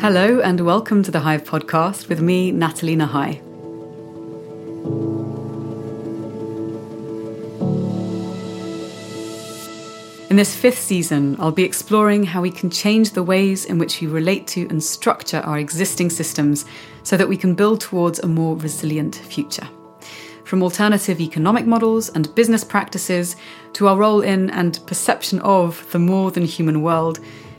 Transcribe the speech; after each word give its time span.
Hello, 0.00 0.38
and 0.38 0.60
welcome 0.60 1.02
to 1.02 1.10
the 1.10 1.18
Hive 1.18 1.42
podcast 1.42 2.08
with 2.08 2.20
me, 2.20 2.52
Nathalie 2.52 2.94
Nahai. 2.94 3.40
In 10.30 10.36
this 10.36 10.54
fifth 10.54 10.78
season, 10.78 11.34
I'll 11.40 11.50
be 11.50 11.64
exploring 11.64 12.22
how 12.22 12.40
we 12.40 12.52
can 12.52 12.70
change 12.70 13.10
the 13.10 13.24
ways 13.24 13.64
in 13.64 13.76
which 13.76 14.00
we 14.00 14.06
relate 14.06 14.46
to 14.48 14.68
and 14.68 14.80
structure 14.80 15.38
our 15.38 15.58
existing 15.58 16.10
systems 16.10 16.64
so 17.02 17.16
that 17.16 17.28
we 17.28 17.36
can 17.36 17.56
build 17.56 17.80
towards 17.80 18.20
a 18.20 18.28
more 18.28 18.56
resilient 18.56 19.16
future. 19.16 19.68
From 20.44 20.62
alternative 20.62 21.20
economic 21.20 21.66
models 21.66 22.08
and 22.10 22.32
business 22.36 22.62
practices 22.62 23.34
to 23.72 23.88
our 23.88 23.96
role 23.96 24.20
in 24.20 24.48
and 24.50 24.78
perception 24.86 25.40
of 25.40 25.84
the 25.90 25.98
more 25.98 26.30
than 26.30 26.44
human 26.44 26.82
world, 26.82 27.18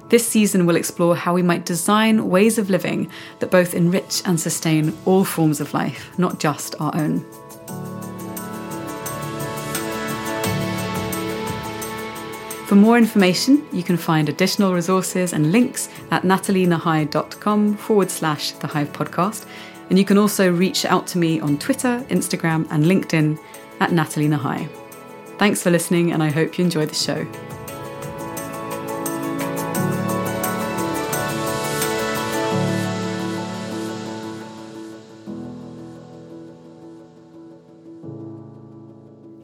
this 0.10 0.28
season 0.28 0.66
we'll 0.66 0.76
explore 0.76 1.15
how 1.15 1.34
we 1.34 1.43
might 1.43 1.65
design 1.65 2.29
ways 2.29 2.57
of 2.57 2.70
living 2.70 3.10
that 3.39 3.52
both 3.52 3.74
enrich 3.74 4.21
and 4.25 4.39
sustain 4.39 4.97
all 5.06 5.24
forms 5.24 5.61
of 5.61 5.74
life, 5.74 6.18
not 6.18 6.39
just 6.39 6.75
our 6.79 6.96
own. 6.96 7.25
For 12.70 12.75
more 12.75 13.00
information, 13.00 13.65
you 13.71 13.82
can 13.82 13.98
find 13.98 14.29
additional 14.29 14.75
resources 14.75 15.34
and 15.34 15.51
links 15.51 15.89
at 16.12 16.21
nathalienahai.com 16.21 17.78
forward 17.78 18.12
slash 18.12 18.51
the 18.51 18.68
Hive 18.68 18.93
podcast. 18.93 19.48
And 19.89 19.98
you 19.98 20.06
can 20.06 20.20
also 20.20 20.51
reach 20.51 20.86
out 20.86 21.07
to 21.07 21.18
me 21.18 21.39
on 21.39 21.57
Twitter, 21.57 22.06
Instagram, 22.10 22.68
and 22.70 22.86
LinkedIn 22.86 23.39
at 23.79 23.92
Nathalie 23.92 24.28
Nahai. 24.28 24.70
Thanks 25.39 25.64
for 25.64 25.71
listening, 25.71 26.12
and 26.12 26.21
I 26.21 26.29
hope 26.29 26.60
you 26.60 26.64
enjoy 26.64 26.86
the 26.86 26.93
show. 26.93 27.49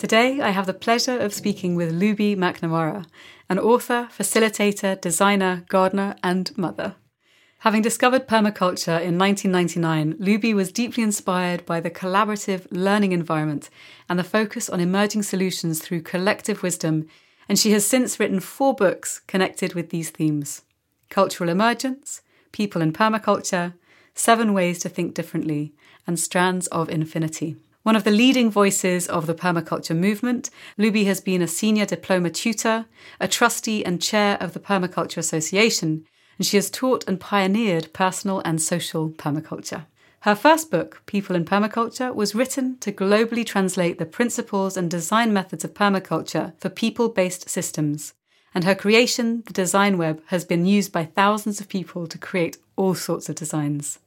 Today, 0.05 0.39
I 0.39 0.51
have 0.51 0.67
the 0.67 0.73
pleasure 0.75 1.17
of 1.17 1.33
speaking 1.33 1.73
with 1.73 1.91
Looby 1.91 2.35
MacNamara, 2.35 3.07
an 3.49 3.57
author, 3.57 4.07
facilitator, 4.15 5.01
designer, 5.01 5.65
gardener, 5.67 6.15
and 6.21 6.55
mother. 6.55 6.93
Having 7.61 7.81
discovered 7.81 8.27
permaculture 8.27 9.01
in 9.01 9.17
1999, 9.17 10.17
Looby 10.19 10.53
was 10.53 10.71
deeply 10.71 11.01
inspired 11.01 11.65
by 11.65 11.79
the 11.79 11.89
collaborative 11.89 12.67
learning 12.69 13.13
environment 13.13 13.71
and 14.07 14.19
the 14.19 14.23
focus 14.23 14.69
on 14.69 14.79
emerging 14.79 15.23
solutions 15.23 15.81
through 15.81 16.03
collective 16.03 16.61
wisdom, 16.61 17.07
and 17.49 17.57
she 17.57 17.71
has 17.71 17.83
since 17.83 18.19
written 18.19 18.39
four 18.39 18.75
books 18.75 19.21
connected 19.25 19.73
with 19.73 19.89
these 19.89 20.11
themes 20.11 20.61
Cultural 21.09 21.49
Emergence, 21.49 22.21
People 22.51 22.83
in 22.83 22.93
Permaculture, 22.93 23.73
Seven 24.13 24.53
Ways 24.53 24.77
to 24.81 24.87
Think 24.87 25.15
Differently, 25.15 25.73
and 26.05 26.19
Strands 26.19 26.67
of 26.67 26.91
Infinity. 26.91 27.55
One 27.85 27.95
of 27.95 28.03
the 28.03 28.09
leading 28.09 28.49
voices 28.49 29.07
of 29.07 29.27
the 29.27 29.35
permaculture 29.35 29.95
movement, 29.95 30.49
Looby 30.75 31.05
has 31.05 31.21
been 31.21 31.43
a 31.43 31.47
senior 31.47 31.85
diploma 31.85 32.31
tutor, 32.31 32.87
a 33.19 33.27
trustee 33.27 33.85
and 33.85 34.01
chair 34.01 34.39
of 34.41 34.53
the 34.53 34.59
Permaculture 34.59 35.19
Association, 35.19 36.03
and 36.39 36.47
she 36.47 36.57
has 36.57 36.71
taught 36.71 37.07
and 37.07 37.19
pioneered 37.19 37.93
personal 37.93 38.41
and 38.43 38.59
social 38.59 39.11
permaculture. 39.11 39.85
Her 40.21 40.33
first 40.33 40.71
book, 40.71 41.03
People 41.05 41.35
in 41.35 41.45
Permaculture, 41.45 42.15
was 42.15 42.33
written 42.33 42.79
to 42.79 42.91
globally 42.91 43.45
translate 43.45 43.99
the 43.99 44.07
principles 44.07 44.75
and 44.77 44.89
design 44.89 45.31
methods 45.31 45.63
of 45.63 45.75
permaculture 45.75 46.53
for 46.59 46.69
people 46.69 47.09
based 47.09 47.47
systems. 47.47 48.15
And 48.55 48.63
her 48.63 48.73
creation, 48.73 49.43
The 49.45 49.53
Design 49.53 49.99
Web, 49.99 50.23
has 50.29 50.43
been 50.43 50.65
used 50.65 50.91
by 50.91 51.05
thousands 51.05 51.61
of 51.61 51.69
people 51.69 52.07
to 52.07 52.17
create 52.17 52.57
all 52.77 52.95
sorts 52.95 53.29
of 53.29 53.35
designs. 53.35 53.99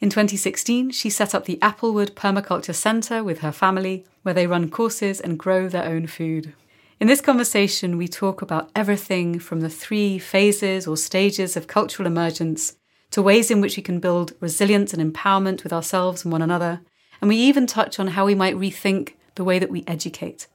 In 0.00 0.10
2016, 0.10 0.90
she 0.90 1.10
set 1.10 1.34
up 1.34 1.44
the 1.44 1.58
Applewood 1.60 2.10
Permaculture 2.10 2.74
Centre 2.74 3.24
with 3.24 3.40
her 3.40 3.50
family, 3.50 4.04
where 4.22 4.34
they 4.34 4.46
run 4.46 4.70
courses 4.70 5.20
and 5.20 5.38
grow 5.38 5.68
their 5.68 5.84
own 5.84 6.06
food. 6.06 6.54
In 7.00 7.08
this 7.08 7.20
conversation, 7.20 7.96
we 7.96 8.06
talk 8.06 8.40
about 8.40 8.70
everything 8.76 9.40
from 9.40 9.60
the 9.60 9.68
three 9.68 10.18
phases 10.20 10.86
or 10.86 10.96
stages 10.96 11.56
of 11.56 11.66
cultural 11.66 12.06
emergence 12.06 12.76
to 13.10 13.22
ways 13.22 13.50
in 13.50 13.60
which 13.60 13.76
we 13.76 13.82
can 13.82 13.98
build 13.98 14.34
resilience 14.38 14.94
and 14.94 15.14
empowerment 15.14 15.64
with 15.64 15.72
ourselves 15.72 16.24
and 16.24 16.30
one 16.30 16.42
another. 16.42 16.80
And 17.20 17.28
we 17.28 17.36
even 17.36 17.66
touch 17.66 17.98
on 17.98 18.08
how 18.08 18.24
we 18.24 18.36
might 18.36 18.54
rethink 18.54 19.14
the 19.34 19.44
way 19.44 19.58
that 19.58 19.70
we 19.70 19.82
educate. 19.88 20.46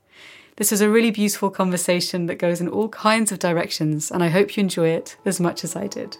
This 0.56 0.72
is 0.72 0.80
a 0.80 0.90
really 0.90 1.12
beautiful 1.12 1.50
conversation 1.50 2.28
that 2.28 2.36
goes 2.36 2.62
in 2.62 2.70
all 2.70 2.88
kinds 2.90 3.32
of 3.32 3.40
directions, 3.40 4.10
and 4.10 4.24
I 4.24 4.30
hope 4.30 4.56
you 4.56 4.62
enjoy 4.62 4.90
it 4.90 5.18
as 5.26 5.40
much 5.42 5.66
as 5.66 5.76
I 5.76 5.88
did. 5.88 6.16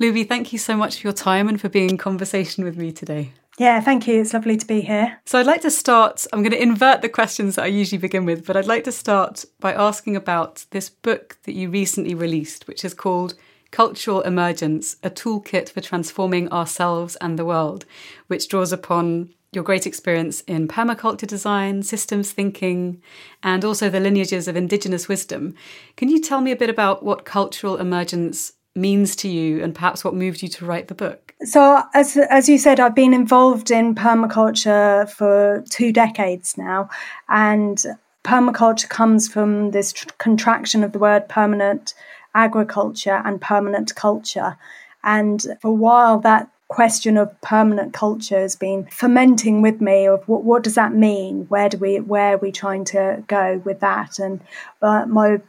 Looby, 0.00 0.24
thank 0.24 0.50
you 0.50 0.58
so 0.58 0.76
much 0.76 0.96
for 0.96 1.06
your 1.08 1.12
time 1.12 1.46
and 1.46 1.60
for 1.60 1.68
being 1.68 1.90
in 1.90 1.98
conversation 1.98 2.64
with 2.64 2.74
me 2.74 2.90
today. 2.90 3.34
Yeah, 3.58 3.82
thank 3.82 4.06
you. 4.06 4.18
It's 4.18 4.32
lovely 4.32 4.56
to 4.56 4.66
be 4.66 4.80
here. 4.80 5.18
So, 5.26 5.38
I'd 5.38 5.44
like 5.44 5.60
to 5.60 5.70
start. 5.70 6.26
I'm 6.32 6.42
going 6.42 6.52
to 6.52 6.62
invert 6.62 7.02
the 7.02 7.10
questions 7.10 7.56
that 7.56 7.64
I 7.64 7.68
usually 7.68 7.98
begin 7.98 8.24
with, 8.24 8.46
but 8.46 8.56
I'd 8.56 8.66
like 8.66 8.84
to 8.84 8.92
start 8.92 9.44
by 9.60 9.74
asking 9.74 10.16
about 10.16 10.64
this 10.70 10.88
book 10.88 11.36
that 11.42 11.52
you 11.52 11.68
recently 11.68 12.14
released, 12.14 12.66
which 12.66 12.82
is 12.82 12.94
called 12.94 13.34
Cultural 13.72 14.22
Emergence 14.22 14.96
A 15.02 15.10
Toolkit 15.10 15.68
for 15.68 15.82
Transforming 15.82 16.50
Ourselves 16.50 17.16
and 17.16 17.38
the 17.38 17.44
World, 17.44 17.84
which 18.28 18.48
draws 18.48 18.72
upon 18.72 19.34
your 19.52 19.64
great 19.64 19.86
experience 19.86 20.40
in 20.42 20.66
permaculture 20.66 21.26
design, 21.26 21.82
systems 21.82 22.32
thinking, 22.32 23.02
and 23.42 23.66
also 23.66 23.90
the 23.90 24.00
lineages 24.00 24.48
of 24.48 24.56
Indigenous 24.56 25.08
wisdom. 25.08 25.54
Can 25.96 26.08
you 26.08 26.22
tell 26.22 26.40
me 26.40 26.52
a 26.52 26.56
bit 26.56 26.70
about 26.70 27.02
what 27.02 27.26
cultural 27.26 27.76
emergence 27.76 28.52
means 28.74 29.16
to 29.16 29.28
you 29.28 29.62
and 29.62 29.74
perhaps 29.74 30.04
what 30.04 30.14
moved 30.14 30.42
you 30.42 30.48
to 30.48 30.64
write 30.64 30.88
the 30.88 30.94
book? 30.94 31.34
So, 31.42 31.82
as, 31.94 32.16
as 32.16 32.48
you 32.48 32.58
said, 32.58 32.80
I've 32.80 32.94
been 32.94 33.14
involved 33.14 33.70
in 33.70 33.94
permaculture 33.94 35.08
for 35.10 35.64
two 35.70 35.92
decades 35.92 36.58
now. 36.58 36.90
And 37.28 37.82
permaculture 38.24 38.88
comes 38.88 39.28
from 39.28 39.70
this 39.70 39.92
tr- 39.92 40.08
contraction 40.18 40.84
of 40.84 40.92
the 40.92 40.98
word 40.98 41.28
permanent 41.28 41.94
agriculture 42.34 43.22
and 43.24 43.40
permanent 43.40 43.94
culture. 43.94 44.56
And 45.02 45.42
for 45.60 45.68
a 45.68 45.72
while, 45.72 46.20
that 46.20 46.50
question 46.68 47.16
of 47.16 47.40
permanent 47.40 47.92
culture 47.92 48.38
has 48.38 48.54
been 48.54 48.86
fermenting 48.92 49.60
with 49.60 49.80
me 49.80 50.06
of 50.06 50.22
what, 50.28 50.44
what 50.44 50.62
does 50.62 50.76
that 50.76 50.94
mean 50.94 51.44
where 51.48 51.68
do 51.68 51.76
we 51.78 51.98
where 51.98 52.34
are 52.34 52.38
we 52.38 52.52
trying 52.52 52.84
to 52.84 53.24
go 53.26 53.60
with 53.64 53.80
that 53.80 54.20
and 54.20 54.40
uh, 54.80 55.04
my 55.06 55.40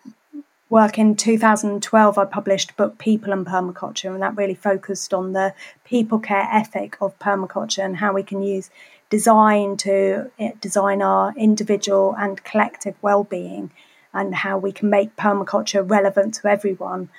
work 0.72 0.98
in 0.98 1.16
2012, 1.18 2.18
I 2.18 2.24
published 2.24 2.78
book, 2.78 2.98
People 2.98 3.34
and 3.34 3.46
Permaculture, 3.46 4.12
and 4.12 4.22
that 4.24 4.38
really 4.38 4.56
focused 4.56 5.14
on 5.14 5.34
the 5.34 5.54
people 5.84 6.18
care 6.18 6.48
ethic 6.50 6.98
of 7.02 7.20
permaculture 7.20 7.84
and 7.84 7.98
how 7.98 8.14
we 8.14 8.24
can 8.24 8.42
use 8.42 8.72
design 9.10 9.76
to 9.76 10.32
eh, 10.40 10.54
design 10.62 11.02
our 11.02 11.34
individual 11.36 12.16
and 12.18 12.42
collective 12.46 12.96
well-being 13.02 13.70
and 14.14 14.34
how 14.34 14.58
we 14.58 14.72
can 14.72 14.90
make 14.90 15.18
permaculture 15.18 15.88
relevant 15.88 16.36
to 16.36 16.48
everyone. 16.48 17.10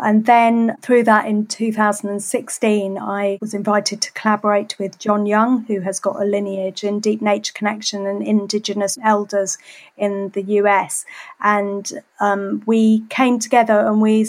And 0.00 0.26
then 0.26 0.76
through 0.80 1.04
that 1.04 1.26
in 1.26 1.46
2016, 1.46 2.98
I 2.98 3.38
was 3.40 3.54
invited 3.54 4.00
to 4.02 4.12
collaborate 4.12 4.78
with 4.78 4.98
Jon 4.98 5.26
Young, 5.26 5.64
who 5.64 5.80
has 5.80 5.98
got 5.98 6.20
a 6.20 6.24
lineage 6.24 6.84
in 6.84 7.00
deep 7.00 7.20
nature 7.20 7.52
connection 7.52 8.06
and 8.06 8.22
Indigenous 8.22 8.98
elders 9.02 9.58
in 9.96 10.30
the 10.30 10.42
US. 10.42 11.04
And 11.40 11.90
um, 12.20 12.62
we 12.66 13.00
came 13.08 13.38
together 13.38 13.80
and 13.80 14.00
we, 14.00 14.26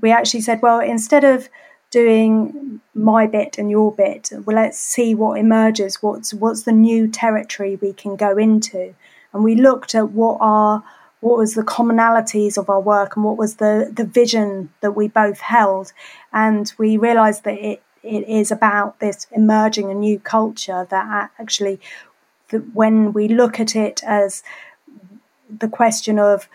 we 0.00 0.10
actually 0.10 0.40
said, 0.40 0.62
well, 0.62 0.80
instead 0.80 1.24
of 1.24 1.48
doing 1.90 2.80
my 2.94 3.26
bit 3.26 3.58
and 3.58 3.70
your 3.70 3.92
bit, 3.92 4.30
well, 4.44 4.56
let's 4.56 4.78
see 4.78 5.14
what 5.14 5.38
emerges, 5.38 6.02
what's, 6.02 6.32
what's 6.32 6.62
the 6.62 6.72
new 6.72 7.06
territory 7.06 7.76
we 7.76 7.92
can 7.92 8.16
go 8.16 8.38
into. 8.38 8.94
And 9.34 9.44
we 9.44 9.54
looked 9.54 9.94
at 9.94 10.10
what 10.10 10.38
are 10.40 10.82
what 11.22 11.38
was 11.38 11.54
the 11.54 11.62
commonalities 11.62 12.58
of 12.58 12.68
our 12.68 12.80
work 12.80 13.14
and 13.14 13.24
what 13.24 13.38
was 13.38 13.56
the, 13.56 13.88
the 13.94 14.04
vision 14.04 14.70
that 14.80 14.90
we 14.90 15.06
both 15.06 15.38
held. 15.38 15.92
And 16.32 16.70
we 16.78 16.96
realized 16.96 17.44
that 17.44 17.58
it, 17.58 17.80
it 18.02 18.28
is 18.28 18.50
about 18.50 18.98
this 18.98 19.28
emerging 19.30 19.88
a 19.88 19.94
new 19.94 20.18
culture 20.18 20.84
that 20.90 21.30
actually, 21.38 21.80
that 22.48 22.74
when 22.74 23.12
we 23.12 23.28
look 23.28 23.60
at 23.60 23.76
it 23.76 24.02
as 24.04 24.42
the 25.48 25.68
question 25.68 26.18
of 26.18 26.48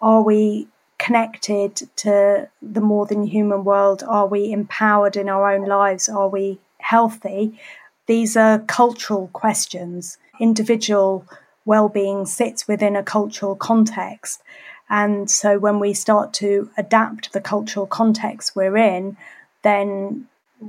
are 0.00 0.22
we 0.22 0.68
connected 0.98 1.82
to 1.96 2.48
the 2.62 2.80
more 2.80 3.06
than 3.06 3.26
human 3.26 3.64
world? 3.64 4.04
Are 4.06 4.28
we 4.28 4.52
empowered 4.52 5.16
in 5.16 5.28
our 5.28 5.52
own 5.52 5.66
lives? 5.66 6.08
Are 6.08 6.28
we 6.28 6.60
healthy? 6.78 7.58
These 8.06 8.36
are 8.36 8.60
cultural 8.60 9.28
questions, 9.32 10.18
individual 10.38 11.26
well-being 11.64 12.26
sits 12.26 12.68
within 12.68 12.96
a 12.96 13.02
cultural 13.02 13.54
context 13.54 14.42
and 14.90 15.30
so 15.30 15.58
when 15.58 15.80
we 15.80 15.94
start 15.94 16.32
to 16.32 16.70
adapt 16.76 17.32
the 17.32 17.40
cultural 17.40 17.86
context 17.86 18.54
we're 18.54 18.76
in 18.76 19.16
then 19.62 20.26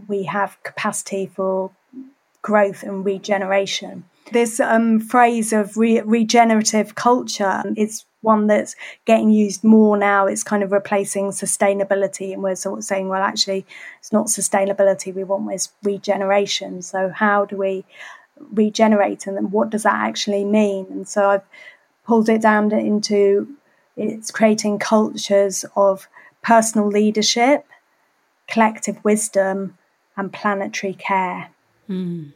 we 0.07 0.24
have 0.24 0.62
capacity 0.63 1.25
for 1.25 1.71
growth 2.42 2.83
and 2.83 3.06
regeneration 3.06 4.03
this 4.31 4.59
um, 4.59 5.00
phrase 5.00 5.53
of 5.53 5.77
re- 5.77 6.01
regenerative 6.01 6.95
culture 6.95 7.63
is 7.77 8.06
one 8.25 8.48
that's 8.48 8.75
getting 9.06 9.30
used 9.30 9.63
more 9.63 9.95
now. 9.95 10.25
It's 10.25 10.44
kind 10.44 10.63
of 10.63 10.71
replacing 10.71 11.30
sustainability, 11.30 12.33
and 12.33 12.44
we're 12.44 12.56
sort 12.56 12.80
of 12.80 12.83
saying, 12.83 13.07
well, 13.07 13.21
actually, 13.21 13.65
it's 14.00 14.12
not 14.12 14.25
sustainability 14.25 15.13
we 15.13 15.24
want, 15.24 15.53
it's 15.53 15.71
regeneration. 15.83 16.81
So, 16.81 17.09
how 17.09 17.45
do 17.45 17.56
we 17.56 17.86
regenerate, 18.51 19.27
and 19.27 19.51
what 19.51 19.69
does 19.69 19.83
that 19.83 19.95
actually 19.95 20.45
mean? 20.45 20.87
And 20.89 21.07
so, 21.07 21.29
I've 21.29 21.43
pulled 22.05 22.29
it 22.29 22.41
down 22.41 22.71
into 22.71 23.47
it's 23.97 24.31
creating 24.31 24.79
cultures 24.79 25.65
of 25.75 26.07
personal 26.41 26.87
leadership, 26.87 27.65
collective 28.47 29.03
wisdom, 29.03 29.77
and 30.17 30.31
planetary 30.31 30.93
care. 30.93 31.49
Mm. 31.89 32.33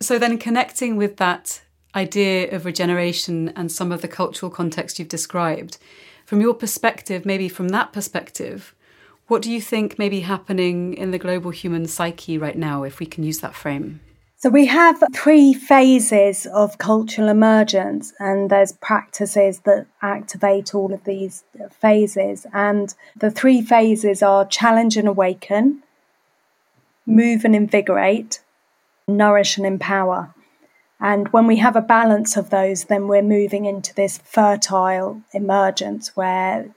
So, 0.00 0.18
then 0.18 0.38
connecting 0.38 0.96
with 0.96 1.16
that 1.18 1.62
idea 1.94 2.50
of 2.50 2.64
regeneration 2.64 3.50
and 3.50 3.70
some 3.70 3.92
of 3.92 4.02
the 4.02 4.08
cultural 4.08 4.50
context 4.50 4.98
you've 4.98 5.08
described, 5.08 5.78
from 6.24 6.40
your 6.40 6.54
perspective, 6.54 7.24
maybe 7.26 7.48
from 7.48 7.68
that 7.68 7.92
perspective, 7.92 8.74
what 9.26 9.42
do 9.42 9.50
you 9.50 9.60
think 9.60 9.98
may 9.98 10.08
be 10.08 10.20
happening 10.20 10.94
in 10.94 11.10
the 11.10 11.18
global 11.18 11.50
human 11.50 11.86
psyche 11.86 12.36
right 12.36 12.56
now, 12.56 12.82
if 12.82 12.98
we 12.98 13.06
can 13.06 13.24
use 13.24 13.38
that 13.40 13.54
frame? 13.54 14.00
So 14.44 14.50
we 14.50 14.66
have 14.66 15.02
three 15.14 15.54
phases 15.54 16.44
of 16.44 16.76
cultural 16.76 17.30
emergence, 17.30 18.12
and 18.18 18.50
there's 18.50 18.72
practices 18.72 19.60
that 19.60 19.86
activate 20.02 20.74
all 20.74 20.92
of 20.92 21.02
these 21.04 21.44
phases. 21.70 22.46
And 22.52 22.94
the 23.16 23.30
three 23.30 23.62
phases 23.62 24.22
are 24.22 24.44
challenge 24.44 24.98
and 24.98 25.08
awaken, 25.08 25.82
move 27.06 27.46
and 27.46 27.56
invigorate, 27.56 28.42
nourish 29.08 29.56
and 29.56 29.64
empower. 29.64 30.34
And 31.00 31.32
when 31.32 31.46
we 31.46 31.56
have 31.56 31.74
a 31.74 31.80
balance 31.80 32.36
of 32.36 32.50
those, 32.50 32.84
then 32.84 33.08
we're 33.08 33.22
moving 33.22 33.64
into 33.64 33.94
this 33.94 34.18
fertile 34.18 35.22
emergence 35.32 36.14
where 36.14 36.68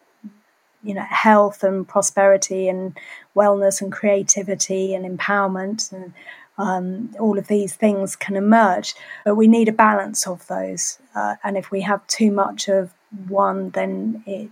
you 0.84 0.94
know 0.94 1.02
health 1.10 1.64
and 1.64 1.86
prosperity 1.86 2.70
and 2.70 2.98
wellness 3.36 3.82
and 3.82 3.92
creativity 3.92 4.96
and 4.96 5.20
empowerment 5.20 5.92
and 5.92 6.14
um, 6.58 7.14
all 7.20 7.38
of 7.38 7.48
these 7.48 7.76
things 7.76 8.16
can 8.16 8.36
emerge. 8.36 8.96
But 9.26 9.36
we 9.36 9.48
need 9.48 9.70
a 9.70 9.74
balance 9.74 10.28
of 10.28 10.48
those, 10.48 11.00
uh, 11.16 11.36
and 11.44 11.58
if 11.58 11.72
we 11.72 11.82
have 11.82 12.06
too 12.08 12.32
much 12.32 12.68
of 12.68 12.94
one, 13.28 13.72
then 13.72 14.24
it 14.26 14.50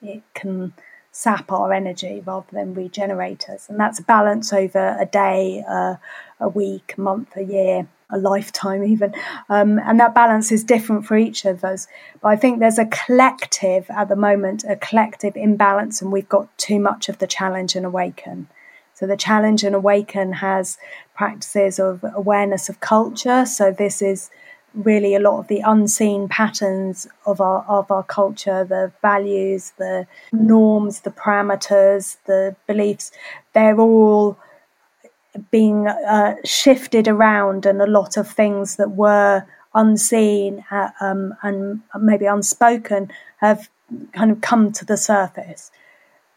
it 0.00 0.22
can 0.34 0.72
sap 1.10 1.50
our 1.50 1.72
energy 1.72 2.22
rather 2.24 2.46
than 2.52 2.74
regenerate 2.74 3.48
us. 3.48 3.68
And 3.68 3.80
that's 3.80 3.98
a 3.98 4.04
balance 4.04 4.52
over 4.52 4.96
a 5.00 5.06
day, 5.06 5.64
uh, 5.68 5.96
a 6.38 6.48
week, 6.48 6.94
a 6.96 7.00
month, 7.00 7.36
a 7.36 7.42
year 7.42 7.88
a 8.10 8.18
lifetime 8.18 8.82
even 8.84 9.14
um, 9.48 9.78
and 9.80 10.00
that 10.00 10.14
balance 10.14 10.50
is 10.50 10.64
different 10.64 11.04
for 11.06 11.16
each 11.16 11.44
of 11.44 11.62
us 11.64 11.86
but 12.20 12.28
i 12.28 12.36
think 12.36 12.58
there's 12.58 12.78
a 12.78 12.86
collective 12.86 13.86
at 13.90 14.08
the 14.08 14.16
moment 14.16 14.64
a 14.64 14.76
collective 14.76 15.36
imbalance 15.36 16.00
and 16.00 16.10
we've 16.10 16.28
got 16.28 16.56
too 16.56 16.78
much 16.78 17.08
of 17.08 17.18
the 17.18 17.26
challenge 17.26 17.76
and 17.76 17.84
awaken 17.84 18.48
so 18.98 19.06
the 19.06 19.16
challenge 19.16 19.62
and 19.62 19.74
awaken 19.74 20.32
has 20.32 20.78
practices 21.14 21.78
of 21.78 22.04
awareness 22.14 22.68
of 22.68 22.80
culture 22.80 23.44
so 23.46 23.70
this 23.70 24.02
is 24.02 24.30
really 24.74 25.14
a 25.14 25.20
lot 25.20 25.38
of 25.38 25.48
the 25.48 25.60
unseen 25.60 26.28
patterns 26.28 27.06
of 27.26 27.40
our 27.40 27.64
of 27.68 27.90
our 27.90 28.02
culture 28.02 28.64
the 28.64 28.92
values 29.02 29.72
the 29.78 30.06
norms 30.32 31.00
the 31.00 31.10
parameters 31.10 32.16
the 32.26 32.54
beliefs 32.66 33.10
they're 33.52 33.80
all 33.80 34.36
being 35.50 35.86
uh, 35.86 36.34
shifted 36.44 37.06
around 37.06 37.66
and 37.66 37.80
a 37.80 37.86
lot 37.86 38.16
of 38.16 38.28
things 38.30 38.76
that 38.76 38.90
were 38.92 39.44
unseen 39.74 40.64
uh, 40.70 40.90
um, 41.00 41.34
and 41.42 41.80
maybe 42.00 42.26
unspoken 42.26 43.10
have 43.38 43.68
kind 44.12 44.30
of 44.30 44.40
come 44.40 44.72
to 44.72 44.84
the 44.84 44.96
surface. 44.96 45.70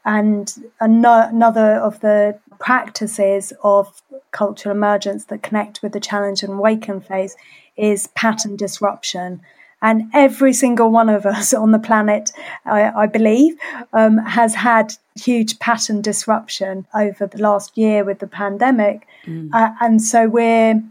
And 0.06 0.53
another 0.80 1.75
of 1.75 2.00
the 2.00 2.39
practices 2.59 3.53
of 3.63 4.01
cultural 4.31 4.75
emergence 4.75 5.25
that 5.25 5.44
connect 5.44 5.81
with 5.81 5.92
the 5.92 6.00
challenge 6.00 6.44
and 6.44 6.53
awaken 6.53 7.01
phase 7.01 7.36
is 7.75 8.07
pattern 8.07 8.56
disruption. 8.56 9.42
And 9.81 10.03
every 10.13 10.53
single 10.53 10.92
one 10.92 11.09
of 11.09 11.25
us 11.25 11.53
on 11.63 11.71
the 11.71 11.80
planet, 11.80 12.31
I, 12.65 12.92
I 13.03 13.07
believe, 13.07 13.56
um, 13.94 14.18
has 14.19 14.56
had 14.56 14.94
huge 15.15 15.59
pattern 15.59 16.01
disruption 16.01 16.86
over 16.94 17.27
the 17.27 17.42
last 17.42 17.77
year 17.77 18.04
with 18.04 18.19
the 18.19 18.27
pandemic. 18.27 19.07
Mm. 19.25 19.50
Uh, 19.54 19.71
and 19.81 20.01
so 20.01 20.27
we're 20.27 20.81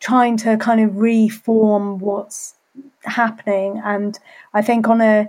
trying 0.00 0.36
to 0.38 0.56
kind 0.56 0.80
of 0.80 0.96
reform 0.96 1.98
what's 1.98 2.54
happening. 3.04 3.80
And 3.84 4.18
I 4.52 4.62
think 4.62 4.88
on 4.88 5.00
a 5.00 5.28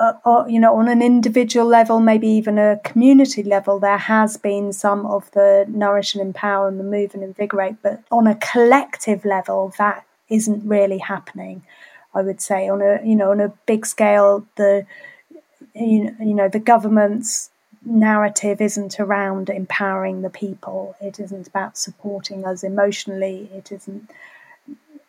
uh, 0.00 0.12
uh, 0.24 0.44
you 0.46 0.60
know, 0.60 0.76
on 0.76 0.88
an 0.88 1.02
individual 1.02 1.66
level, 1.66 1.98
maybe 1.98 2.28
even 2.28 2.56
a 2.58 2.80
community 2.84 3.42
level, 3.42 3.80
there 3.80 3.98
has 3.98 4.36
been 4.36 4.72
some 4.72 5.04
of 5.06 5.30
the 5.32 5.64
nourish 5.68 6.14
and 6.14 6.22
empower 6.22 6.68
and 6.68 6.78
the 6.78 6.84
move 6.84 7.14
and 7.14 7.22
invigorate, 7.24 7.82
but 7.82 8.02
on 8.10 8.26
a 8.26 8.36
collective 8.36 9.24
level, 9.24 9.74
that 9.78 10.04
isn't 10.28 10.64
really 10.68 10.98
happening. 10.98 11.62
I 12.14 12.22
would 12.22 12.40
say 12.40 12.68
on 12.68 12.80
a 12.80 13.00
you 13.04 13.16
know 13.16 13.30
on 13.30 13.40
a 13.40 13.48
big 13.66 13.86
scale, 13.86 14.46
the 14.56 14.86
you 15.74 16.04
know, 16.04 16.14
you 16.20 16.34
know 16.34 16.48
the 16.48 16.58
government's 16.58 17.50
narrative 17.84 18.60
isn't 18.60 18.98
around 19.00 19.50
empowering 19.50 20.22
the 20.22 20.30
people. 20.30 20.96
It 21.00 21.18
isn't 21.18 21.48
about 21.48 21.76
supporting 21.76 22.44
us 22.44 22.62
emotionally. 22.62 23.50
It 23.52 23.72
isn't 23.72 24.10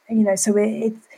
you 0.10 0.24
know 0.24 0.36
so 0.36 0.58
it, 0.58 0.68
it, 0.68 0.94
it 0.94 1.09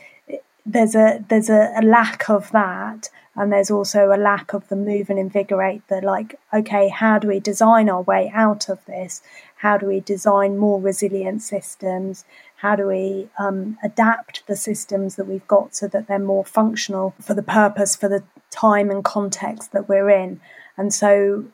there's 0.64 0.94
a 0.94 1.24
there's 1.28 1.50
a, 1.50 1.72
a 1.76 1.82
lack 1.82 2.28
of 2.28 2.50
that 2.52 3.10
and 3.34 3.52
there's 3.52 3.70
also 3.70 4.12
a 4.12 4.16
lack 4.16 4.52
of 4.52 4.68
the 4.68 4.76
move 4.76 5.08
and 5.10 5.18
invigorate 5.18 5.86
the 5.88 6.00
like 6.02 6.38
okay 6.52 6.88
how 6.88 7.18
do 7.18 7.28
we 7.28 7.40
design 7.40 7.88
our 7.88 8.02
way 8.02 8.30
out 8.34 8.68
of 8.68 8.84
this 8.86 9.22
how 9.56 9.76
do 9.76 9.86
we 9.86 10.00
design 10.00 10.58
more 10.58 10.80
resilient 10.80 11.42
systems 11.42 12.24
how 12.62 12.76
do 12.76 12.86
we 12.86 13.28
um, 13.40 13.76
adapt 13.82 14.46
the 14.46 14.54
systems 14.54 15.16
that 15.16 15.26
we've 15.26 15.48
got 15.48 15.74
so 15.74 15.88
that 15.88 16.06
they're 16.06 16.20
more 16.20 16.44
functional 16.44 17.12
for 17.20 17.34
the 17.34 17.42
purpose, 17.42 17.96
for 17.96 18.08
the 18.08 18.22
time 18.52 18.88
and 18.88 19.02
context 19.02 19.72
that 19.72 19.88
we're 19.88 20.08
in? 20.08 20.40
And 20.76 20.94
so 20.94 21.46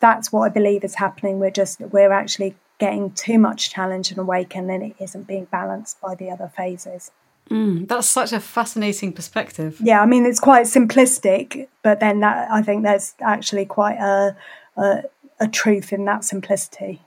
that's 0.00 0.32
what 0.32 0.46
I 0.46 0.48
believe 0.48 0.82
is 0.82 0.94
happening. 0.94 1.38
We're 1.38 1.50
just, 1.50 1.80
we're 1.80 2.12
actually 2.12 2.56
getting 2.78 3.10
too 3.10 3.38
much 3.38 3.68
challenge 3.68 4.10
and 4.10 4.18
awaken, 4.18 4.70
and 4.70 4.82
it 4.82 4.96
isn't 4.98 5.26
being 5.26 5.44
balanced 5.44 6.00
by 6.00 6.14
the 6.14 6.30
other 6.30 6.50
phases. 6.56 7.10
Mm, 7.50 7.86
that's 7.88 8.06
such 8.06 8.32
a 8.32 8.40
fascinating 8.40 9.12
perspective. 9.12 9.78
Yeah, 9.82 10.00
I 10.00 10.06
mean, 10.06 10.24
it's 10.24 10.40
quite 10.40 10.66
simplistic, 10.66 11.68
but 11.82 12.00
then 12.00 12.20
that, 12.20 12.50
I 12.50 12.62
think 12.62 12.82
there's 12.82 13.14
actually 13.20 13.66
quite 13.66 13.98
a, 13.98 14.36
a, 14.76 15.02
a 15.40 15.48
truth 15.48 15.92
in 15.92 16.04
that 16.06 16.24
simplicity. 16.24 17.02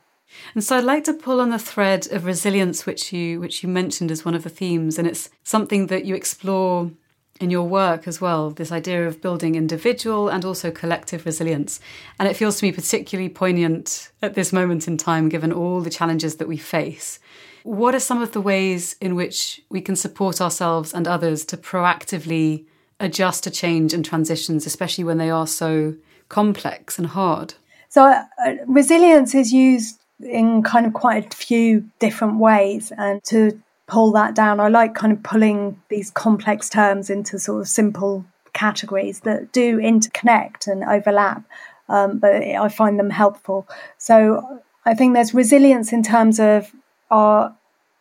And 0.53 0.63
so 0.63 0.77
I'd 0.77 0.84
like 0.84 1.03
to 1.06 1.13
pull 1.13 1.41
on 1.41 1.50
the 1.50 1.60
thread 1.60 2.08
of 2.12 2.25
resilience 2.25 2.86
which 2.86 3.13
you 3.13 3.39
which 3.39 3.63
you 3.63 3.70
mentioned 3.70 4.12
as 4.12 4.25
one 4.25 4.36
of 4.36 4.44
the 4.44 4.50
themes 4.50 5.00
and 5.00 5.08
it's 5.08 5.29
something 5.44 5.88
that 5.88 6.06
you 6.06 6.15
explore 6.15 6.91
in 7.39 7.50
your 7.50 7.63
work 7.63 8.08
as 8.08 8.20
well 8.20 8.50
this 8.50 8.72
idea 8.72 9.08
of 9.08 9.22
building 9.22 9.56
individual 9.56 10.27
and 10.27 10.44
also 10.44 10.72
collective 10.72 11.25
resilience 11.25 11.79
and 12.20 12.27
it 12.27 12.36
feels 12.36 12.60
to 12.60 12.65
me 12.65 12.72
particularly 12.72 13.29
poignant 13.29 14.12
at 14.22 14.34
this 14.34 14.51
moment 14.51 14.88
in 14.88 14.98
time 14.98 15.29
given 15.29 15.53
all 15.53 15.82
the 15.82 15.89
challenges 15.89 16.38
that 16.38 16.48
we 16.48 16.58
face 16.58 17.20
what 17.67 17.93
are 17.93 18.00
some 18.00 18.21
of 18.21 18.31
the 18.31 18.41
ways 18.41 18.95
in 19.01 19.15
which 19.15 19.62
we 19.69 19.81
can 19.81 19.95
support 19.95 20.39
ourselves 20.39 20.93
and 20.93 21.07
others 21.07 21.45
to 21.45 21.57
proactively 21.57 22.65
adjust 23.00 23.43
to 23.43 23.51
change 23.51 23.93
and 23.93 24.03
transitions 24.03 24.65
especially 24.65 25.03
when 25.03 25.17
they 25.17 25.29
are 25.29 25.47
so 25.47 25.95
complex 26.29 26.97
and 26.97 27.07
hard 27.07 27.53
so 27.89 28.05
uh, 28.05 28.53
resilience 28.67 29.33
is 29.33 29.53
used 29.53 30.00
in 30.19 30.63
kind 30.63 30.86
of 30.86 30.93
quite 30.93 31.33
a 31.33 31.38
few 31.38 31.89
different 32.00 32.39
ways. 32.39 32.91
And 32.97 33.24
to 33.25 33.59
pull 33.88 34.12
that 34.13 34.36
down, 34.36 34.59
I 34.59 34.67
like 34.67 34.95
kind 34.95 35.13
of 35.13 35.24
pulling 35.24 35.81
these 35.89 36.12
complex 36.12 36.69
terms 36.69 37.09
into 37.09 37.39
sort 37.39 37.62
of 37.62 37.67
simple 37.67 38.25
categories 38.53 39.21
that 39.21 39.51
do 39.51 39.77
interconnect 39.77 40.67
and 40.67 40.83
overlap, 40.83 41.43
um, 41.89 42.17
but 42.17 42.36
I 42.36 42.67
find 42.69 43.00
them 43.00 43.12
helpful. 43.12 43.67
So 43.97 44.62
I 44.86 44.93
think 44.93 45.13
there's 45.13 45.33
resilience 45.33 45.93
in 45.93 46.01
terms 46.01 46.39
of 46.39 46.71
our 47.09 47.55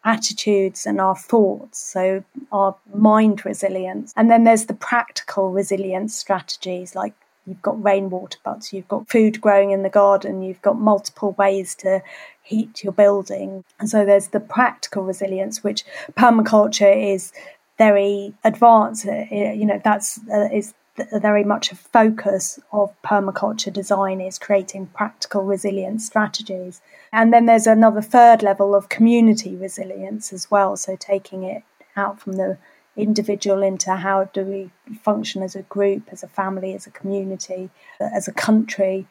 attitudes 0.05 0.87
and 0.87 1.01
our 1.01 1.17
thoughts, 1.17 1.79
so 1.79 2.25
our 2.53 2.77
mind 2.95 3.45
resilience. 3.45 4.13
And 4.17 4.31
then 4.31 4.45
there's 4.45 4.67
the 4.67 4.75
practical 4.75 5.51
resilience 5.51 6.15
strategies 6.15 6.95
like 6.95 7.15
You've 7.47 7.63
got 7.63 7.83
rainwater 7.83 8.39
butts, 8.45 8.73
you've 8.73 8.89
got 8.89 9.09
food 9.09 9.41
growing 9.41 9.71
in 9.71 9.85
the 9.85 9.89
garden, 9.89 10.43
you've 10.43 10.63
got 10.63 10.81
multiple 10.81 11.33
ways 11.39 11.77
to 11.77 12.03
heat 12.43 12.83
your 12.83 12.93
building. 12.93 13.63
And 13.79 13.89
so 13.89 14.05
there's 14.05 14.29
the 14.29 14.41
practical 14.41 15.05
resilience, 15.05 15.63
which 15.63 15.85
permaculture 16.15 17.15
is 17.15 17.33
very 17.79 18.35
advanced. 18.43 19.05
You 19.05 19.65
know, 19.65 19.81
that's 19.85 20.19
uh, 20.29 20.49
is 20.53 20.75
very 21.13 21.45
much 21.45 21.73
a 21.73 21.77
focus 21.77 22.59
of 22.73 22.95
permaculture 23.03 23.73
design 23.73 24.21
is 24.21 24.39
creating 24.39 24.87
practical 24.87 25.43
resilience 25.43 26.07
strategies. 26.07 26.81
And 27.13 27.33
then 27.33 27.47
there's 27.47 27.67
another 27.67 28.03
third 28.03 28.43
level 28.43 28.75
of 28.75 28.89
community 28.89 29.55
resilience 29.57 30.33
as 30.33 30.51
well. 30.51 30.77
So 30.77 30.97
taking 30.97 31.45
it 31.45 31.63
out 31.97 32.21
from 32.21 32.35
the 32.35 32.59
individual 32.97 33.63
into 33.63 33.95
how 33.95 34.25
do 34.33 34.43
we 34.43 34.71
function 35.03 35.43
as 35.43 35.55
a 35.55 35.63
group, 35.63 36.09
as 36.11 36.23
a 36.23 36.29
family, 36.29 36.75
as 36.75 36.87
a 36.87 36.91
community, 36.91 37.69
as 38.01 38.27
a 38.27 38.33
country, 38.33 39.07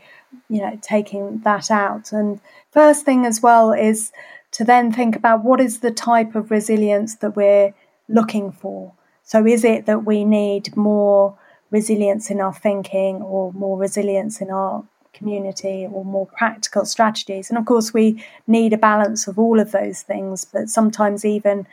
you 0.49 0.59
know, 0.59 0.77
taking 0.81 1.39
that 1.39 1.69
out. 1.69 2.11
And 2.11 2.39
first 2.71 3.05
thing 3.05 3.25
as 3.25 3.41
well 3.41 3.71
is 3.71 4.11
to 4.51 4.63
then 4.63 4.91
think 4.91 5.15
about 5.15 5.43
what 5.43 5.61
is 5.61 5.79
the 5.79 5.91
type 5.91 6.35
of 6.35 6.49
resilience 6.49 7.15
that 7.17 7.35
we're 7.35 7.73
looking 8.07 8.51
for. 8.51 8.93
So 9.23 9.45
is 9.45 9.63
it 9.63 9.85
that 9.85 10.05
we 10.05 10.23
need 10.23 10.75
more 10.75 11.37
resilience 11.71 12.29
in 12.29 12.39
our 12.39 12.53
thinking 12.53 13.21
or 13.21 13.51
more 13.53 13.77
resilience 13.77 14.41
in 14.41 14.49
our 14.49 14.83
community 15.13 15.87
or 15.91 16.05
more 16.05 16.27
practical 16.27 16.85
strategies? 16.85 17.49
And 17.49 17.57
of 17.57 17.65
course, 17.65 17.93
we 17.93 18.23
need 18.47 18.73
a 18.73 18.77
balance 18.77 19.27
of 19.27 19.39
all 19.39 19.59
of 19.59 19.71
those 19.71 20.01
things, 20.01 20.45
but 20.45 20.69
sometimes 20.69 21.25
even 21.25 21.67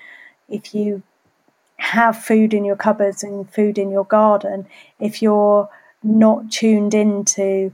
if 0.49 0.75
you 0.75 1.03
have 1.77 2.17
food 2.17 2.55
in 2.55 2.65
your 2.65 2.77
cupboards 2.77 3.23
and 3.23 3.51
food 3.51 3.77
in 3.77 3.91
your 3.91 4.05
garden, 4.05 4.67
if 5.01 5.21
you're 5.21 5.69
not 6.03 6.51
tuned 6.51 6.95
into 6.95 7.73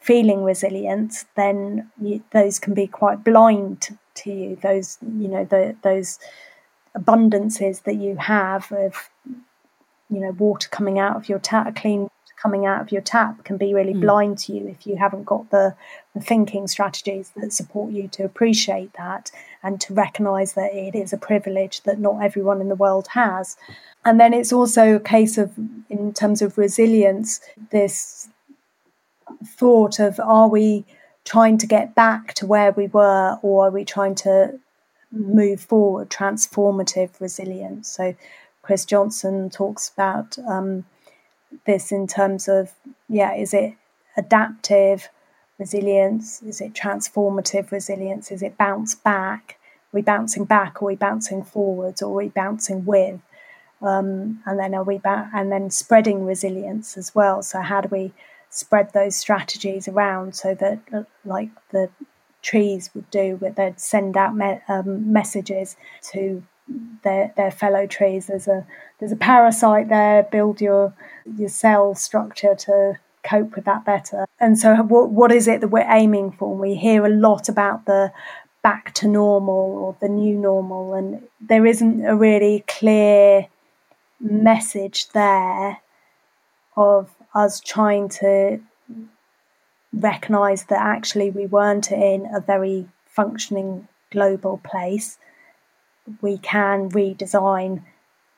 feeling 0.00 0.42
resilient, 0.42 1.24
then 1.36 1.90
you, 2.00 2.22
those 2.32 2.58
can 2.58 2.72
be 2.72 2.86
quite 2.86 3.22
blind 3.22 3.98
to 4.14 4.32
you. 4.32 4.56
Those, 4.56 4.98
you 5.02 5.28
know, 5.28 5.44
the, 5.44 5.76
those 5.82 6.18
abundances 6.96 7.82
that 7.82 7.96
you 7.96 8.16
have 8.16 8.72
of, 8.72 9.10
you 10.10 10.20
know, 10.20 10.32
water 10.32 10.68
coming 10.68 10.98
out 10.98 11.16
of 11.16 11.28
your 11.28 11.38
tap, 11.38 11.76
clean 11.76 12.08
coming 12.40 12.64
out 12.64 12.80
of 12.80 12.90
your 12.90 13.02
tap 13.02 13.44
can 13.44 13.56
be 13.56 13.74
really 13.74 13.92
mm. 13.92 14.00
blind 14.00 14.38
to 14.38 14.52
you 14.52 14.66
if 14.66 14.86
you 14.86 14.96
haven't 14.96 15.24
got 15.24 15.50
the, 15.50 15.74
the 16.14 16.20
thinking 16.20 16.66
strategies 16.66 17.32
that 17.36 17.52
support 17.52 17.92
you 17.92 18.08
to 18.08 18.24
appreciate 18.24 18.92
that 18.94 19.30
and 19.62 19.80
to 19.80 19.92
recognize 19.92 20.54
that 20.54 20.72
it 20.72 20.94
is 20.94 21.12
a 21.12 21.18
privilege 21.18 21.82
that 21.82 21.98
not 21.98 22.22
everyone 22.22 22.60
in 22.60 22.68
the 22.68 22.74
world 22.74 23.08
has. 23.08 23.56
And 24.04 24.18
then 24.18 24.32
it's 24.32 24.52
also 24.52 24.96
a 24.96 25.00
case 25.00 25.36
of, 25.36 25.52
in 25.90 26.14
terms 26.14 26.40
of 26.40 26.56
resilience, 26.56 27.40
this 27.70 28.28
thought 29.46 29.98
of 29.98 30.18
are 30.18 30.48
we 30.48 30.86
trying 31.24 31.58
to 31.58 31.66
get 31.66 31.94
back 31.94 32.32
to 32.34 32.46
where 32.46 32.72
we 32.72 32.86
were 32.86 33.38
or 33.42 33.66
are 33.66 33.70
we 33.70 33.84
trying 33.84 34.14
to 34.14 34.58
move 35.12 35.60
forward, 35.60 36.08
transformative 36.08 37.20
resilience? 37.20 37.88
So 37.88 38.14
Chris 38.70 38.84
Johnstone 38.84 39.50
talks 39.50 39.88
about 39.88 40.38
um, 40.46 40.84
this 41.66 41.90
in 41.90 42.06
terms 42.06 42.46
of, 42.46 42.70
yeah, 43.08 43.34
is 43.34 43.52
it 43.52 43.74
adaptive 44.16 45.08
resilience? 45.58 46.40
Is 46.42 46.60
it 46.60 46.72
transformative 46.72 47.72
resilience? 47.72 48.30
Is 48.30 48.44
it 48.44 48.56
bounce 48.56 48.94
back? 48.94 49.58
Are 49.58 49.96
we 49.98 50.02
bouncing 50.02 50.44
back? 50.44 50.80
Or 50.80 50.84
are 50.84 50.92
we 50.92 50.94
bouncing 50.94 51.42
forwards? 51.42 52.00
Or 52.00 52.12
are 52.12 52.22
we 52.22 52.28
bouncing 52.28 52.84
with? 52.84 53.20
Um, 53.82 54.40
and 54.46 54.56
then 54.56 54.72
are 54.76 54.84
we 54.84 54.98
ba- 54.98 55.32
and 55.34 55.50
then 55.50 55.70
spreading 55.70 56.24
resilience 56.24 56.96
as 56.96 57.12
well? 57.12 57.42
So 57.42 57.62
how 57.62 57.80
do 57.80 57.88
we 57.90 58.12
spread 58.50 58.92
those 58.92 59.16
strategies 59.16 59.88
around 59.88 60.36
so 60.36 60.54
that, 60.54 61.06
like 61.24 61.50
the 61.72 61.90
trees 62.40 62.90
would 62.94 63.10
do, 63.10 63.34
where 63.40 63.50
they'd 63.50 63.80
send 63.80 64.16
out 64.16 64.36
me- 64.36 64.60
um, 64.68 65.12
messages 65.12 65.76
to 66.12 66.44
their 67.02 67.32
their 67.36 67.50
fellow 67.50 67.86
trees. 67.86 68.26
There's 68.26 68.48
a 68.48 68.66
there's 68.98 69.12
a 69.12 69.16
parasite 69.16 69.88
there. 69.88 70.22
Build 70.24 70.60
your 70.60 70.94
your 71.36 71.48
cell 71.48 71.94
structure 71.94 72.54
to 72.54 72.98
cope 73.22 73.54
with 73.54 73.64
that 73.64 73.84
better. 73.84 74.26
And 74.38 74.58
so, 74.58 74.76
what 74.76 75.10
what 75.10 75.32
is 75.32 75.48
it 75.48 75.60
that 75.60 75.68
we're 75.68 75.90
aiming 75.90 76.32
for? 76.32 76.54
We 76.54 76.74
hear 76.74 77.04
a 77.04 77.10
lot 77.10 77.48
about 77.48 77.86
the 77.86 78.12
back 78.62 78.92
to 78.92 79.08
normal 79.08 79.54
or 79.54 79.96
the 80.00 80.08
new 80.08 80.36
normal, 80.36 80.94
and 80.94 81.22
there 81.40 81.66
isn't 81.66 82.04
a 82.04 82.16
really 82.16 82.64
clear 82.66 83.48
message 84.20 85.08
there 85.10 85.78
of 86.76 87.10
us 87.34 87.60
trying 87.60 88.08
to 88.08 88.60
recognize 89.92 90.64
that 90.64 90.78
actually 90.78 91.30
we 91.30 91.46
weren't 91.46 91.90
in 91.90 92.28
a 92.32 92.40
very 92.40 92.86
functioning 93.06 93.88
global 94.10 94.60
place 94.62 95.18
we 96.20 96.38
can 96.38 96.90
redesign 96.90 97.82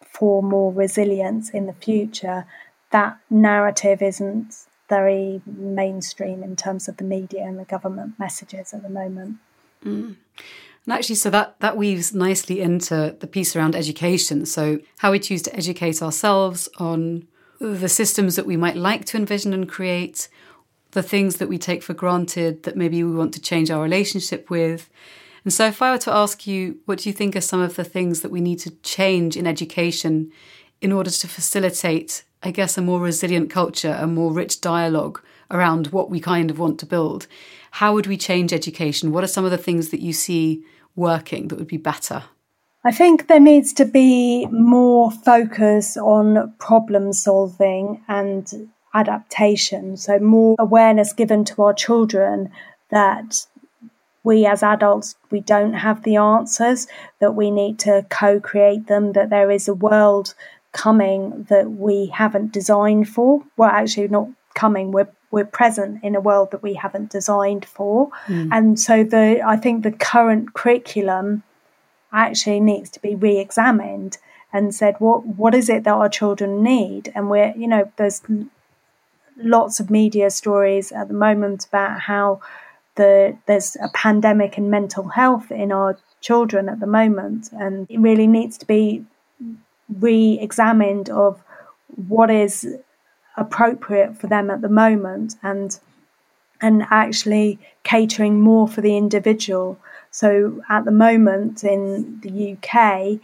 for 0.05 0.43
more 0.43 0.73
resilience 0.73 1.51
in 1.51 1.67
the 1.67 1.73
future, 1.73 2.47
that 2.91 3.19
narrative 3.31 4.03
isn't 4.03 4.55
very 4.89 5.41
mainstream 5.47 6.43
in 6.43 6.55
terms 6.55 6.87
of 6.89 6.99
the 6.99 7.05
media 7.05 7.43
and 7.43 7.59
the 7.59 7.65
government 7.65 8.19
messages 8.19 8.75
at 8.75 8.83
the 8.83 8.91
moment. 8.91 9.37
Mm. 9.85 10.17
And 10.85 10.93
actually, 10.93 11.15
so 11.15 11.31
that, 11.31 11.59
that 11.61 11.77
weaves 11.77 12.15
nicely 12.15 12.61
into 12.61 13.17
the 13.19 13.27
piece 13.27 13.57
around 13.57 13.75
education. 13.75 14.45
So, 14.47 14.81
how 14.99 15.13
we 15.13 15.19
choose 15.19 15.43
to 15.43 15.57
educate 15.57 16.03
ourselves 16.03 16.69
on 16.79 17.27
the 17.61 17.89
systems 17.89 18.37
that 18.37 18.47
we 18.47 18.57
might 18.57 18.77
like 18.77 19.05
to 19.07 19.17
envision 19.17 19.53
and 19.53 19.69
create, 19.69 20.29
the 20.91 21.03
things 21.03 21.37
that 21.37 21.49
we 21.49 21.59
take 21.59 21.83
for 21.83 21.95
granted 21.95 22.65
that 22.65 22.77
maybe 22.77 23.03
we 23.03 23.15
want 23.15 23.33
to 23.35 23.41
change 23.41 23.71
our 23.71 23.83
relationship 23.83 24.51
with, 24.51 24.91
and 25.45 25.53
so, 25.53 25.67
if 25.67 25.83
I 25.83 25.91
were 25.91 25.99
to 25.99 26.13
ask 26.13 26.47
you, 26.47 26.79
what 26.85 27.01
do 27.01 27.09
you 27.09 27.13
think 27.13 27.35
are 27.35 27.41
some 27.41 27.61
of 27.61 27.75
the 27.75 27.85
things 27.85 28.21
that 28.21 28.31
we 28.31 28.41
need 28.41 28.61
to 28.61 28.71
change 28.83 29.37
in 29.37 29.47
education 29.47 30.31
in 30.81 30.93
order 30.93 31.11
to 31.11 31.29
facilitate, 31.29 32.25
I 32.43 32.51
guess, 32.51 32.79
a 32.79 32.83
more 32.83 33.01
resilient 33.01 33.51
culture, 33.51 33.97
a 33.99 34.07
more 34.07 34.33
rich 34.33 34.61
dialogue 34.61 35.21
around 35.51 35.89
what 35.89 36.11
we 36.11 36.21
kind 36.21 36.51
of 36.51 36.59
want 36.59 36.79
to 36.81 36.87
build? 36.87 37.27
How 37.73 37.93
would 37.93 38.07
we 38.07 38.17
change 38.17 38.53
education? 38.53 39.13
What 39.13 39.25
are 39.25 39.29
some 39.29 39.45
of 39.45 39.51
the 39.51 39.59
things 39.59 39.89
that 39.91 40.01
you 40.01 40.13
see 40.13 40.65
working 40.95 41.49
that 41.49 41.59
would 41.59 41.69
be 41.69 41.77
better? 41.77 42.25
I 42.85 42.93
think 42.93 43.29
there 43.29 43.41
needs 43.41 43.73
to 43.75 43.85
be 43.85 44.47
more 44.47 45.11
focus 45.11 45.97
on 45.97 46.53
problem 46.59 47.13
solving 47.13 48.03
and 48.09 48.71
adaptation. 48.95 49.97
So, 49.97 50.19
more 50.19 50.57
awareness 50.59 51.13
given 51.13 51.45
to 51.47 51.63
our 51.63 51.75
children 51.75 52.51
that 52.91 53.47
we 54.25 54.47
as 54.47 54.63
adults 54.63 55.17
we 55.31 55.41
don't 55.41 55.75
have 55.75 56.03
the 56.03 56.17
answers 56.17 56.87
that 57.21 57.35
we 57.35 57.51
need 57.51 57.79
to 57.79 58.07
co-create 58.11 58.87
them 58.87 59.13
that 59.13 59.31
there 59.31 59.51
is 59.51 59.69
a 59.69 59.75
world 59.75 60.35
coming 60.73 61.45
that 61.49 61.71
we 61.71 62.07
haven't 62.07 62.53
designed 62.53 63.09
for. 63.09 63.43
Well 63.57 63.71
actually 63.71 64.09
not 64.09 64.29
coming 64.55 64.93
we're 64.93 65.09
we're 65.31 65.45
present 65.47 66.05
in 66.05 66.15
a 66.15 66.21
world 66.21 66.51
that 66.51 66.63
we 66.63 66.75
haven't 66.75 67.11
designed 67.11 67.65
for. 67.65 68.11
Mm. 68.27 68.49
and 68.53 68.81
so 68.81 69.03
the 69.03 69.41
i 69.45 69.57
think 69.57 69.83
the 69.83 69.93
current 69.93 70.53
curriculum 70.53 71.43
actually 72.13 72.61
needs 72.61 72.91
to 72.91 73.01
be 73.01 73.15
re-examined 73.15 74.19
and 74.53 74.75
said 74.75 74.95
what 74.99 75.25
what 75.25 75.55
is 75.55 75.69
it 75.69 75.85
that 75.85 75.95
our 75.95 76.09
children 76.09 76.63
need? 76.63 77.11
And 77.15 77.31
we're 77.31 77.55
you 77.57 77.67
know 77.67 77.91
there's 77.97 78.23
lots 79.37 79.81
of 79.81 79.91
media 79.91 80.31
stories 80.31 80.93
at 80.93 81.09
the 81.09 81.15
moment 81.15 81.65
about 81.67 82.01
how 82.01 82.41
the 82.97 83.37
there's 83.47 83.77
a 83.77 83.89
pandemic 83.95 84.59
in 84.59 84.71
mental 84.71 85.09
health 85.09 85.51
in 85.51 85.73
our 85.73 85.99
children 86.21 86.69
at 86.69 86.81
the 86.81 86.87
moment, 86.87 87.51
and 87.53 87.87
it 87.91 87.99
really 87.99 88.27
needs 88.27 88.59
to 88.59 88.67
be 88.67 89.05
re-examined 90.01 91.11
of 91.11 91.43
what 92.09 92.31
is 92.31 92.67
appropriate 93.37 94.17
for 94.17 94.27
them 94.27 94.51
at 94.51 94.61
the 94.61 94.69
moment, 94.69 95.37
and 95.43 95.79
and 96.61 96.85
actually 96.91 97.59
catering 97.83 98.41
more 98.41 98.69
for 98.69 98.81
the 98.81 98.97
individual. 98.97 99.79
So 100.11 100.63
at 100.69 100.85
the 100.85 100.93
moment 100.93 101.65
in 101.65 102.21
the 102.21 102.53
UK, 102.53 103.19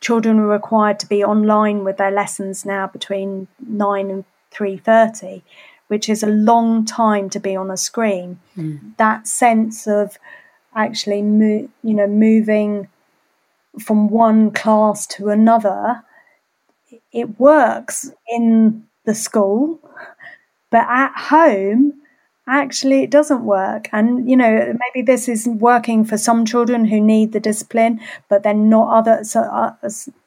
children 0.00 0.38
are 0.38 0.46
required 0.46 1.00
to 1.00 1.06
be 1.06 1.24
online 1.24 1.82
with 1.82 1.96
their 1.96 2.10
lessons 2.10 2.64
now 2.64 2.86
between 2.86 3.48
nine 3.66 4.10
and 4.10 4.24
three 4.50 4.76
thirty, 4.76 5.42
which 5.88 6.08
is 6.08 6.22
a 6.22 6.28
long 6.28 6.84
time 6.84 7.28
to 7.30 7.40
be 7.40 7.56
on 7.56 7.70
a 7.70 7.76
screen. 7.76 8.38
Mm. 8.56 8.96
That 8.96 9.26
sense 9.26 9.86
of 9.86 10.18
actually, 10.74 11.22
mo- 11.22 11.68
you 11.82 11.94
know, 11.94 12.06
moving 12.06 12.88
from 13.80 14.08
one 14.08 14.50
class 14.50 15.06
to 15.06 15.28
another, 15.28 16.02
it 17.12 17.38
works 17.38 18.10
in 18.28 18.84
the 19.04 19.14
school, 19.14 19.80
but 20.70 20.86
at 20.88 21.12
home, 21.16 21.97
actually 22.48 23.02
it 23.02 23.10
doesn't 23.10 23.44
work. 23.44 23.88
And 23.92 24.28
you 24.28 24.36
know 24.36 24.74
maybe 24.86 25.04
this 25.04 25.28
is 25.28 25.46
working 25.46 26.04
for 26.04 26.18
some 26.18 26.44
children 26.44 26.86
who 26.86 27.00
need 27.00 27.32
the 27.32 27.40
discipline 27.40 28.00
but 28.28 28.42
then 28.42 28.68
not 28.68 28.96
other 28.98 29.24
so, 29.24 29.40
uh, 29.42 29.74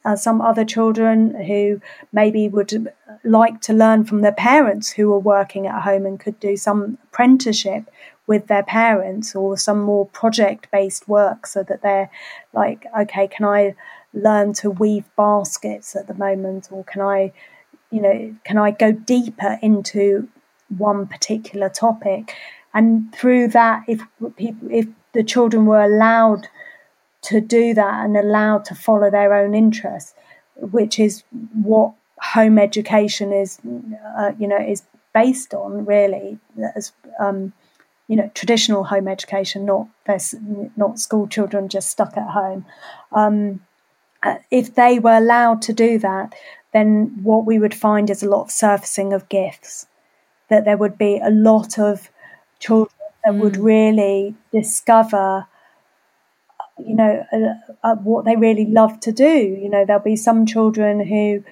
uh, 0.06 0.16
some 0.16 0.42
other 0.42 0.66
children 0.66 1.36
who 1.46 1.82
maybe 2.14 2.48
would 2.48 2.92
like 3.24 3.62
to 3.62 3.74
learn 3.74 4.04
from 4.04 4.22
their 4.22 4.32
parents 4.32 4.92
who 4.92 5.12
are 5.14 5.20
working 5.20 5.68
at 5.68 5.82
home 5.84 6.06
and 6.06 6.20
could 6.20 6.40
do 6.40 6.56
some 6.56 6.98
apprenticeship 7.06 7.90
with 8.28 8.48
their 8.48 8.64
parents 8.64 9.36
or 9.36 9.58
some 9.58 9.82
more 9.82 10.06
project 10.08 10.68
based 10.72 11.08
work 11.08 11.46
so 11.46 11.64
that 11.64 11.82
they're 11.82 12.10
like 12.54 12.86
okay 12.98 13.28
can 13.28 13.46
i 13.46 13.76
learn 14.14 14.54
to 14.54 14.70
weave 14.70 15.06
baskets 15.16 15.96
at 15.96 16.08
the 16.08 16.14
moment? 16.14 16.70
Or 16.72 16.84
can 16.84 17.02
i 17.02 17.32
you 17.90 18.02
know 18.02 18.36
can 18.44 18.58
i 18.58 18.72
go 18.72 18.92
deeper 18.92 19.60
into 19.62 20.30
one 20.78 21.08
particular 21.08 21.70
topic. 21.70 22.36
And 22.74 23.14
through 23.14 23.50
that, 23.50 23.84
if 23.88 24.02
people, 24.38 24.70
if 24.72 24.88
the 25.14 25.24
children 25.24 25.66
were 25.66 25.82
allowed 25.82 26.48
to 27.24 27.42
do 27.42 27.74
that 27.74 28.06
and 28.06 28.18
allowed 28.18 28.66
to 28.66 28.76
follow 28.76 29.12
their 29.12 29.34
own 29.34 29.54
interests, 29.54 30.14
which 30.56 31.00
is 31.00 31.24
what 31.54 31.94
home 32.20 32.58
education 32.58 33.34
is, 33.34 33.60
uh, 34.18 34.32
you 34.40 34.48
know, 34.48 34.58
is 34.58 34.84
based 35.14 35.54
on 35.54 35.86
really 35.86 36.40
as 36.76 36.94
um, 37.20 37.54
you 38.08 38.16
know 38.16 38.32
traditional 38.34 38.84
home 38.86 39.08
education, 39.08 39.66
not 39.66 39.88
not 40.78 41.00
school 41.00 41.28
children 41.28 41.70
just 41.70 41.90
stuck 41.90 42.18
at 42.18 42.30
home. 42.30 42.66
Um, 43.12 43.62
uh, 44.24 44.36
if 44.52 44.76
they 44.76 45.00
were 45.00 45.18
allowed 45.18 45.62
to 45.64 45.74
do 45.74 45.98
that, 46.00 46.36
then 46.74 47.20
what 47.24 47.46
we 47.46 47.58
would 47.58 47.74
find 47.74 48.10
is 48.10 48.22
a 48.22 48.30
lot 48.30 48.44
of 48.44 48.52
surfacing 48.52 49.14
of 49.14 49.28
gifts. 49.30 49.88
That 50.52 50.66
there 50.66 50.78
would 50.78 50.98
be 50.98 51.20
a 51.24 51.32
lot 51.32 51.80
of 51.80 52.10
children 52.60 52.94
that 53.26 53.34
mm. 53.34 53.40
would 53.40 53.58
really 53.58 54.36
discover 54.52 55.48
you 56.78 56.96
know 56.96 57.26
uh, 57.34 57.88
uh, 57.88 57.96
what 57.96 58.26
they 58.26 58.36
really 58.36 58.66
love 58.66 59.00
to 59.02 59.12
do 59.12 59.24
you 59.26 59.70
know 59.70 59.86
there'll 59.86 60.02
be 60.02 60.16
some 60.16 60.46
children 60.46 61.06
who 61.06 61.44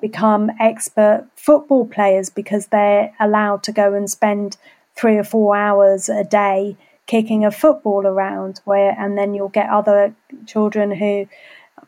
become 0.00 0.50
expert 0.60 1.26
football 1.36 1.86
players 1.86 2.30
because 2.30 2.66
they're 2.66 3.12
allowed 3.20 3.62
to 3.62 3.72
go 3.72 3.94
and 3.94 4.10
spend 4.10 4.56
three 4.96 5.16
or 5.16 5.24
four 5.24 5.56
hours 5.56 6.08
a 6.08 6.24
day 6.24 6.76
kicking 7.06 7.44
a 7.44 7.50
football 7.50 8.06
around 8.06 8.60
where 8.64 8.94
and 8.98 9.16
then 9.16 9.34
you'll 9.34 9.48
get 9.48 9.68
other 9.70 10.14
children 10.46 10.90
who 10.90 11.26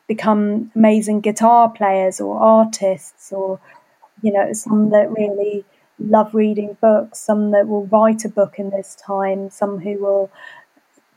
become 0.07 0.71
amazing 0.75 1.21
guitar 1.21 1.69
players 1.69 2.21
or 2.21 2.41
artists 2.41 3.33
or 3.33 3.61
you 4.23 4.33
know 4.33 4.53
some 4.53 4.91
that 4.91 5.11
really 5.11 5.65
love 6.01 6.35
reading 6.35 6.77
books 6.81 7.19
some 7.19 7.51
that 7.51 7.69
will 7.69 7.87
write 7.87 8.25
a 8.25 8.29
book 8.29 8.59
in 8.59 8.71
this 8.71 8.97
time 8.97 9.51
some 9.51 9.79
who 9.79 9.99
will 9.99 10.31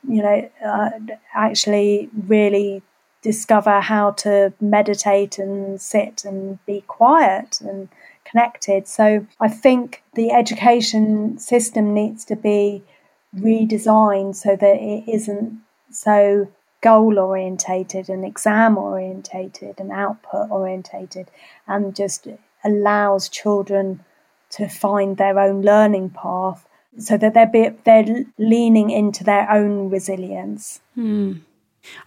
you 0.07 0.21
know 0.21 0.49
uh, 0.65 0.89
actually 1.33 2.09
really 2.27 2.81
discover 3.23 3.79
how 3.79 4.11
to 4.11 4.53
meditate 4.59 5.39
and 5.39 5.81
sit 5.81 6.25
and 6.25 6.63
be 6.65 6.81
quiet 6.81 7.61
and 7.61 7.87
connected. 8.25 8.87
So 8.87 9.25
I 9.39 9.47
think 9.47 10.03
the 10.13 10.31
education 10.31 11.39
system 11.39 11.93
needs 11.93 12.25
to 12.25 12.35
be 12.35 12.83
redesigned 13.35 14.35
so 14.35 14.55
that 14.55 14.75
it 14.75 15.09
isn't 15.09 15.59
so 15.89 16.47
goal 16.81 17.17
orientated 17.17 18.09
and 18.09 18.25
exam 18.25 18.77
orientated 18.77 19.79
and 19.79 19.91
output 19.91 20.51
orientated 20.51 21.31
and 21.65 21.95
just 21.95 22.27
allows 22.63 23.29
children 23.29 24.03
to 24.55 24.67
find 24.67 25.17
their 25.17 25.39
own 25.39 25.62
learning 25.62 26.10
path 26.10 26.67
so 26.98 27.17
that 27.17 27.33
they're, 27.33 27.48
be, 27.48 27.69
they're 27.86 28.25
leaning 28.38 28.89
into 28.89 29.24
their 29.24 29.50
own 29.50 29.89
resilience. 29.89 30.81
Hmm. 30.95 31.33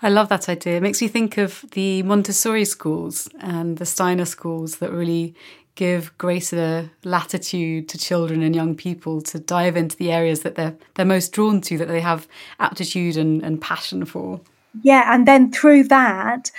I 0.00 0.08
love 0.08 0.28
that 0.30 0.48
idea. 0.48 0.76
It 0.76 0.82
makes 0.82 1.02
me 1.02 1.08
think 1.08 1.36
of 1.36 1.64
the 1.72 2.02
Montessori 2.02 2.64
schools 2.64 3.28
and 3.40 3.76
the 3.76 3.84
Steiner 3.84 4.24
schools 4.24 4.76
that 4.76 4.90
really 4.90 5.34
give 5.74 6.16
greater 6.16 6.90
latitude 7.04 7.88
to 7.90 7.98
children 7.98 8.42
and 8.42 8.54
young 8.54 8.74
people 8.74 9.20
to 9.20 9.38
dive 9.38 9.76
into 9.76 9.94
the 9.96 10.10
areas 10.10 10.40
that 10.40 10.54
they're 10.54 10.74
they're 10.94 11.04
most 11.04 11.32
drawn 11.32 11.60
to, 11.60 11.76
that 11.76 11.88
they 11.88 12.00
have 12.00 12.26
aptitude 12.58 13.16
and, 13.16 13.42
and 13.42 13.60
passion 13.60 14.04
for. 14.04 14.40
Yeah, 14.82 15.14
and 15.14 15.28
then 15.28 15.52
through 15.52 15.84
that, 15.84 16.50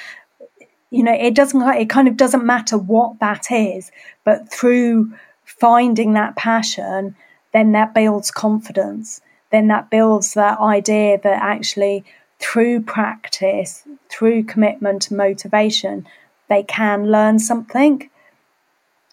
you 0.92 1.04
know, 1.04 1.14
it 1.14 1.34
doesn't 1.34 1.62
it 1.76 1.90
kind 1.90 2.08
of 2.08 2.16
doesn't 2.16 2.46
matter 2.46 2.78
what 2.78 3.20
that 3.20 3.52
is, 3.52 3.92
but 4.24 4.52
through 4.52 5.12
finding 5.48 6.14
that 6.14 6.36
passion, 6.36 7.16
then 7.54 7.72
that 7.72 7.94
builds 7.94 8.30
confidence. 8.32 9.22
Then 9.52 9.68
that 9.70 9.90
builds 9.90 10.34
that 10.34 10.60
idea 10.60 11.20
that 11.24 11.42
actually 11.42 12.04
through 12.40 12.82
practice, 12.82 13.84
through 14.10 14.44
commitment 14.44 15.10
and 15.10 15.18
motivation, 15.18 16.06
they 16.50 16.64
can 16.64 17.10
learn 17.10 17.40
something 17.40 18.10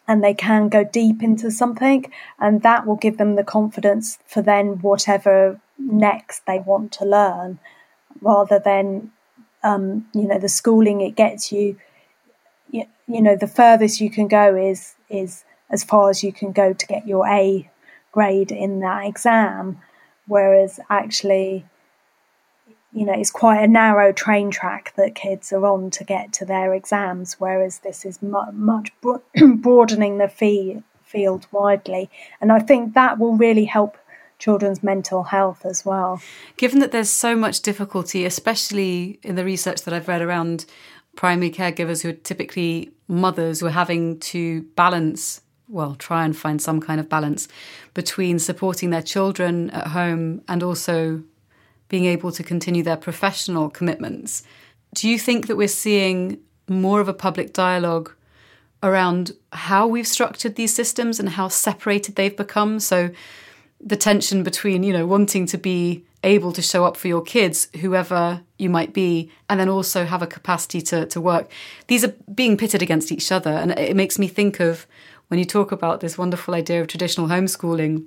and 0.06 0.22
they 0.22 0.34
can 0.34 0.68
go 0.68 0.84
deep 0.84 1.22
into 1.22 1.50
something, 1.50 2.04
and 2.38 2.60
that 2.60 2.86
will 2.86 2.96
give 2.96 3.16
them 3.16 3.36
the 3.36 3.44
confidence 3.44 4.18
for 4.26 4.42
then 4.42 4.78
whatever 4.82 5.58
next 5.78 6.44
they 6.46 6.58
want 6.58 6.92
to 6.92 7.06
learn, 7.06 7.58
rather 8.20 8.58
than 8.58 9.10
um, 9.62 10.06
you 10.12 10.24
know 10.28 10.38
the 10.38 10.48
schooling 10.48 11.00
it 11.00 11.16
gets 11.16 11.50
you. 11.50 11.78
You, 12.70 12.84
you 13.08 13.22
know 13.22 13.34
the 13.34 13.46
furthest 13.46 14.02
you 14.02 14.10
can 14.10 14.28
go 14.28 14.54
is 14.54 14.94
is 15.08 15.44
as 15.74 15.84
far 15.84 16.08
as 16.08 16.24
you 16.24 16.32
can 16.32 16.52
go 16.52 16.72
to 16.72 16.86
get 16.86 17.06
your 17.06 17.26
A 17.28 17.68
grade 18.12 18.50
in 18.50 18.80
that 18.80 19.04
exam, 19.04 19.82
whereas 20.26 20.80
actually 20.88 21.66
you 22.94 23.04
know, 23.04 23.12
it's 23.12 23.32
quite 23.32 23.60
a 23.60 23.66
narrow 23.66 24.12
train 24.12 24.52
track 24.52 24.94
that 24.96 25.16
kids 25.16 25.52
are 25.52 25.66
on 25.66 25.90
to 25.90 26.04
get 26.04 26.32
to 26.34 26.44
their 26.44 26.72
exams, 26.72 27.34
whereas 27.40 27.80
this 27.80 28.04
is 28.04 28.22
mu- 28.22 28.52
much 28.52 28.92
bro- 29.00 29.22
broadening 29.56 30.18
the 30.18 30.28
fee- 30.28 30.80
field 31.02 31.46
widely. 31.50 32.08
And 32.40 32.52
I 32.52 32.60
think 32.60 32.94
that 32.94 33.18
will 33.18 33.36
really 33.36 33.64
help 33.64 33.98
children's 34.38 34.82
mental 34.82 35.24
health 35.24 35.66
as 35.66 35.84
well. 35.84 36.22
Given 36.56 36.78
that 36.78 36.92
there's 36.92 37.10
so 37.10 37.34
much 37.34 37.62
difficulty, 37.62 38.24
especially 38.24 39.18
in 39.24 39.34
the 39.34 39.44
research 39.44 39.82
that 39.82 39.94
I've 39.94 40.08
read 40.08 40.22
around 40.22 40.64
primary 41.16 41.50
caregivers 41.50 42.02
who 42.02 42.10
are 42.10 42.12
typically 42.12 42.92
mothers 43.08 43.60
who 43.60 43.66
are 43.66 43.70
having 43.70 44.20
to 44.20 44.62
balance 44.76 45.40
well, 45.68 45.94
try 45.94 46.24
and 46.24 46.36
find 46.36 46.60
some 46.60 46.80
kind 46.80 47.00
of 47.00 47.08
balance 47.08 47.48
between 47.94 48.38
supporting 48.38 48.90
their 48.90 49.02
children 49.02 49.70
at 49.70 49.88
home 49.88 50.42
and 50.48 50.62
also 50.62 51.22
being 51.88 52.04
able 52.04 52.32
to 52.32 52.42
continue 52.42 52.82
their 52.82 52.96
professional 52.96 53.70
commitments. 53.70 54.42
Do 54.94 55.08
you 55.08 55.18
think 55.18 55.46
that 55.46 55.56
we're 55.56 55.68
seeing 55.68 56.38
more 56.68 57.00
of 57.00 57.08
a 57.08 57.14
public 57.14 57.52
dialogue 57.52 58.12
around 58.82 59.32
how 59.52 59.86
we've 59.86 60.06
structured 60.06 60.56
these 60.56 60.74
systems 60.74 61.18
and 61.18 61.30
how 61.30 61.48
separated 61.48 62.16
they've 62.16 62.36
become? 62.36 62.78
So 62.80 63.10
the 63.80 63.96
tension 63.96 64.42
between, 64.42 64.82
you 64.82 64.92
know, 64.92 65.06
wanting 65.06 65.46
to 65.46 65.58
be 65.58 66.04
able 66.22 66.52
to 66.52 66.62
show 66.62 66.84
up 66.84 66.96
for 66.96 67.06
your 67.06 67.22
kids, 67.22 67.68
whoever 67.80 68.42
you 68.58 68.70
might 68.70 68.94
be, 68.94 69.30
and 69.48 69.60
then 69.60 69.68
also 69.68 70.04
have 70.04 70.22
a 70.22 70.26
capacity 70.26 70.80
to, 70.80 71.06
to 71.06 71.20
work. 71.20 71.50
These 71.86 72.04
are 72.04 72.14
being 72.34 72.56
pitted 72.56 72.82
against 72.82 73.12
each 73.12 73.30
other. 73.30 73.50
And 73.50 73.72
it 73.72 73.94
makes 73.94 74.18
me 74.18 74.26
think 74.26 74.58
of 74.58 74.86
when 75.28 75.38
you 75.38 75.44
talk 75.44 75.72
about 75.72 76.00
this 76.00 76.18
wonderful 76.18 76.54
idea 76.54 76.80
of 76.80 76.86
traditional 76.86 77.28
homeschooling, 77.28 78.06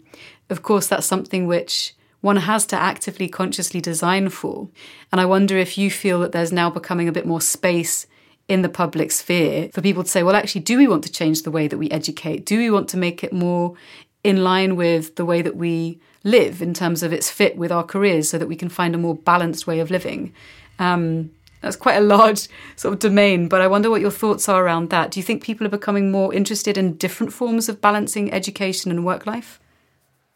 of 0.49 0.63
course, 0.63 0.87
that's 0.87 1.07
something 1.07 1.47
which 1.47 1.95
one 2.21 2.37
has 2.37 2.65
to 2.67 2.75
actively, 2.75 3.27
consciously 3.27 3.81
design 3.81 4.29
for. 4.29 4.69
And 5.11 5.21
I 5.21 5.25
wonder 5.25 5.57
if 5.57 5.77
you 5.77 5.91
feel 5.91 6.19
that 6.21 6.31
there's 6.31 6.51
now 6.51 6.69
becoming 6.69 7.07
a 7.07 7.11
bit 7.11 7.25
more 7.25 7.41
space 7.41 8.07
in 8.47 8.61
the 8.61 8.69
public 8.69 9.11
sphere 9.11 9.69
for 9.73 9.81
people 9.81 10.03
to 10.03 10.09
say, 10.09 10.23
well, 10.23 10.35
actually, 10.35 10.61
do 10.61 10.77
we 10.77 10.87
want 10.87 11.03
to 11.03 11.11
change 11.11 11.43
the 11.43 11.51
way 11.51 11.67
that 11.67 11.77
we 11.77 11.89
educate? 11.91 12.45
Do 12.45 12.57
we 12.57 12.71
want 12.71 12.87
to 12.89 12.97
make 12.97 13.23
it 13.23 13.33
more 13.33 13.75
in 14.23 14.43
line 14.43 14.75
with 14.75 15.15
the 15.15 15.25
way 15.25 15.41
that 15.41 15.55
we 15.55 15.99
live 16.23 16.61
in 16.61 16.73
terms 16.73 17.03
of 17.03 17.13
its 17.13 17.29
fit 17.29 17.57
with 17.57 17.71
our 17.71 17.83
careers 17.83 18.29
so 18.29 18.37
that 18.37 18.47
we 18.47 18.55
can 18.55 18.69
find 18.69 18.95
a 18.95 18.97
more 18.97 19.15
balanced 19.15 19.67
way 19.67 19.79
of 19.79 19.91
living? 19.91 20.33
Um, 20.79 21.31
that's 21.61 21.75
quite 21.75 21.95
a 21.95 22.01
large 22.01 22.47
sort 22.75 22.93
of 22.93 22.99
domain, 22.99 23.47
but 23.47 23.61
I 23.61 23.67
wonder 23.67 23.89
what 23.89 24.01
your 24.01 24.11
thoughts 24.11 24.47
are 24.47 24.63
around 24.63 24.89
that. 24.89 25.11
Do 25.11 25.19
you 25.19 25.23
think 25.23 25.43
people 25.43 25.65
are 25.65 25.71
becoming 25.71 26.11
more 26.11 26.33
interested 26.33 26.77
in 26.77 26.97
different 26.97 27.33
forms 27.33 27.67
of 27.69 27.81
balancing 27.81 28.31
education 28.31 28.91
and 28.91 29.05
work 29.05 29.25
life? 29.25 29.59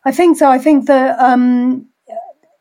I 0.03 0.11
think 0.11 0.37
so. 0.37 0.49
I 0.49 0.57
think 0.57 0.87
that 0.87 1.19
um, 1.19 1.87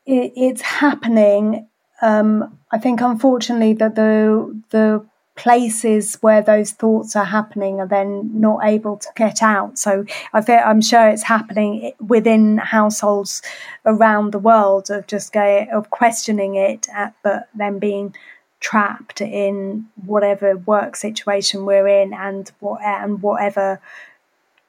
it, 0.07 0.33
it's 0.37 0.63
happening. 0.63 1.69
Um, 2.03 2.59
I 2.71 2.79
think, 2.79 3.01
unfortunately, 3.01 3.75
that 3.75 3.95
the 3.95 4.63
the 4.71 5.05
places 5.37 6.19
where 6.21 6.43
those 6.43 6.73
thoughts 6.73 7.17
are 7.17 7.25
happening 7.25 7.81
are 7.81 7.87
then 7.87 8.31
not 8.39 8.59
able 8.63 8.99
to 8.99 9.09
get 9.17 9.43
out. 9.43 9.79
So 9.79 10.05
I 10.35 10.41
I'm 10.57 10.83
sure 10.83 11.09
it's 11.09 11.23
happening 11.23 11.93
within 11.99 12.59
households 12.59 13.41
around 13.87 14.33
the 14.33 14.39
world 14.39 14.91
of 14.91 15.07
just 15.07 15.33
going 15.33 15.71
of 15.71 15.89
questioning 15.89 16.57
it, 16.57 16.89
at, 16.93 17.15
but 17.23 17.49
then 17.55 17.79
being 17.79 18.15
trapped 18.61 19.21
in 19.21 19.89
whatever 20.05 20.57
work 20.57 20.95
situation 20.95 21.65
we're 21.65 21.89
in 21.89 22.13
and 22.13 22.53
what 22.61 22.81
and 22.83 23.23
whatever 23.23 23.81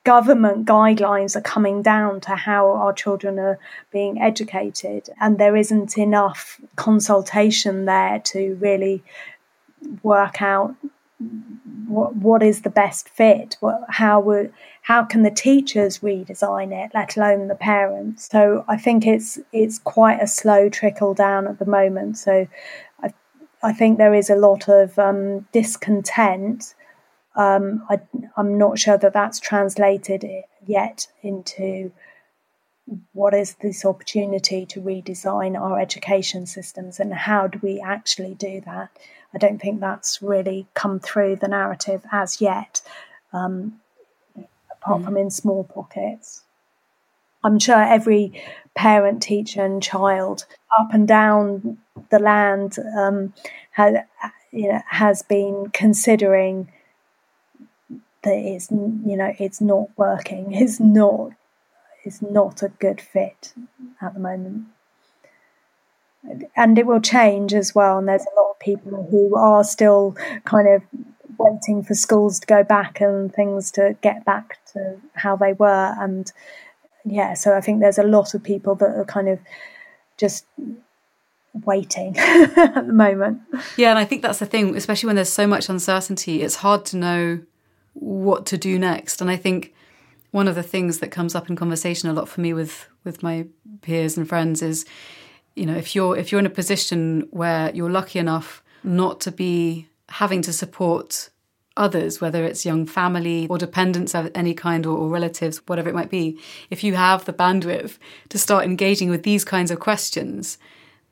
government 0.04 0.66
guidelines 0.66 1.36
are 1.36 1.42
coming 1.42 1.84
down 1.84 2.20
to 2.22 2.36
how 2.36 2.72
our 2.72 2.94
children 2.94 3.38
are 3.38 3.60
being 3.92 4.20
educated, 4.20 5.10
and 5.20 5.38
there 5.38 5.56
isn't 5.56 5.98
enough 5.98 6.60
consultation 6.76 7.86
there 7.86 8.20
to 8.20 8.56
really 8.56 9.04
work 10.02 10.42
out 10.42 10.76
what 11.88 12.16
what 12.16 12.42
is 12.42 12.62
the 12.62 12.70
best 12.70 13.10
fit. 13.10 13.58
What, 13.60 13.84
how 13.90 14.20
would 14.22 14.54
how 14.82 15.04
can 15.04 15.22
the 15.22 15.32
teachers 15.32 16.00
redesign 16.00 16.72
it, 16.72 16.92
let 16.94 17.16
alone 17.16 17.48
the 17.48 17.56
parents? 17.56 18.28
So 18.32 18.66
I 18.68 18.78
think 18.78 19.06
it's 19.06 19.40
it's 19.52 19.80
quite 19.80 20.22
a 20.22 20.28
slow 20.28 20.70
trickle 20.70 21.14
down 21.14 21.48
at 21.48 21.60
the 21.60 21.66
moment. 21.66 22.18
So 22.18 22.48
I 23.04 23.14
I 23.64 23.74
think 23.74 23.98
there 23.98 24.14
is 24.14 24.30
a 24.30 24.36
lot 24.36 24.68
of 24.68 24.98
um, 24.98 25.48
discontent 25.52 26.74
um, 27.36 27.86
I, 27.90 28.00
am 28.38 28.58
not 28.58 28.78
sure 28.78 28.98
that 28.98 29.14
that's 29.14 29.40
translated 29.40 30.26
yet 30.66 31.08
into 31.22 31.92
what 33.14 33.34
is 33.34 33.56
this 33.62 33.86
opportunity 33.86 34.66
to 34.66 34.82
redesign 34.82 35.60
our 35.60 35.80
education 35.80 36.46
systems 36.46 37.00
and 37.00 37.14
how 37.14 37.48
do 37.48 37.60
we 37.62 37.80
actually 37.80 38.34
do 38.34 38.62
that? 38.66 38.90
I 39.34 39.38
don't 39.38 39.62
think 39.62 39.80
that's 39.80 40.22
really 40.22 40.68
come 40.74 41.00
through 41.00 41.38
the 41.38 41.48
narrative 41.48 42.04
as 42.12 42.42
yet, 42.42 42.82
um, 43.32 43.80
apart 44.70 45.02
mm. 45.02 45.06
from 45.06 45.18
in 45.18 45.30
small 45.30 45.64
pockets. 45.64 46.42
I'm 47.44 47.60
sure 47.60 47.82
every 47.82 48.44
parent, 48.76 49.24
teacher, 49.24 49.64
and 49.64 49.82
child 49.82 50.46
up 50.78 50.94
and 50.94 51.08
down 51.08 51.78
the 52.10 52.20
land 52.20 52.78
um, 52.98 53.34
has, 53.72 53.96
you 54.52 54.70
know, 54.70 54.82
has 54.88 55.22
been 55.24 55.68
considering 55.74 56.72
that 58.24 58.36
it's 58.36 58.70
you 58.72 59.18
know 59.18 59.34
it's 59.40 59.62
not 59.62 59.88
working. 59.98 60.54
It's 60.54 60.80
not 60.80 61.32
it's 62.04 62.22
not 62.22 62.64
a 62.64 62.70
good 62.70 63.00
fit 63.00 63.54
at 64.02 64.14
the 64.14 64.20
moment, 64.20 64.66
and 66.56 66.78
it 66.78 66.86
will 66.86 67.02
change 67.02 67.54
as 67.54 67.76
well. 67.76 67.98
And 67.98 68.08
there's 68.08 68.26
a 68.26 68.40
lot 68.40 68.52
of 68.52 68.60
people 68.60 69.08
who 69.10 69.36
are 69.36 69.64
still 69.64 70.16
kind 70.46 70.68
of 70.68 70.82
waiting 71.38 71.84
for 71.84 71.96
schools 71.96 72.40
to 72.40 72.48
go 72.48 72.64
back 72.64 73.02
and 73.02 73.34
things 73.34 73.72
to 73.72 73.96
get 74.02 74.26
back 74.26 74.60
to 74.74 74.98
how 75.16 75.36
they 75.36 75.54
were 75.54 75.96
and 76.00 76.32
yeah, 77.06 77.34
so 77.34 77.56
I 77.56 77.62
think 77.62 77.80
there's 77.80 77.98
a 77.98 78.04
lot 78.04 78.34
of 78.34 78.44
people 78.44 78.76
that 78.76 78.90
are 78.90 79.06
kind 79.06 79.28
of 79.28 79.40
just 80.18 80.46
waiting 81.54 82.16
at 82.18 82.88
the 82.88 82.94
moment. 82.94 83.42
Yeah, 83.78 83.90
and 83.90 84.00
I 84.00 84.06
think 84.06 84.22
that's 84.22 84.40
the 84.40 84.46
thing, 84.46 84.76
especially 84.76 85.08
when 85.08 85.16
there's 85.16 85.32
so 85.32 85.48
much 85.48 85.70
uncertainty, 85.70 86.42
it's 86.42 86.56
hard 86.56 86.86
to 86.86 86.98
know 86.98 87.42
what 87.94 88.46
to 88.48 88.58
do 88.58 88.80
next. 88.80 89.22
And 89.22 89.30
I 89.30 89.36
think 89.36 89.74
one 90.32 90.48
of 90.48 90.56
the 90.56 90.64
things 90.64 91.00
that 91.00 91.12
comes 91.12 91.36
up 91.36 91.50
in 91.50 91.56
conversation 91.56 92.10
a 92.10 92.14
lot 92.14 92.30
for 92.30 92.42
me 92.42 92.54
with 92.54 92.88
with 93.04 93.22
my 93.22 93.46
peers 93.82 94.18
and 94.18 94.28
friends 94.28 94.62
is 94.62 94.86
you 95.56 95.66
know 95.66 95.76
if 95.76 95.94
you're 95.96 96.16
if 96.18 96.32
you're 96.32 96.40
in 96.40 96.46
a 96.46 96.52
position 96.52 97.28
where 97.32 97.70
you're 97.76 97.90
lucky 97.90 98.20
enough 98.20 98.64
not 98.84 99.20
to 99.22 99.32
be 99.32 99.88
having 100.10 100.42
to 100.42 100.54
support 100.54 101.30
others, 101.78 102.20
whether 102.20 102.44
it's 102.44 102.66
young 102.66 102.86
family 102.86 103.48
or 103.50 103.58
dependents 103.58 104.14
of 104.14 104.30
any 104.36 104.54
kind 104.54 104.86
or, 104.86 104.98
or, 104.98 105.10
relatives, 105.10 105.62
whatever 105.68 105.90
it 105.90 105.96
might 105.96 106.10
be, 106.10 106.38
if 106.70 106.84
you 106.84 106.96
have 106.96 107.24
the 107.24 107.34
bandwidth 107.34 107.98
to 108.30 108.38
start 108.38 108.66
engaging 108.66 109.10
with 109.10 109.24
these 109.24 109.46
kinds 109.46 109.72
of 109.72 109.80
questions, 109.80 110.58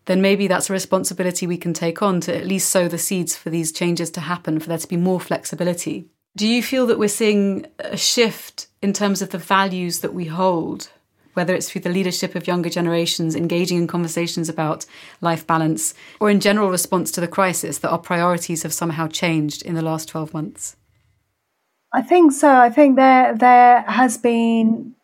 then 0.09 0.23
maybe 0.23 0.47
that's 0.47 0.71
a 0.71 0.73
responsibility 0.73 1.45
we 1.45 1.55
can 1.55 1.71
take 1.71 2.01
on 2.01 2.19
to 2.19 2.35
at 2.35 2.47
least 2.47 2.69
sow 2.69 2.87
the 2.87 2.97
seeds 2.97 3.35
for 3.35 3.51
these 3.51 3.71
changes 3.71 4.09
to 4.09 4.21
happen, 4.21 4.59
for 4.59 4.67
there 4.67 4.77
to 4.79 4.87
be 4.87 4.97
more 4.97 5.19
flexibility. 5.19 6.07
Do 6.35 6.47
you 6.47 6.63
feel 6.63 6.87
that 6.87 6.97
we're 6.97 7.09
seeing 7.09 7.67
a 7.77 7.95
shift 7.95 8.65
in 8.81 8.91
terms 8.91 9.21
of 9.21 9.29
the 9.29 9.37
values 9.37 9.99
that 9.99 10.15
we 10.15 10.25
hold 10.25 10.89
whether 11.35 11.53
it's 11.53 11.69
through 11.69 11.81
the 11.81 11.89
leadership 11.89 12.33
of 12.33 12.47
younger 12.47 12.71
generations 12.71 13.35
engaging 13.35 13.77
in 13.77 13.85
conversations 13.87 14.49
about 14.49 14.85
life 15.21 15.45
balance, 15.45 15.93
or 16.19 16.31
in 16.31 16.39
general 16.39 16.71
response 16.71 17.11
to 17.11 17.21
the 17.21 17.27
crisis, 17.27 17.77
that 17.77 17.91
our 17.91 17.99
priorities 17.99 18.63
have 18.63 18.73
somehow 18.73 19.07
changed 19.07 19.61
in 19.61 19.75
the 19.75 19.81
last 19.83 20.09
12 20.09 20.33
months? 20.33 20.75
I 21.93 22.01
think 22.01 22.31
so. 22.31 22.49
I 22.49 22.71
think 22.71 22.95
there 22.95 23.37
there 23.37 23.83
has 23.83 24.17
been 24.17 24.95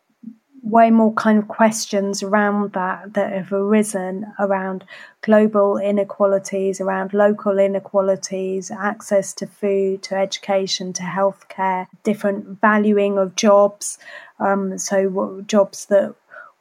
way 0.65 0.89
more 0.89 1.13
kind 1.13 1.38
of 1.38 1.47
questions 1.47 2.23
around 2.23 2.73
that 2.73 3.13
that 3.13 3.32
have 3.32 3.54
arisen 3.54 4.25
around 4.39 4.84
global 5.21 5.78
inequalities, 5.78 6.82
around 6.82 7.13
local 7.13 7.60
inequalities, 7.60 8.71
access 8.71 9.32
to 9.34 9.45
food, 9.45 10.01
to 10.04 10.15
education, 10.15 10.91
to 10.91 11.04
healthcare, 11.04 11.86
different 12.04 12.60
valuing 12.60 13.17
of 13.17 13.36
jobs. 13.36 13.99
Um, 14.39 14.78
so 14.78 15.43
jobs 15.47 15.86
that 15.86 16.15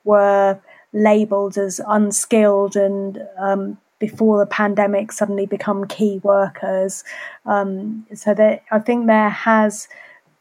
were 0.04 0.60
labelled 0.92 1.56
as 1.56 1.80
unskilled 1.86 2.76
and 2.76 3.26
um, 3.38 3.78
before 3.98 4.38
the 4.38 4.46
pandemic 4.46 5.12
suddenly 5.12 5.46
become 5.46 5.86
key 5.86 6.20
workers. 6.22 7.04
Um, 7.46 8.06
so 8.14 8.34
that 8.34 8.64
I 8.70 8.80
think 8.80 9.06
there 9.06 9.30
has 9.30 9.88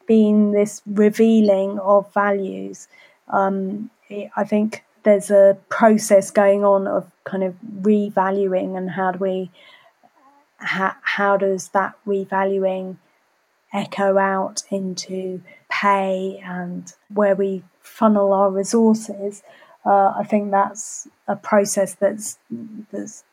been 0.05 0.51
this 0.51 0.81
revealing 0.85 1.79
of 1.79 2.13
values. 2.13 2.89
Um, 3.33 3.89
I 4.37 4.43
think 4.43 4.83
there's 5.03 5.31
a 5.31 5.57
process 5.69 6.31
going 6.31 6.63
on 6.63 6.87
of 6.87 7.11
kind 7.25 7.43
of 7.43 7.55
revaluing 7.81 8.77
and 8.77 8.91
how 8.91 9.11
do 9.11 9.19
we 9.19 9.51
how, 10.57 10.95
how 11.01 11.35
does 11.35 11.69
that 11.69 11.93
revaluing 12.07 12.97
echo 13.73 14.17
out 14.17 14.63
into 14.69 15.41
pay 15.69 16.41
and 16.45 16.93
where 17.09 17.35
we 17.35 17.63
funnel 17.81 18.31
our 18.31 18.49
resources, 18.49 19.43
uh, 19.85 20.13
I 20.17 20.23
think 20.23 20.51
that's 20.51 21.07
a 21.27 21.35
process 21.35 21.95
that's 21.95 22.37
that's 22.91 23.23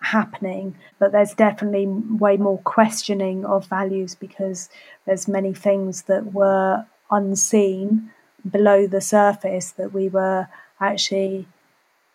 happening. 0.00 0.76
But 0.98 1.12
there's 1.12 1.34
definitely 1.34 1.86
way 1.86 2.36
more 2.36 2.58
questioning 2.58 3.44
of 3.44 3.66
values 3.66 4.14
because 4.14 4.68
there's 5.04 5.28
many 5.28 5.52
things 5.52 6.02
that 6.02 6.32
were 6.32 6.86
unseen 7.10 8.10
below 8.48 8.86
the 8.86 9.00
surface 9.00 9.72
that 9.72 9.92
we 9.92 10.08
were 10.08 10.48
actually 10.80 11.46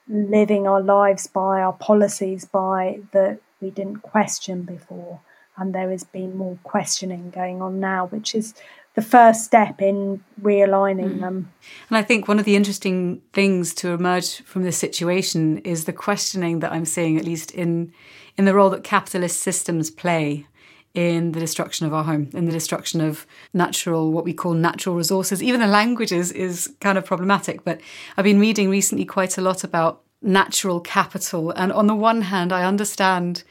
living 0.08 0.67
our 0.67 0.82
lives 0.82 1.28
by, 1.28 1.62
our 1.62 1.74
policies 1.74 2.46
by, 2.46 3.00
that 3.12 3.39
we 3.60 3.70
didn't 3.70 3.98
question 3.98 4.63
before. 4.63 5.20
And 5.58 5.76
there 5.76 5.91
has 5.91 6.04
been 6.04 6.38
more 6.38 6.58
questioning 6.63 7.30
going 7.30 7.62
on 7.62 7.80
now, 7.80 8.08
which 8.08 8.34
is 8.34 8.54
the 8.96 9.02
first 9.02 9.46
step 9.46 9.82
in 9.82 10.24
realigning 10.41 11.15
mm. 11.15 11.20
them. 11.22 11.52
And 11.89 11.98
I 11.98 12.02
think 12.02 12.28
one 12.28 12.39
of 12.39 12.46
the 12.46 12.56
interesting 12.56 13.22
things 13.32 13.74
to 13.76 13.89
emerge 13.89 14.41
from 14.41 14.63
this 14.63 14.78
situation 14.78 15.60
is 15.60 15.86
the 15.86 15.94
questioning 15.94 16.60
that 16.60 16.72
I'm 16.72 16.86
seeing, 16.86 17.17
at 17.17 17.26
least 17.26 17.52
in 17.52 17.94
in 18.38 18.46
the 18.46 18.56
role 18.56 18.70
that 18.70 18.84
capitalist 18.84 19.41
systems 19.41 19.91
play 19.91 20.48
in 20.93 21.32
the 21.32 21.39
destruction 21.39 21.86
of 21.86 21.93
our 21.93 22.04
home, 22.04 22.30
in 22.34 22.45
the 22.45 22.51
destruction 22.51 22.99
of 23.01 23.25
natural, 23.54 24.12
what 24.12 24.25
we 24.25 24.34
call 24.34 24.54
natural 24.54 24.95
resources. 24.95 25.41
Even 25.41 25.62
the 25.62 25.67
languages 25.67 26.32
is 26.32 26.73
kind 26.80 26.97
of 26.97 27.06
problematic. 27.06 27.63
But 27.63 27.80
I've 28.17 28.25
been 28.25 28.39
reading 28.39 28.69
recently 28.69 29.06
quite 29.06 29.38
a 29.38 29.41
lot 29.41 29.63
about 29.63 30.01
natural 30.21 30.80
capital. 30.82 31.51
And 31.51 31.71
on 31.71 31.88
the 31.88 31.95
one 31.95 32.23
hand, 32.23 32.51
I 32.51 32.65
understand 32.65 33.43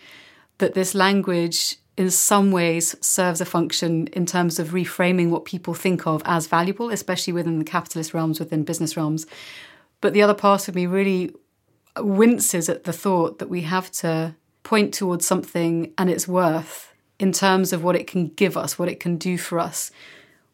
that 0.59 0.75
this 0.75 0.95
language 0.95 1.77
in 1.97 2.11
some 2.11 2.51
ways 2.51 2.95
serves 3.01 3.41
a 3.41 3.45
function 3.45 4.07
in 4.09 4.27
terms 4.27 4.59
of 4.59 4.69
reframing 4.69 5.31
what 5.31 5.45
people 5.45 5.75
think 5.75 6.07
of 6.07 6.23
as 6.25 6.47
valuable, 6.47 6.91
especially 6.91 7.33
within 7.33 7.59
the 7.59 7.65
capitalist 7.65 8.15
realms, 8.15 8.39
within 8.39 8.65
business 8.65 8.97
realms. 8.97 9.27
But 10.01 10.13
the 10.13 10.23
other 10.23 10.35
part 10.35 10.69
of 10.69 10.75
me 10.75 10.87
really 10.87 11.35
winces 11.99 12.69
at 12.69 12.85
the 12.85 12.93
thought 12.93 13.39
that 13.39 13.51
we 13.51 13.63
have 13.63 13.91
to 13.91 14.35
point 14.63 14.95
towards 14.95 15.27
something 15.27 15.93
and 15.99 16.09
its 16.09 16.29
worth 16.29 16.90
in 17.21 17.33
terms 17.33 17.73
of 17.73 17.85
what 17.85 17.95
it 17.95 18.07
can 18.07 18.29
give 18.29 18.57
us, 18.57 18.79
what 18.79 18.89
it 18.89 18.99
can 18.99 19.17
do 19.17 19.37
for 19.39 19.59
us. 19.59 19.91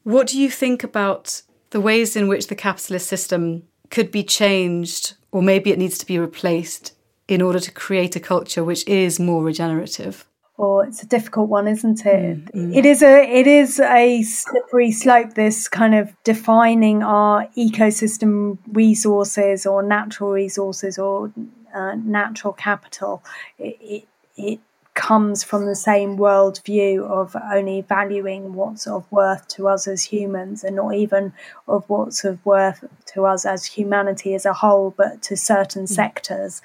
What 0.03 0.27
do 0.27 0.39
you 0.39 0.51
think 0.51 0.83
about 0.85 1.43
the 1.71 1.81
ways 1.81 2.17
in 2.17 2.29
which 2.29 2.49
the 2.49 2.55
capitalist 2.55 3.07
system 3.07 3.63
could 3.91 4.11
be 4.11 4.25
changed, 4.25 5.15
or 5.31 5.43
maybe 5.43 5.71
it 5.71 5.79
needs 5.79 5.97
to 5.99 6.07
be 6.07 6.19
replaced 6.19 6.93
in 7.29 7.41
order 7.41 7.61
to 7.61 7.71
create 7.71 8.17
a 8.17 8.21
culture 8.21 8.63
which 8.65 8.87
is 8.87 9.19
more 9.19 9.43
regenerative? 9.43 10.27
or 10.59 10.87
it's 10.87 11.03
a 11.03 11.07
difficult 11.07 11.51
one, 11.51 11.69
isn't 11.69 12.07
it? 12.07 12.47
Mm, 12.47 12.51
mm. 12.55 12.75
It 12.75 12.87
is 12.87 13.03
a 13.03 13.23
it 13.31 13.47
is 13.47 13.79
a 13.79 14.23
slippery 14.23 14.91
slope. 14.91 15.35
This 15.35 15.69
kind 15.69 15.95
of 15.95 16.15
defining 16.25 17.03
our 17.03 17.47
ecosystem 17.59 18.57
resources 18.73 19.67
or 19.67 19.83
natural 19.83 20.31
resources 20.31 20.99
or 20.99 21.31
uh, 21.75 21.97
natural 21.97 22.55
capital. 22.55 23.23
It, 23.59 23.77
it, 23.81 24.09
it 24.39 24.61
comes 24.97 25.45
from 25.45 25.67
the 25.67 25.77
same 25.77 26.17
worldview 26.17 27.05
of 27.09 27.37
only 27.53 27.83
valuing 27.83 28.55
what's 28.55 28.87
of 28.87 29.05
worth 29.13 29.47
to 29.47 29.69
us 29.69 29.87
as 29.87 30.03
humans 30.03 30.65
and 30.65 30.75
not 30.75 30.95
even 30.95 31.33
of 31.69 31.85
what's 31.89 32.25
of 32.25 32.45
worth 32.45 32.83
to 33.05 33.27
us 33.27 33.45
as 33.45 33.67
humanity 33.67 34.35
as 34.35 34.47
a 34.47 34.55
whole, 34.55 34.93
but 34.97 35.23
to 35.23 35.37
certain 35.37 35.85
mm. 35.85 35.89
sectors. 35.89 36.63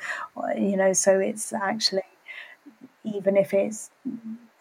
You 0.55 0.77
know, 0.77 0.93
so 0.93 1.19
it's 1.19 1.51
actually 1.53 2.03
even 3.03 3.35
if 3.35 3.53
it's 3.53 3.91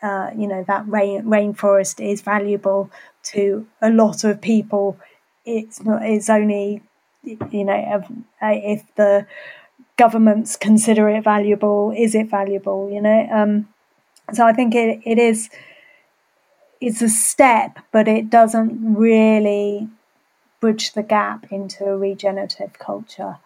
uh, 0.02 0.30
you 0.36 0.46
know 0.46 0.64
that 0.66 0.88
rain 0.88 1.22
rainforest 1.22 2.04
is 2.04 2.22
valuable 2.22 2.90
to 3.22 3.66
a 3.80 3.90
lot 3.90 4.24
of 4.24 4.40
people. 4.40 4.98
It's 5.44 5.82
not. 5.82 6.02
It's 6.04 6.28
only 6.28 6.82
you 7.22 7.64
know 7.64 8.02
if 8.42 8.82
the 8.96 9.26
governments 10.04 10.56
consider 10.56 11.08
it 11.08 11.22
valuable, 11.24 11.92
is 11.96 12.14
it 12.14 12.30
valuable? 12.30 12.90
You 12.90 13.02
know. 13.02 13.20
Um, 13.30 13.68
so 14.32 14.46
I 14.46 14.52
think 14.52 14.74
it 14.74 15.00
it 15.04 15.18
is. 15.18 15.50
It's 16.80 17.02
a 17.02 17.10
step, 17.10 17.78
but 17.92 18.08
it 18.08 18.30
doesn't 18.30 18.94
really 18.94 19.88
bridge 20.60 20.92
the 20.94 21.02
gap 21.02 21.52
into 21.52 21.84
a 21.84 21.96
regenerative 21.96 22.78
culture 22.78 23.36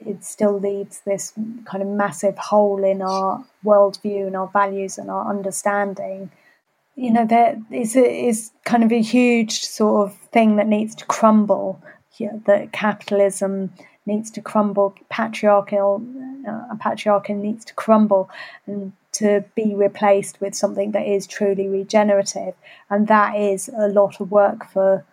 it 0.00 0.24
still 0.24 0.58
leaves 0.58 1.00
this 1.04 1.32
kind 1.64 1.82
of 1.82 1.88
massive 1.88 2.38
hole 2.38 2.84
in 2.84 3.02
our 3.02 3.44
worldview 3.64 4.26
and 4.26 4.36
our 4.36 4.48
values 4.48 4.98
and 4.98 5.10
our 5.10 5.28
understanding. 5.28 6.30
You 6.94 7.12
know, 7.12 7.26
there 7.26 7.60
is 7.70 7.96
is 7.96 8.50
kind 8.64 8.84
of 8.84 8.92
a 8.92 9.00
huge 9.00 9.60
sort 9.60 10.08
of 10.08 10.16
thing 10.32 10.56
that 10.56 10.66
needs 10.66 10.94
to 10.96 11.06
crumble. 11.06 11.82
Yeah, 12.16 12.38
that 12.46 12.72
capitalism 12.72 13.72
needs 14.08 14.30
to 14.32 14.40
crumble, 14.40 14.94
patriarchal, 15.08 16.02
uh, 16.48 16.74
patriarchy 16.76 17.36
needs 17.36 17.64
to 17.66 17.74
crumble 17.74 18.28
and 18.66 18.92
to 19.12 19.44
be 19.54 19.74
replaced 19.74 20.40
with 20.40 20.54
something 20.54 20.92
that 20.92 21.06
is 21.06 21.26
truly 21.26 21.68
regenerative. 21.68 22.54
And 22.90 23.06
that 23.08 23.36
is 23.36 23.68
a 23.68 23.88
lot 23.88 24.20
of 24.20 24.30
work 24.30 24.68
for 24.72 25.04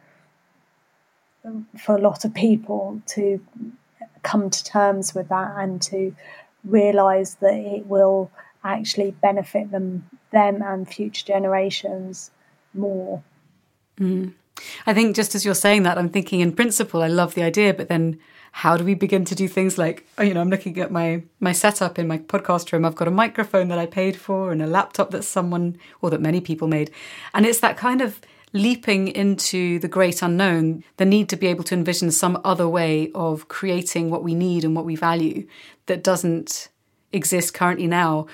for 1.77 1.95
a 1.95 2.01
lot 2.01 2.25
of 2.25 2.33
people 2.33 2.99
to 3.05 3.39
come 4.23 4.49
to 4.49 4.63
terms 4.63 5.13
with 5.13 5.29
that 5.29 5.53
and 5.57 5.79
to 5.79 6.15
realize 6.63 7.35
that 7.35 7.53
it 7.53 7.85
will 7.85 8.31
actually 8.63 9.11
benefit 9.11 9.69
them 9.69 10.09
them 10.31 10.61
and 10.61 10.87
future 10.87 11.25
generations 11.25 12.31
more. 12.73 13.23
Mm. 13.99 14.33
I 14.87 14.93
think 14.93 15.15
just 15.15 15.35
as 15.35 15.45
you're 15.45 15.53
saying 15.55 15.83
that, 15.83 15.97
I'm 15.97 16.09
thinking 16.09 16.39
in 16.39 16.53
principle, 16.53 17.03
I 17.03 17.07
love 17.07 17.35
the 17.35 17.43
idea, 17.43 17.73
but 17.73 17.89
then 17.89 18.19
how 18.59 18.77
do 18.77 18.85
we 18.85 18.93
begin 18.93 19.25
to 19.25 19.35
do 19.35 19.49
things 19.49 19.77
like, 19.77 20.07
you 20.17 20.33
know, 20.33 20.39
I'm 20.39 20.49
looking 20.49 20.79
at 20.79 20.89
my 20.89 21.23
my 21.41 21.51
setup 21.51 21.99
in 21.99 22.07
my 22.07 22.19
podcast 22.19 22.71
room. 22.71 22.85
I've 22.85 22.95
got 22.95 23.09
a 23.09 23.11
microphone 23.11 23.67
that 23.67 23.77
I 23.77 23.85
paid 23.85 24.15
for 24.15 24.53
and 24.53 24.61
a 24.61 24.65
laptop 24.65 25.11
that 25.11 25.23
someone 25.23 25.77
or 26.01 26.09
that 26.09 26.21
many 26.21 26.39
people 26.39 26.69
made, 26.69 26.89
and 27.33 27.45
it's 27.45 27.59
that 27.59 27.75
kind 27.75 27.99
of 27.99 28.21
leaping 28.53 29.09
into 29.09 29.77
the 29.79 29.89
great 29.89 30.21
unknown, 30.21 30.85
the 30.95 31.03
need 31.03 31.27
to 31.29 31.35
be 31.35 31.47
able 31.47 31.65
to 31.65 31.75
envision 31.75 32.11
some 32.11 32.39
other 32.45 32.69
way 32.69 33.11
of 33.13 33.49
creating 33.49 34.09
what 34.09 34.23
we 34.23 34.33
need 34.33 34.63
and 34.63 34.73
what 34.73 34.85
we 34.85 34.95
value 34.95 35.45
that 35.87 36.01
doesn't 36.01 36.69
exist 37.11 37.53
currently 37.53 37.87
now. 37.87 38.25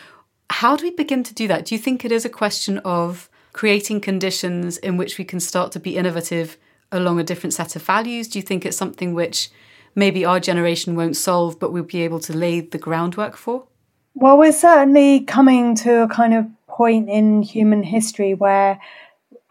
How 0.51 0.75
do 0.75 0.83
we 0.83 0.91
begin 0.91 1.23
to 1.23 1.33
do 1.33 1.47
that? 1.47 1.65
Do 1.65 1.73
you 1.73 1.79
think 1.79 2.05
it 2.05 2.11
is 2.11 2.25
a 2.25 2.29
question 2.29 2.77
of 2.85 3.27
creating 3.53 4.01
conditions 4.01 4.77
in 4.77 4.97
which 4.97 5.17
we 5.17 5.25
can 5.25 5.39
start 5.39 5.71
to 5.71 5.79
be 5.79 5.97
innovative 5.97 6.57
along 6.91 7.19
a 7.19 7.23
different 7.23 7.55
set 7.55 7.75
of 7.75 7.81
values? 7.81 8.27
Do 8.27 8.37
you 8.37 8.43
think 8.43 8.67
it's 8.67 8.77
something 8.77 9.15
which 9.15 9.49
maybe 9.95 10.25
our 10.25 10.39
generation 10.39 10.95
won't 10.95 11.17
solve, 11.17 11.59
but 11.59 11.71
we'll 11.71 11.83
be 11.83 12.03
able 12.03 12.19
to 12.21 12.33
lay 12.35 12.61
the 12.61 12.77
groundwork 12.77 13.35
for? 13.35 13.67
Well, 14.13 14.37
we're 14.37 14.51
certainly 14.51 15.21
coming 15.21 15.75
to 15.77 16.03
a 16.03 16.07
kind 16.07 16.33
of 16.33 16.45
point 16.67 17.09
in 17.09 17.43
human 17.43 17.83
history 17.83 18.33
where 18.33 18.79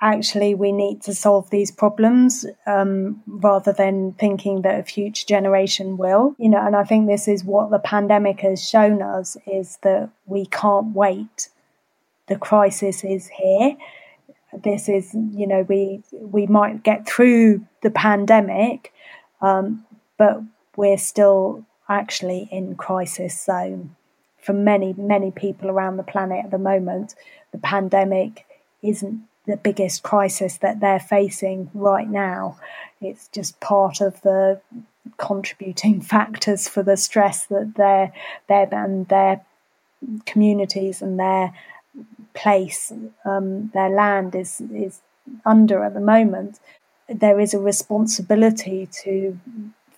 actually 0.01 0.55
we 0.55 0.73
need 0.73 1.03
to 1.03 1.15
solve 1.15 1.51
these 1.51 1.71
problems 1.71 2.47
um, 2.67 3.23
rather 3.27 3.73
than 3.73 4.13
thinking 4.15 4.63
that 4.63 4.81
a 4.81 4.83
future 4.83 5.27
generation 5.27 5.97
will. 5.97 6.35
You 6.39 6.49
know 6.49 6.65
and 6.67 6.75
i 6.75 6.85
think 6.85 7.07
this 7.07 7.29
is 7.29 7.45
what 7.45 7.71
the 7.71 7.79
pandemic 7.79 8.41
has 8.41 8.67
shown 8.67 9.03
us 9.03 9.37
is 9.47 9.79
that 9.83 10.11
we 10.27 10.47
can't 10.47 10.95
wait. 10.95 11.51
The 12.29 12.37
crisis 12.37 13.05
is 13.05 13.29
here. 13.29 13.77
This 14.65 14.89
is 14.89 15.15
you 15.15 15.47
know 15.47 15.67
we 15.69 16.03
we 16.13 16.47
might 16.47 16.83
get 16.83 17.07
through 17.07 17.65
the 17.83 17.91
pandemic 17.91 18.93
um, 19.43 19.85
but 20.21 20.43
we're 20.77 20.99
still 20.99 21.65
actually 21.89 22.49
in 22.53 22.77
crisis 22.77 23.35
zone 23.45 23.97
for 24.41 24.53
many 24.53 24.95
many 24.97 25.31
people 25.31 25.69
around 25.69 25.97
the 25.97 26.11
planet 26.13 26.45
at 26.45 26.51
the 26.51 26.59
moment 26.73 27.15
the 27.53 27.59
pandemic 27.59 28.47
isn't 28.83 29.23
the 29.47 29.57
biggest 29.57 30.03
crisis 30.03 30.59
that 30.59 30.81
they're 30.81 31.01
facing 31.01 31.71
right 31.75 32.09
now. 32.09 32.57
It's 33.01 33.29
just 33.29 33.61
part 33.61 34.01
of 34.01 34.21
the 34.23 34.61
contributing 35.17 36.01
factors 36.15 36.69
for 36.69 36.83
the 36.83 36.97
stress 36.97 37.47
that 37.47 37.75
their 37.77 38.13
their 38.49 38.69
and 38.73 39.09
their 39.09 39.45
communities 40.25 41.03
and 41.03 41.19
their 41.19 41.53
place, 42.33 42.93
um, 43.25 43.71
their 43.75 43.91
land 43.91 44.35
is 44.35 44.61
is 44.73 45.01
under 45.45 45.85
at 45.85 45.95
the 45.95 46.01
moment. 46.01 46.61
There 47.09 47.41
is 47.41 47.55
a 47.55 47.59
responsibility 47.59 48.89
to 49.03 49.39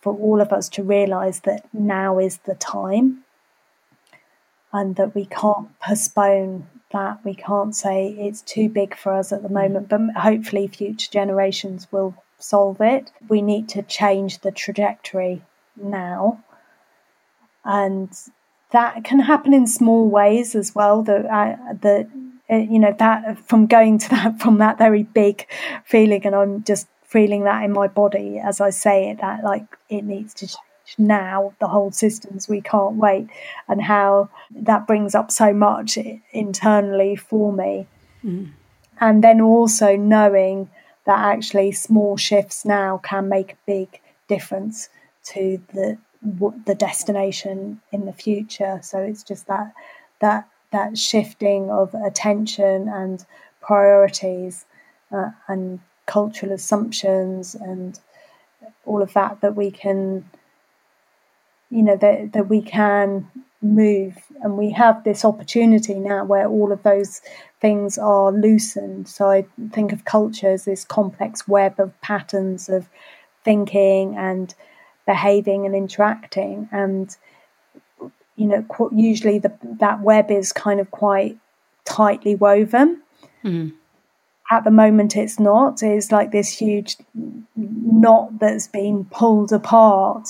for 0.03 0.15
all 0.15 0.41
of 0.41 0.53
us 0.53 0.69
to 0.69 0.83
realise 0.83 1.41
that 1.41 1.65
now 1.73 2.19
is 2.19 2.39
the 2.39 2.57
time, 2.57 3.25
and 4.73 4.97
that 4.97 5.15
we 5.15 5.25
can't 5.25 5.79
postpone 5.81 6.67
that. 6.93 7.25
We 7.25 7.35
can't 7.35 7.75
say 7.75 8.09
it's 8.19 8.43
too 8.43 8.69
big 8.69 8.95
for 8.97 9.15
us 9.15 9.33
at 9.33 9.43
the 9.43 9.49
moment, 9.49 9.89
but 9.89 10.01
hopefully 10.17 10.67
future 10.69 11.11
generations 11.11 11.87
will 11.91 12.15
solve 12.39 12.81
it. 12.81 13.11
We 13.29 13.41
need 13.41 13.69
to 13.71 13.83
change 13.83 14.41
the 14.41 14.51
trajectory 14.51 15.43
now. 15.77 16.45
And 17.65 18.11
that 18.73 19.05
can 19.05 19.21
happen 19.21 19.55
in 19.55 19.67
small 19.67 20.09
ways 20.09 20.55
as 20.55 20.75
well. 20.75 21.03
That 21.03 21.27
uh, 21.27 21.75
that 21.81 22.09
uh, 22.51 22.57
you 22.57 22.79
know 22.79 22.95
that 22.99 23.39
from 23.39 23.67
going 23.67 23.99
to 23.99 24.09
that 24.11 24.41
from 24.41 24.59
that 24.59 24.79
very 24.79 25.05
big 25.05 25.47
feeling, 25.85 26.27
and 26.27 26.35
I'm 26.35 26.65
just 26.65 26.89
feeling 27.13 27.45
that 27.45 27.63
in 27.63 27.73
my 27.73 27.87
body 27.89 28.41
as 28.43 28.61
I 28.61 28.71
say 28.71 29.11
it. 29.11 29.19
That 29.21 29.45
like 29.45 29.67
it 29.89 30.03
needs 30.03 30.35
to 30.35 30.47
change 30.47 30.59
now 30.99 31.55
the 31.61 31.69
whole 31.69 31.91
systems 31.91 32.49
we 32.49 32.61
can't 32.61 32.97
wait 32.97 33.27
and 33.69 33.81
how 33.83 34.29
that 34.51 34.87
brings 34.87 35.15
up 35.15 35.31
so 35.31 35.53
much 35.53 35.97
internally 36.33 37.17
for 37.17 37.53
me 37.53 37.87
mm. 38.25 38.51
and 39.01 39.25
then 39.25 39.41
also 39.41 39.97
knowing 39.97 40.69
that 41.05 41.19
actually 41.19 41.73
small 41.73 42.17
shifts 42.17 42.65
now 42.65 42.99
can 42.99 43.29
make 43.29 43.53
a 43.53 43.57
big 43.67 44.01
difference 44.29 44.89
to 45.25 45.61
the 45.73 45.97
the 46.67 46.75
destination 46.75 47.81
in 47.91 48.05
the 48.07 48.13
future 48.13 48.79
so 48.83 48.99
it's 48.99 49.23
just 49.23 49.47
that 49.47 49.73
that 50.21 50.49
that 50.71 50.97
shifting 50.97 51.71
of 51.71 51.95
attention 51.95 52.89
and 52.89 53.25
priorities 53.61 54.67
uh, 55.11 55.31
and 55.49 55.81
cultural 56.07 56.53
assumptions 56.53 57.55
and 57.55 57.99
all 58.85 59.03
of 59.03 59.13
that 59.13 59.41
that 59.41 59.55
we 59.55 59.71
can 59.71 60.25
you 61.71 61.83
know 61.83 61.97
that 61.97 62.33
that 62.33 62.49
we 62.49 62.61
can 62.61 63.29
move. 63.63 64.17
And 64.43 64.59
we 64.59 64.71
have 64.73 65.05
this 65.05 65.25
opportunity 65.25 65.95
now 65.95 66.25
where 66.25 66.47
all 66.49 66.73
of 66.73 66.83
those 66.83 67.23
things 67.61 67.97
are 67.97 68.33
loosened. 68.33 69.09
So 69.09 69.31
i 69.31 69.47
think 69.73 69.93
of 69.93 70.05
culture 70.05 70.51
as 70.51 70.65
this 70.65 70.85
complex 70.85 71.47
web 71.49 71.79
of 71.79 71.99
patterns 72.01 72.69
of 72.69 72.89
thinking 73.45 74.17
and 74.17 74.55
behaving 75.07 75.65
and 75.65 75.75
interacting. 75.75 76.69
And 76.73 77.17
you 78.37 78.47
know 78.47 78.91
usually 78.93 79.39
the, 79.39 79.53
that 79.81 80.01
web 80.01 80.31
is 80.31 80.53
kind 80.53 80.81
of 80.81 80.91
quite 80.91 81.39
tightly 81.85 82.35
woven. 82.35 83.01
Mm. 83.45 83.73
At 84.53 84.65
the 84.65 84.71
moment 84.71 85.17
it's 85.17 85.41
not 85.41 85.83
it's 85.83 86.13
like 86.13 86.31
this 86.31 86.49
huge 86.49 86.97
knot 87.57 88.39
that's 88.39 88.69
been 88.69 89.05
pulled 89.07 89.53
apart 89.53 90.29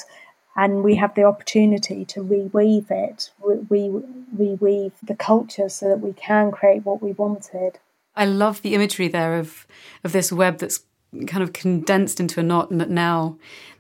and 0.57 0.83
we 0.83 0.95
have 0.97 1.15
the 1.15 1.25
opportunity 1.25 2.05
to 2.05 2.21
reweave 2.21 2.91
it, 2.91 3.31
re- 3.41 4.03
reweave 4.37 4.93
the 5.03 5.15
culture 5.15 5.69
so 5.69 5.89
that 5.89 6.01
we 6.01 6.13
can 6.13 6.51
create 6.51 6.85
what 6.85 7.03
we 7.03 7.13
wanted. 7.13 7.79
I 8.15 8.27
love 8.27 8.61
the 8.61 8.75
imagery 8.75 9.09
there 9.09 9.39
of 9.39 9.67
of 10.05 10.13
this 10.13 10.31
web 10.31 10.59
that's 10.59 10.85
kind 11.27 11.43
of 11.43 11.53
condensed 11.53 12.21
into 12.21 12.41
a 12.41 12.43
knot, 12.43 12.71
and 12.71 12.81
that 12.81 12.91
now 12.91 13.39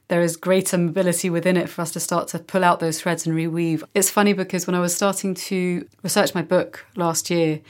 there 0.08 0.22
is 0.22 0.36
greater 0.36 0.78
mobility 0.78 1.28
within 1.28 1.56
it 1.56 1.68
for 1.68 1.82
us 1.82 1.90
to 1.92 2.00
start 2.00 2.28
to 2.28 2.38
pull 2.38 2.64
out 2.64 2.80
those 2.80 3.00
threads 3.00 3.26
and 3.26 3.36
reweave. 3.36 3.82
It's 3.94 4.10
funny 4.10 4.32
because 4.32 4.66
when 4.66 4.74
I 4.74 4.80
was 4.80 4.94
starting 4.94 5.34
to 5.34 5.86
research 6.02 6.34
my 6.34 6.42
book 6.42 6.86
last 6.96 7.28
year, 7.28 7.60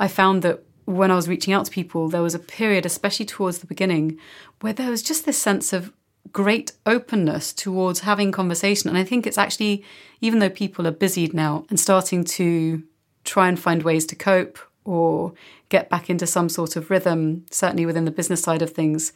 I 0.00 0.08
found 0.08 0.42
that 0.42 0.64
when 0.88 1.10
I 1.10 1.16
was 1.16 1.28
reaching 1.28 1.52
out 1.52 1.66
to 1.66 1.70
people, 1.70 2.08
there 2.08 2.22
was 2.22 2.34
a 2.34 2.38
period, 2.38 2.86
especially 2.86 3.26
towards 3.26 3.58
the 3.58 3.66
beginning, 3.66 4.18
where 4.62 4.72
there 4.72 4.90
was 4.90 5.02
just 5.02 5.26
this 5.26 5.36
sense 5.36 5.74
of 5.74 5.92
great 6.32 6.72
openness 6.86 7.52
towards 7.52 8.00
having 8.00 8.32
conversation. 8.32 8.88
And 8.88 8.96
I 8.96 9.04
think 9.04 9.26
it's 9.26 9.36
actually, 9.36 9.84
even 10.22 10.38
though 10.38 10.48
people 10.48 10.86
are 10.86 10.92
busied 10.92 11.34
now 11.34 11.66
and 11.68 11.78
starting 11.78 12.24
to 12.24 12.82
try 13.24 13.48
and 13.48 13.60
find 13.60 13.82
ways 13.82 14.06
to 14.06 14.16
cope 14.16 14.58
or 14.86 15.34
get 15.68 15.90
back 15.90 16.08
into 16.08 16.26
some 16.26 16.48
sort 16.48 16.74
of 16.74 16.88
rhythm, 16.88 17.44
certainly 17.50 17.84
within 17.84 18.06
the 18.06 18.10
business 18.10 18.42
side 18.42 18.62
of 18.62 18.70
things, 18.70 19.12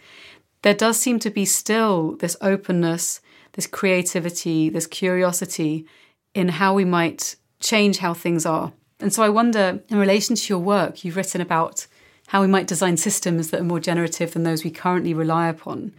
there 0.61 0.75
does 0.75 1.01
seem 1.01 1.19
to 1.21 1.31
be 1.31 1.47
still 1.47 2.17
this 2.17 2.37
openness, 2.43 3.23
this 3.55 3.67
creativity, 3.67 4.69
this 4.69 4.87
curiosity 4.87 5.87
in 6.35 6.51
how 6.51 6.75
we 6.75 6.85
might 6.85 7.37
change 7.61 7.97
how 7.99 8.13
things 8.13 8.45
are. 8.45 8.75
And 9.03 9.13
so 9.13 9.23
I 9.23 9.29
wonder, 9.29 9.81
in 9.89 9.99
relation 9.99 10.37
to 10.37 10.49
your 10.49 10.61
work, 10.61 11.05
you've 11.05 11.17
written 11.17 11.41
about 11.41 11.87
how 12.29 12.41
we 12.41 12.47
might 12.47 12.67
design 12.67 12.97
systems 12.97 13.51
that 13.51 13.61
are 13.61 13.65
more 13.65 13.81
generative 13.81 14.33
than 14.33 14.45
those 14.45 14.65
we 14.65 14.71
currently 14.71 15.13
rely 15.13 15.49
upon. 15.49 15.93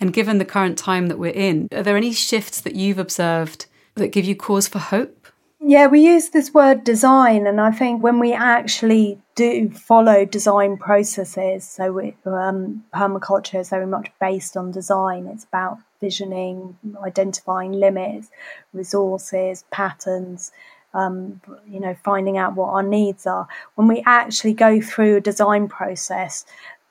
And 0.00 0.12
given 0.12 0.38
the 0.38 0.44
current 0.44 0.76
time 0.76 1.06
that 1.06 1.18
we're 1.18 1.32
in, 1.32 1.68
are 1.72 1.82
there 1.82 1.96
any 1.96 2.12
shifts 2.12 2.60
that 2.62 2.74
you've 2.74 2.98
observed 2.98 3.66
that 3.94 4.08
give 4.08 4.24
you 4.24 4.34
cause 4.34 4.66
for 4.66 4.78
hope? 4.78 5.28
Yeah, 5.62 5.86
we 5.86 6.00
use 6.00 6.30
this 6.30 6.54
word 6.54 6.84
design, 6.84 7.46
and 7.46 7.60
I 7.60 7.70
think 7.70 8.02
when 8.02 8.18
we 8.18 8.32
actually 8.32 9.20
do 9.34 9.70
follow 9.70 10.24
design 10.24 10.78
processes, 10.78 11.68
so 11.68 11.92
we, 11.92 12.16
um, 12.24 12.82
permaculture 12.94 13.60
is 13.60 13.68
very 13.68 13.86
much 13.86 14.10
based 14.18 14.56
on 14.56 14.72
design. 14.72 15.26
It's 15.26 15.44
about 15.44 15.78
visioning, 16.00 16.78
identifying 17.04 17.72
limits, 17.72 18.30
resources, 18.72 19.64
patterns, 19.70 20.50
um, 20.94 21.40
you 21.68 21.80
know, 21.80 21.94
finding 22.04 22.36
out 22.36 22.56
what 22.56 22.70
our 22.70 22.82
needs 22.82 23.26
are. 23.26 23.46
When 23.74 23.88
we 23.88 24.02
actually 24.06 24.54
go 24.54 24.80
through 24.80 25.16
a 25.16 25.20
design 25.20 25.68
process, 25.68 26.44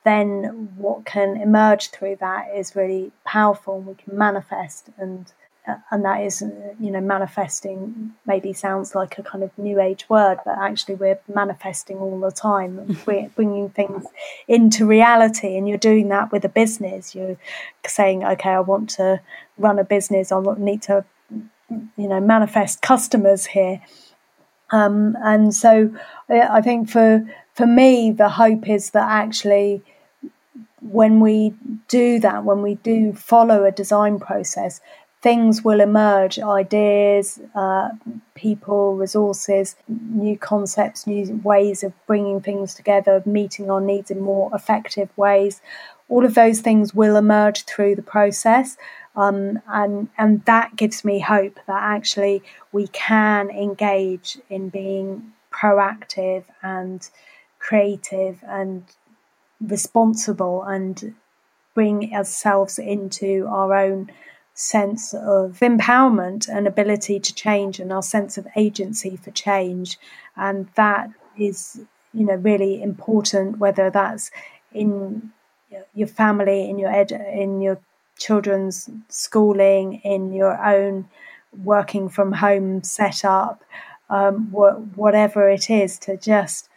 then 0.04 0.70
what 0.76 1.04
can 1.04 1.36
emerge 1.36 1.90
through 1.90 2.16
that 2.16 2.48
is 2.54 2.74
really 2.74 3.12
powerful 3.24 3.76
and 3.76 3.86
we 3.86 3.94
can 3.94 4.16
manifest. 4.16 4.88
And 4.98 5.32
and 5.90 6.04
that 6.04 6.22
is 6.22 6.42
you 6.80 6.90
know 6.90 7.00
manifesting 7.00 8.12
maybe 8.26 8.52
sounds 8.52 8.94
like 8.94 9.18
a 9.18 9.22
kind 9.22 9.44
of 9.44 9.56
new 9.58 9.80
age 9.80 10.08
word 10.08 10.38
but 10.44 10.58
actually 10.58 10.94
we're 10.94 11.18
manifesting 11.32 11.98
all 11.98 12.18
the 12.18 12.30
time. 12.30 12.98
We're 13.06 13.28
bringing 13.30 13.70
things 13.70 14.06
into 14.48 14.86
reality 14.86 15.56
and 15.56 15.68
you're 15.68 15.78
doing 15.78 16.08
that 16.08 16.32
with 16.32 16.44
a 16.44 16.48
business. 16.48 17.14
You're 17.14 17.36
saying 17.86 18.24
okay 18.24 18.50
i 18.50 18.60
want 18.60 18.90
to 18.90 19.20
run 19.58 19.78
a 19.78 19.84
business. 19.84 20.32
I 20.32 20.40
need 20.58 20.82
to 20.82 21.04
you 21.70 22.08
know 22.08 22.20
manifest 22.20 22.82
customers 22.82 23.46
here 23.46 23.80
um, 24.70 25.16
and 25.22 25.54
so 25.54 25.92
i 26.28 26.60
think 26.60 26.88
for 26.88 27.24
for 27.54 27.66
me 27.66 28.10
the 28.10 28.28
hope 28.28 28.68
is 28.68 28.90
that 28.90 29.08
actually 29.08 29.82
when 30.80 31.20
we 31.20 31.54
do 31.88 32.18
that, 32.20 32.44
when 32.44 32.62
we 32.62 32.76
do 32.76 33.12
follow 33.12 33.64
a 33.64 33.70
design 33.70 34.18
process, 34.18 34.80
things 35.22 35.62
will 35.62 35.80
emerge 35.80 36.38
ideas, 36.38 37.38
uh, 37.54 37.90
people, 38.34 38.96
resources, 38.96 39.76
new 39.88 40.38
concepts, 40.38 41.06
new 41.06 41.38
ways 41.44 41.82
of 41.82 41.92
bringing 42.06 42.40
things 42.40 42.74
together, 42.74 43.22
meeting 43.26 43.70
our 43.70 43.80
needs 43.80 44.10
in 44.10 44.20
more 44.20 44.50
effective 44.54 45.10
ways. 45.16 45.60
All 46.08 46.24
of 46.24 46.34
those 46.34 46.60
things 46.60 46.94
will 46.94 47.16
emerge 47.16 47.64
through 47.64 47.96
the 47.96 48.02
process. 48.02 48.78
Um, 49.16 49.60
and 49.66 50.08
and 50.16 50.44
that 50.44 50.76
gives 50.76 51.04
me 51.04 51.18
hope 51.18 51.58
that 51.66 51.82
actually 51.82 52.42
we 52.72 52.86
can 52.88 53.50
engage 53.50 54.38
in 54.48 54.68
being 54.68 55.32
proactive 55.52 56.44
and 56.62 57.08
creative 57.58 58.38
and 58.46 58.84
responsible 59.60 60.62
and 60.62 61.14
bring 61.74 62.14
ourselves 62.14 62.78
into 62.78 63.46
our 63.48 63.74
own 63.74 64.10
sense 64.54 65.14
of 65.14 65.58
empowerment 65.60 66.48
and 66.48 66.66
ability 66.66 67.18
to 67.18 67.34
change 67.34 67.80
and 67.80 67.92
our 67.92 68.02
sense 68.02 68.36
of 68.36 68.46
agency 68.56 69.16
for 69.16 69.30
change. 69.30 69.98
And 70.36 70.68
that 70.74 71.10
is, 71.38 71.80
you 72.12 72.26
know, 72.26 72.34
really 72.34 72.82
important, 72.82 73.58
whether 73.58 73.90
that's 73.90 74.30
in 74.72 75.32
your 75.94 76.08
family, 76.08 76.68
in 76.68 76.78
your 76.78 76.90
ed- 76.90 77.12
in 77.12 77.60
your 77.60 77.78
children's 78.20 78.88
schooling, 79.08 79.94
in 80.04 80.32
your 80.32 80.62
own 80.64 81.08
working 81.64 82.08
from 82.08 82.32
home 82.32 82.84
setup, 82.84 83.64
um, 84.08 84.46
wh- 84.52 84.96
whatever 84.96 85.50
it 85.50 85.68
is, 85.68 85.98
to 86.00 86.16
just 86.16 86.68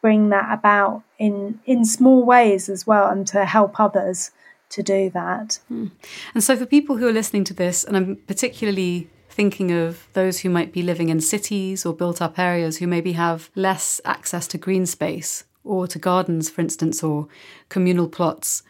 bring 0.00 0.30
that 0.30 0.52
about 0.52 1.02
in 1.18 1.60
in 1.64 1.84
small 1.84 2.24
ways 2.24 2.68
as 2.68 2.86
well, 2.86 3.08
and 3.08 3.26
to 3.28 3.44
help 3.44 3.78
others 3.78 4.32
to 4.70 4.82
do 4.82 5.10
that. 5.10 5.60
Mm. 5.70 5.92
And 6.34 6.42
so, 6.42 6.56
for 6.56 6.66
people 6.66 6.96
who 6.96 7.06
are 7.06 7.12
listening 7.12 7.44
to 7.44 7.54
this, 7.54 7.84
and 7.84 7.96
I'm 7.96 8.16
particularly 8.26 9.08
thinking 9.28 9.70
of 9.70 10.08
those 10.14 10.40
who 10.40 10.48
might 10.48 10.72
be 10.72 10.82
living 10.82 11.10
in 11.10 11.20
cities 11.20 11.84
or 11.84 11.94
built 11.94 12.22
up 12.22 12.38
areas 12.38 12.78
who 12.78 12.86
maybe 12.86 13.12
have 13.12 13.50
less 13.54 14.00
access 14.04 14.48
to 14.48 14.56
green 14.56 14.86
space 14.86 15.44
or 15.62 15.86
to 15.86 15.98
gardens, 15.98 16.48
for 16.48 16.62
instance, 16.62 17.02
or 17.02 17.28
communal 17.68 18.08
plots, 18.08 18.62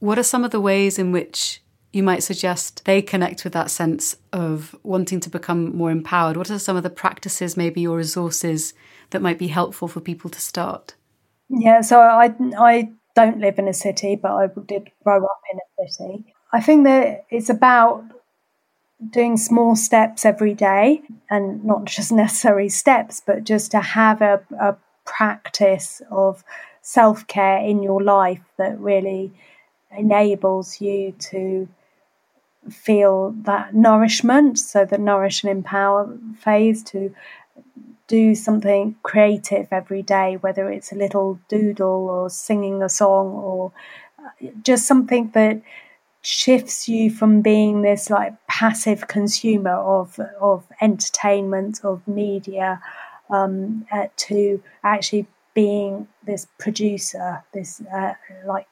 what 0.00 0.18
are 0.18 0.22
some 0.24 0.44
of 0.44 0.50
the 0.50 0.60
ways 0.60 0.98
in 0.98 1.12
which 1.12 1.59
you 1.92 2.02
might 2.02 2.22
suggest 2.22 2.84
they 2.84 3.02
connect 3.02 3.44
with 3.44 3.52
that 3.52 3.70
sense 3.70 4.16
of 4.32 4.76
wanting 4.82 5.20
to 5.20 5.30
become 5.30 5.76
more 5.76 5.90
empowered? 5.90 6.36
What 6.36 6.50
are 6.50 6.58
some 6.58 6.76
of 6.76 6.82
the 6.82 6.90
practices, 6.90 7.56
maybe, 7.56 7.86
or 7.86 7.96
resources 7.96 8.74
that 9.10 9.22
might 9.22 9.38
be 9.38 9.48
helpful 9.48 9.88
for 9.88 10.00
people 10.00 10.30
to 10.30 10.40
start? 10.40 10.94
Yeah, 11.48 11.80
so 11.80 12.00
I, 12.00 12.32
I 12.58 12.90
don't 13.16 13.40
live 13.40 13.58
in 13.58 13.66
a 13.66 13.74
city, 13.74 14.14
but 14.14 14.30
I 14.30 14.48
did 14.66 14.90
grow 15.02 15.24
up 15.24 15.40
in 15.52 15.58
a 15.84 15.90
city. 15.90 16.24
I 16.52 16.60
think 16.60 16.84
that 16.84 17.24
it's 17.30 17.50
about 17.50 18.04
doing 19.10 19.36
small 19.36 19.74
steps 19.74 20.24
every 20.24 20.54
day 20.54 21.02
and 21.28 21.64
not 21.64 21.86
just 21.86 22.12
necessary 22.24 22.68
steps, 22.68 23.20
but 23.24 23.44
just 23.44 23.72
to 23.72 23.80
have 23.80 24.22
a, 24.22 24.40
a 24.60 24.76
practice 25.04 26.02
of 26.10 26.44
self 26.82 27.26
care 27.26 27.58
in 27.58 27.82
your 27.82 28.02
life 28.02 28.42
that 28.58 28.78
really 28.78 29.32
enables 29.96 30.80
you 30.80 31.12
to 31.18 31.68
feel 32.68 33.32
that 33.42 33.74
nourishment. 33.74 34.58
So, 34.58 34.84
the 34.84 34.98
nourish 34.98 35.42
and 35.42 35.50
empower 35.50 36.16
phase 36.38 36.82
to 36.84 37.14
do 38.06 38.34
something 38.34 38.96
creative 39.02 39.68
every 39.70 40.02
day, 40.02 40.36
whether 40.40 40.68
it's 40.70 40.92
a 40.92 40.96
little 40.96 41.38
doodle 41.48 42.08
or 42.08 42.28
singing 42.28 42.82
a 42.82 42.88
song 42.88 43.28
or 43.28 43.72
uh, 44.18 44.48
just 44.62 44.86
something 44.86 45.30
that 45.34 45.62
shifts 46.22 46.88
you 46.88 47.10
from 47.10 47.40
being 47.40 47.82
this 47.82 48.10
like 48.10 48.34
passive 48.46 49.08
consumer 49.08 49.72
of 49.72 50.20
of 50.40 50.64
entertainment 50.82 51.80
of 51.82 52.06
media 52.06 52.80
um, 53.30 53.86
uh, 53.92 54.06
to 54.16 54.62
actually 54.84 55.26
being 55.54 56.06
this 56.24 56.46
producer, 56.58 57.42
this 57.52 57.80
uh, 57.92 58.14
like 58.44 58.66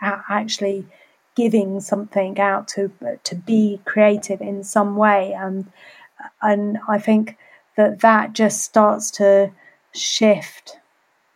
actually 0.00 0.86
giving 1.34 1.80
something 1.80 2.38
out 2.38 2.68
to 2.68 2.90
to 3.24 3.34
be 3.34 3.80
creative 3.84 4.40
in 4.40 4.64
some 4.64 4.96
way, 4.96 5.32
and 5.32 5.70
and 6.42 6.78
I 6.88 6.98
think 6.98 7.36
that 7.76 8.00
that 8.00 8.32
just 8.32 8.62
starts 8.62 9.10
to 9.12 9.50
shift 9.92 10.78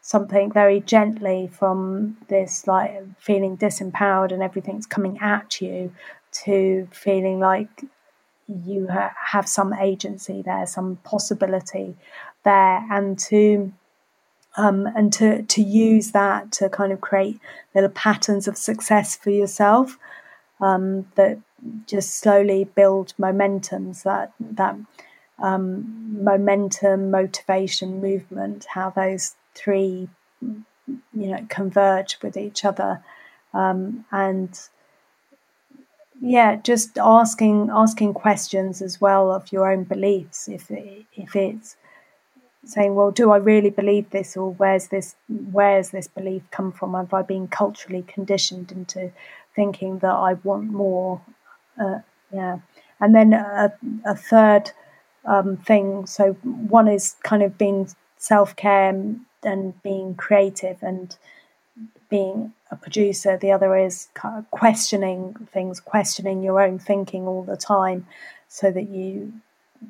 something 0.01 0.51
very 0.51 0.81
gently 0.81 1.51
from 1.53 2.17
this 2.29 2.67
like 2.67 3.03
feeling 3.19 3.57
disempowered 3.57 4.33
and 4.33 4.43
everything's 4.43 4.87
coming 4.87 5.19
at 5.19 5.61
you 5.61 5.93
to 6.33 6.89
feeling 6.91 7.39
like 7.41 7.85
you 8.65 8.89
ha- 8.89 9.15
have 9.33 9.47
some 9.47 9.75
agency 9.75 10.43
there, 10.43 10.67
some 10.67 10.97
possibility 11.05 11.95
there, 12.45 12.87
and 12.91 13.19
to 13.19 13.73
um, 14.57 14.87
and 14.97 15.13
to 15.15 15.43
to 15.43 15.63
use 15.63 16.13
that 16.13 16.51
to 16.53 16.69
kind 16.69 16.93
of 16.93 17.01
create 17.01 17.41
little 17.75 17.91
patterns 17.91 18.49
of 18.49 18.57
success 18.57 19.17
for 19.17 19.31
yourself 19.31 19.99
um, 20.61 21.07
that 21.15 21.39
just 21.87 22.17
slowly 22.17 22.65
build 22.65 23.15
momentums 23.19 24.03
that 24.05 24.33
that 24.41 24.77
um, 25.41 26.25
momentum, 26.25 27.11
motivation, 27.11 28.01
movement, 28.01 28.67
how 28.75 28.91
those 28.91 29.37
three, 29.55 30.09
you 30.41 30.67
know, 31.13 31.47
converge 31.49 32.19
with 32.23 32.37
each 32.37 32.65
other, 32.65 33.03
um, 33.55 34.05
and 34.11 34.61
yeah, 36.21 36.57
just 36.57 36.99
asking 36.99 37.71
asking 37.73 38.15
questions 38.15 38.83
as 38.83 39.01
well 39.01 39.31
of 39.31 39.53
your 39.53 39.71
own 39.71 39.85
beliefs. 39.85 40.49
If 40.49 40.71
if 40.71 41.37
it's 41.37 41.77
saying, 42.65 42.95
well, 42.95 43.11
do 43.11 43.31
I 43.31 43.37
really 43.37 43.71
believe 43.71 44.11
this, 44.11 44.37
or 44.37 44.53
where's 44.53 44.89
this 44.89 45.17
where's 45.29 45.91
this 45.91 46.09
belief 46.09 46.43
come 46.51 46.73
from? 46.73 46.95
Have 46.95 47.15
I 47.15 47.23
been 47.23 47.49
culturally 47.49 48.03
conditioned 48.03 48.73
into 48.73 49.13
thinking 49.55 49.99
that 50.01 50.13
I 50.13 50.35
want 50.35 50.65
more? 50.65 51.21
Uh, 51.81 52.01
yeah, 52.33 52.59
and 53.01 53.15
then 53.15 53.33
a, 53.33 53.73
a 54.05 54.15
third 54.15 54.73
um, 55.25 55.57
thing. 55.59 56.07
So 56.07 56.33
one 56.43 56.89
is 56.89 57.17
kind 57.23 57.43
of 57.43 57.57
being 57.57 57.89
self 58.17 58.57
care 58.57 58.89
and 59.45 59.83
being 59.83 60.15
creative 60.15 60.83
and 60.83 61.17
being 62.11 62.53
a 62.71 62.77
producer. 62.77 63.37
The 63.37 63.53
other 63.53 63.77
is 63.77 64.09
kind 64.15 64.39
of 64.39 64.51
questioning 64.51 65.35
things, 65.53 65.81
questioning 65.81 66.43
your 66.43 66.61
own 66.61 66.79
thinking 66.79 67.27
all 67.27 67.45
the 67.45 67.57
time, 67.57 68.07
so 68.49 68.71
that 68.71 68.89
you 68.89 69.33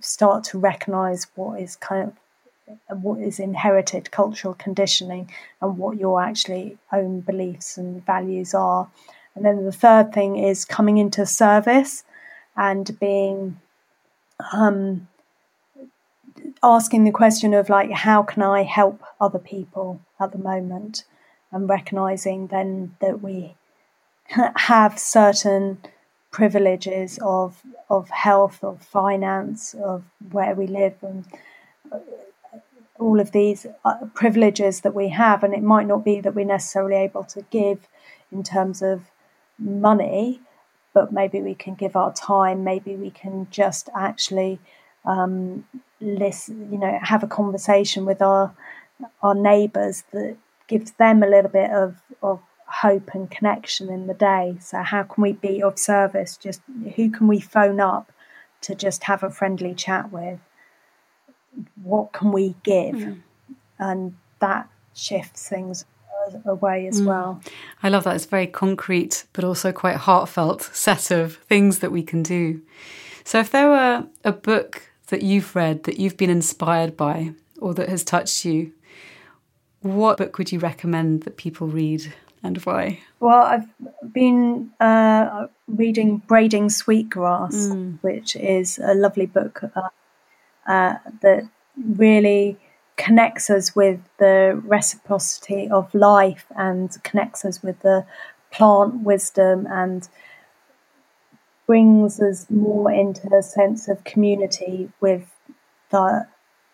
start 0.01 0.45
to 0.45 0.59
recognize 0.59 1.27
what 1.35 1.61
is 1.61 1.77
kind 1.77 2.09
of 2.09 2.15
what 2.89 3.21
is 3.21 3.39
inherited 3.39 4.11
cultural 4.11 4.55
conditioning 4.55 5.31
and 5.61 5.79
what 5.79 5.99
your 5.99 6.21
actually 6.23 6.79
own 6.93 7.21
beliefs 7.21 7.77
and 7.77 8.05
values 8.05 8.55
are. 8.55 8.91
And 9.35 9.45
then 9.45 9.65
the 9.65 9.73
third 9.73 10.13
thing 10.13 10.37
is 10.37 10.65
coming 10.65 10.99
into 10.99 11.25
service 11.27 12.05
and 12.57 12.99
being 12.99 13.61
um, 14.53 15.09
asking 16.63 17.05
the 17.05 17.11
question 17.13 17.55
of 17.55 17.69
like 17.69 17.91
how 17.91 18.23
can 18.23 18.43
I 18.43 18.63
help 18.63 19.03
other 19.21 19.39
people 19.39 20.01
at 20.21 20.33
the 20.33 20.39
moment 20.39 21.05
and 21.53 21.69
recognizing 21.69 22.49
then 22.49 22.97
that 23.01 23.23
we 23.23 23.55
have 24.27 24.99
certain 24.99 25.79
privileges 26.31 27.19
of 27.23 27.63
of 27.89 28.11
health 28.11 28.63
of 28.63 28.83
finance 28.83 29.75
of 29.75 30.05
where 30.31 30.55
we 30.55 30.67
live 30.67 30.95
and 31.03 31.25
uh, 31.91 31.99
all 32.99 33.21
of 33.21 33.33
these 33.33 33.67
uh, 33.85 33.95
privileges 34.15 34.81
that 34.83 34.95
we 34.95 35.09
have 35.09 35.43
and 35.45 35.55
it 35.55 35.63
might 35.63 35.87
not 35.87 36.05
be 36.05 36.21
that 36.21 36.35
we're 36.35 36.45
necessarily 36.45 36.97
able 36.97 37.25
to 37.25 37.43
give 37.51 37.89
in 38.33 38.43
terms 38.43 38.83
of 38.83 39.03
money 39.59 40.41
but 40.95 41.13
maybe 41.13 41.41
we 41.41 41.55
can 41.55 41.75
give 41.75 41.97
our 41.97 42.13
time 42.13 42.65
maybe 42.65 42.97
we 42.97 43.11
can 43.11 43.47
just 43.51 43.89
actually 43.95 44.59
um, 45.05 45.65
listen, 46.01 46.71
you 46.71 46.79
know, 46.79 46.99
have 47.03 47.23
a 47.23 47.29
conversation 47.29 48.05
with 48.05 48.23
our 48.23 48.55
our 49.23 49.35
neighbours 49.35 50.05
that 50.13 50.37
gives 50.67 50.93
them 50.93 51.23
a 51.23 51.29
little 51.29 51.51
bit 51.51 51.71
of, 51.71 51.97
of 52.21 52.41
hope 52.67 53.11
and 53.15 53.31
connection 53.31 53.89
in 53.89 54.09
the 54.09 54.15
day. 54.15 54.57
So 54.61 54.83
how 54.83 55.05
can 55.05 55.23
we 55.23 55.33
be 55.33 55.63
of 55.63 55.79
service? 55.79 56.37
Just 56.37 56.61
who 56.97 57.11
can 57.11 57.29
we 57.29 57.41
phone 57.41 57.81
up 57.81 58.13
to 58.63 58.75
just 58.75 59.05
have 59.05 59.23
a 59.23 59.31
friendly 59.31 59.73
chat 59.73 60.13
with. 60.13 60.41
What 61.83 62.13
can 62.13 62.33
we 62.33 62.55
give? 62.63 62.95
Mm. 62.95 63.21
And 63.79 64.17
that 64.41 64.69
shifts 64.95 65.49
things 65.49 65.85
away 66.45 66.87
as 66.87 67.01
mm. 67.01 67.07
well. 67.07 67.41
I 67.83 67.89
love 67.89 68.05
that. 68.05 68.17
It's 68.17 68.27
very 68.27 68.47
concrete, 68.47 69.25
but 69.33 69.45
also 69.45 69.73
quite 69.73 69.97
heartfelt 69.97 70.71
set 70.73 71.11
of 71.11 71.37
things 71.37 71.79
that 71.81 71.93
we 71.93 72.03
can 72.03 72.23
do. 72.23 72.61
So, 73.25 73.39
if 73.39 73.51
there 73.51 73.69
were 73.69 74.07
a 74.25 74.33
book 74.33 74.91
that 75.09 75.23
you've 75.23 75.55
read 75.55 75.85
that 75.85 75.99
you've 75.99 76.17
been 76.17 76.31
inspired 76.31 76.97
by 76.97 77.33
or 77.61 77.75
that 77.75 77.89
has 77.89 78.05
touched 78.05 78.45
you, 78.45 78.73
what 79.81 80.19
book 80.19 80.39
would 80.39 80.53
you 80.53 80.59
recommend 80.59 81.23
that 81.23 81.37
people 81.37 81.67
read 81.67 82.13
and 82.43 82.57
why? 82.59 83.01
Well, 83.21 83.43
I've 83.43 83.69
been 84.13 84.71
uh, 84.81 85.49
reading 85.67 86.19
Braiding 86.19 86.71
Sweetgrass, 86.71 87.55
mm. 87.55 87.99
which 88.01 88.37
is 88.37 88.79
a 88.79 88.95
lovely 88.95 89.27
book 89.27 89.63
uh, 89.75 89.89
uh, 90.69 90.95
that 91.23 91.49
really 91.97 92.57
connects 92.97 93.49
us 93.49 93.75
with 93.75 94.01
the 94.19 94.61
reciprocity 94.65 95.69
of 95.71 95.93
life 95.95 96.47
and 96.57 97.03
connects 97.05 97.45
us 97.45 97.63
with 97.63 97.81
the 97.81 98.05
plant 98.51 99.03
wisdom 99.03 99.67
and 99.71 100.09
brings 101.67 102.21
us 102.21 102.49
more 102.51 102.91
into 102.91 103.33
a 103.35 103.43
sense 103.43 103.89
of 103.89 104.03
community 104.05 104.91
with 105.01 105.27
the 105.91 106.27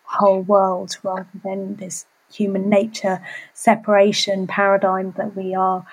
whole 0.03 0.41
world 0.41 0.97
rather 1.03 1.27
than 1.43 1.75
this 1.75 2.05
human 2.31 2.69
nature 2.69 3.21
separation 3.53 4.47
paradigm 4.47 5.13
that 5.17 5.35
we 5.35 5.53
are 5.53 5.85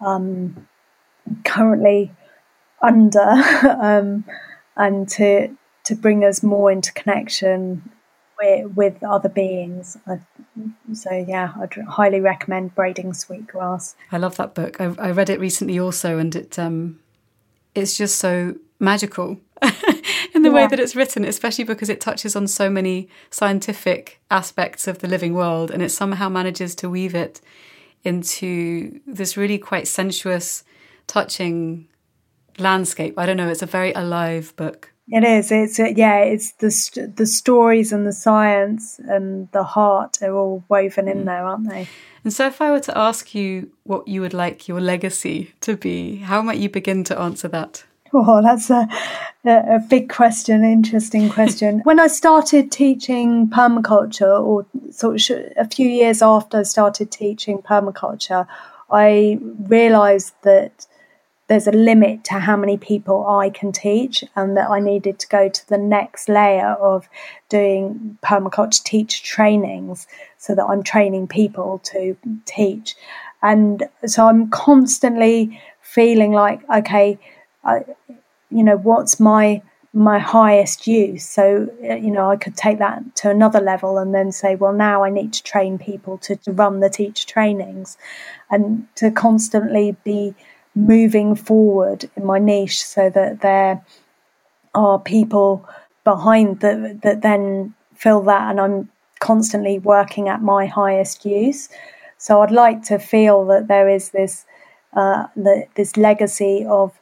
um, 0.00 0.68
currently 1.44 2.12
under, 2.80 3.20
um, 3.80 4.24
and 4.76 5.08
to 5.08 5.56
to 5.84 5.94
bring 5.94 6.24
us 6.24 6.42
more 6.42 6.70
into 6.70 6.92
connection 6.92 7.90
with, 8.40 8.76
with 8.76 9.02
other 9.02 9.28
beings. 9.28 9.96
so 10.92 11.12
yeah, 11.12 11.52
I'd 11.60 11.72
highly 11.88 12.20
recommend 12.20 12.74
Braiding 12.74 13.14
Sweetgrass. 13.14 13.96
I 14.12 14.18
love 14.18 14.36
that 14.36 14.54
book. 14.54 14.80
I, 14.80 14.94
I 14.98 15.10
read 15.10 15.30
it 15.30 15.40
recently 15.40 15.78
also, 15.78 16.18
and 16.18 16.34
it 16.34 16.58
um, 16.58 17.00
it's 17.74 17.96
just 17.96 18.18
so 18.18 18.56
magical 18.78 19.38
in 20.34 20.42
the 20.42 20.48
yeah. 20.48 20.54
way 20.54 20.66
that 20.66 20.80
it's 20.80 20.96
written, 20.96 21.24
especially 21.24 21.64
because 21.64 21.88
it 21.88 22.00
touches 22.00 22.34
on 22.34 22.46
so 22.46 22.70
many 22.70 23.08
scientific 23.30 24.20
aspects 24.30 24.88
of 24.88 25.00
the 25.00 25.08
living 25.08 25.34
world 25.34 25.70
and 25.70 25.82
it 25.82 25.90
somehow 25.90 26.28
manages 26.28 26.74
to 26.74 26.88
weave 26.88 27.14
it 27.14 27.40
into 28.02 29.00
this 29.06 29.36
really 29.36 29.58
quite 29.58 29.86
sensuous, 29.86 30.64
touching 31.06 31.86
landscape. 32.58 33.18
I 33.18 33.26
don't 33.26 33.36
know, 33.36 33.48
it's 33.48 33.62
a 33.62 33.66
very 33.66 33.92
alive 33.92 34.54
book. 34.56 34.92
It 35.10 35.24
is. 35.24 35.50
It's 35.50 35.80
uh, 35.80 35.92
yeah. 35.96 36.18
It's 36.18 36.52
the 36.52 37.12
the 37.16 37.26
stories 37.26 37.92
and 37.92 38.06
the 38.06 38.12
science 38.12 39.00
and 39.00 39.50
the 39.52 39.64
heart 39.64 40.22
are 40.22 40.34
all 40.34 40.64
woven 40.68 41.08
in 41.08 41.22
mm. 41.22 41.24
there, 41.24 41.44
aren't 41.44 41.68
they? 41.68 41.88
And 42.22 42.32
so, 42.32 42.46
if 42.46 42.60
I 42.60 42.70
were 42.70 42.80
to 42.80 42.96
ask 42.96 43.34
you 43.34 43.70
what 43.84 44.06
you 44.06 44.20
would 44.20 44.34
like 44.34 44.68
your 44.68 44.80
legacy 44.80 45.52
to 45.62 45.76
be, 45.76 46.16
how 46.16 46.42
might 46.42 46.58
you 46.58 46.68
begin 46.68 47.02
to 47.04 47.18
answer 47.18 47.48
that? 47.48 47.84
Oh, 48.12 48.42
that's 48.42 48.70
a, 48.70 48.88
a, 49.44 49.78
big 49.78 50.08
question, 50.08 50.64
interesting 50.64 51.28
question. 51.38 51.80
when 51.84 52.00
I 52.00 52.08
started 52.08 52.72
teaching 52.72 53.48
permaculture, 53.48 54.40
or 54.40 54.66
sort 54.90 55.30
of 55.30 55.52
a 55.56 55.64
few 55.64 55.88
years 55.88 56.20
after 56.20 56.58
I 56.58 56.62
started 56.64 57.10
teaching 57.10 57.58
permaculture, 57.58 58.46
I 58.90 59.38
realized 59.60 60.34
that 60.42 60.86
there's 61.50 61.66
a 61.66 61.72
limit 61.72 62.22
to 62.22 62.34
how 62.34 62.56
many 62.56 62.76
people 62.76 63.26
I 63.26 63.50
can 63.50 63.72
teach, 63.72 64.22
and 64.36 64.56
that 64.56 64.70
I 64.70 64.78
needed 64.78 65.18
to 65.18 65.26
go 65.26 65.48
to 65.48 65.68
the 65.68 65.78
next 65.78 66.28
layer 66.28 66.74
of 66.74 67.08
doing 67.48 68.16
permaculture 68.22 68.84
teach 68.84 69.24
trainings 69.24 70.06
so 70.38 70.54
that 70.54 70.64
I'm 70.64 70.84
training 70.84 71.26
people 71.26 71.80
to 71.86 72.16
teach. 72.44 72.94
And 73.42 73.82
so 74.06 74.28
I'm 74.28 74.48
constantly 74.50 75.60
feeling 75.80 76.30
like, 76.30 76.60
okay, 76.70 77.18
I, 77.64 77.80
you 78.50 78.62
know, 78.62 78.76
what's 78.76 79.18
my 79.18 79.60
my 79.92 80.20
highest 80.20 80.86
use. 80.86 81.28
So, 81.28 81.68
uh, 81.82 81.96
you 81.96 82.12
know, 82.12 82.30
I 82.30 82.36
could 82.36 82.56
take 82.56 82.78
that 82.78 83.16
to 83.16 83.30
another 83.30 83.60
level 83.60 83.98
and 83.98 84.14
then 84.14 84.30
say, 84.30 84.54
well, 84.54 84.72
now 84.72 85.02
I 85.02 85.10
need 85.10 85.32
to 85.32 85.42
train 85.42 85.78
people 85.78 86.16
to, 86.18 86.36
to 86.36 86.52
run 86.52 86.78
the 86.78 86.88
teacher 86.88 87.26
trainings 87.26 87.98
and 88.50 88.86
to 88.94 89.10
constantly 89.10 89.96
be 90.04 90.36
moving 90.74 91.34
forward 91.34 92.08
in 92.16 92.24
my 92.24 92.38
niche 92.38 92.84
so 92.84 93.10
that 93.10 93.40
there 93.40 93.84
are 94.74 94.98
people 94.98 95.68
behind 96.04 96.60
that 96.60 97.00
that 97.02 97.22
then 97.22 97.74
fill 97.94 98.22
that 98.22 98.50
and 98.50 98.60
I'm 98.60 98.88
constantly 99.18 99.78
working 99.78 100.28
at 100.28 100.42
my 100.42 100.66
highest 100.66 101.24
use. 101.24 101.68
So 102.18 102.40
I'd 102.40 102.50
like 102.50 102.82
to 102.84 102.98
feel 102.98 103.44
that 103.46 103.68
there 103.68 103.88
is 103.88 104.10
this 104.10 104.46
uh, 104.94 105.26
the, 105.36 105.66
this 105.74 105.96
legacy 105.96 106.66
of 106.68 106.98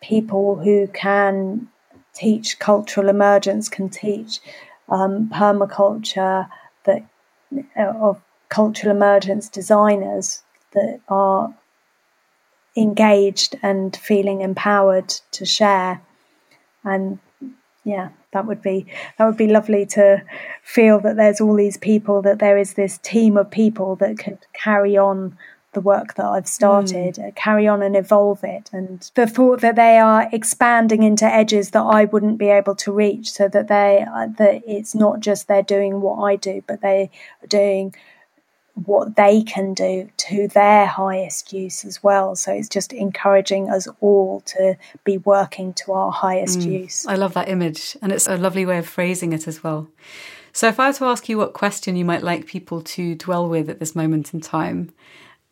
people 0.00 0.56
who 0.56 0.86
can 0.88 1.68
teach 2.14 2.58
cultural 2.58 3.08
emergence, 3.08 3.68
can 3.68 3.90
teach 3.90 4.40
um, 4.88 5.28
permaculture, 5.28 6.48
that 6.84 7.04
uh, 7.76 7.92
of 8.00 8.22
cultural 8.48 8.94
emergence 8.94 9.48
designers 9.48 10.42
that 10.72 11.00
are 11.08 11.54
engaged 12.76 13.56
and 13.62 13.96
feeling 13.96 14.40
empowered 14.40 15.08
to 15.32 15.44
share. 15.44 16.00
And 16.84 17.18
yeah, 17.84 18.10
that 18.32 18.46
would 18.46 18.62
be 18.62 18.86
that 19.16 19.26
would 19.26 19.36
be 19.36 19.46
lovely 19.46 19.86
to 19.86 20.22
feel 20.62 21.00
that 21.00 21.16
there's 21.16 21.40
all 21.40 21.56
these 21.56 21.76
people, 21.76 22.22
that 22.22 22.38
there 22.38 22.58
is 22.58 22.74
this 22.74 22.98
team 22.98 23.36
of 23.36 23.50
people 23.50 23.96
that 23.96 24.18
could 24.18 24.38
carry 24.52 24.96
on 24.96 25.38
the 25.72 25.80
work 25.80 26.14
that 26.14 26.24
I've 26.24 26.48
started, 26.48 27.14
mm. 27.14 27.36
carry 27.36 27.68
on 27.68 27.82
and 27.82 27.96
evolve 27.96 28.42
it. 28.42 28.70
And 28.72 29.08
the 29.14 29.26
thought 29.26 29.60
that 29.60 29.76
they 29.76 29.98
are 29.98 30.28
expanding 30.32 31.02
into 31.02 31.26
edges 31.26 31.70
that 31.70 31.82
I 31.82 32.06
wouldn't 32.06 32.38
be 32.38 32.48
able 32.48 32.74
to 32.76 32.92
reach, 32.92 33.30
so 33.30 33.46
that 33.48 33.68
they 33.68 34.04
uh, 34.10 34.28
that 34.38 34.62
it's 34.66 34.94
not 34.94 35.20
just 35.20 35.46
they're 35.46 35.62
doing 35.62 36.00
what 36.00 36.16
I 36.22 36.36
do, 36.36 36.62
but 36.66 36.80
they 36.80 37.10
are 37.42 37.46
doing 37.46 37.94
what 38.84 39.16
they 39.16 39.42
can 39.42 39.72
do 39.72 40.08
to 40.18 40.48
their 40.48 40.86
highest 40.86 41.52
use 41.52 41.84
as 41.84 42.02
well. 42.02 42.36
So 42.36 42.52
it's 42.52 42.68
just 42.68 42.92
encouraging 42.92 43.70
us 43.70 43.88
all 44.00 44.42
to 44.46 44.76
be 45.02 45.18
working 45.18 45.72
to 45.74 45.92
our 45.92 46.12
highest 46.12 46.60
mm. 46.60 46.82
use. 46.82 47.06
I 47.06 47.16
love 47.16 47.34
that 47.34 47.48
image, 47.48 47.96
and 48.02 48.12
it's 48.12 48.26
a 48.26 48.36
lovely 48.36 48.66
way 48.66 48.78
of 48.78 48.86
phrasing 48.86 49.32
it 49.32 49.48
as 49.48 49.64
well. 49.64 49.88
So, 50.52 50.68
if 50.68 50.80
I 50.80 50.88
were 50.88 50.94
to 50.94 51.04
ask 51.06 51.28
you 51.28 51.36
what 51.36 51.52
question 51.52 51.96
you 51.96 52.04
might 52.04 52.22
like 52.22 52.46
people 52.46 52.80
to 52.82 53.14
dwell 53.14 53.48
with 53.48 53.68
at 53.68 53.78
this 53.78 53.94
moment 53.94 54.32
in 54.32 54.40
time, 54.40 54.92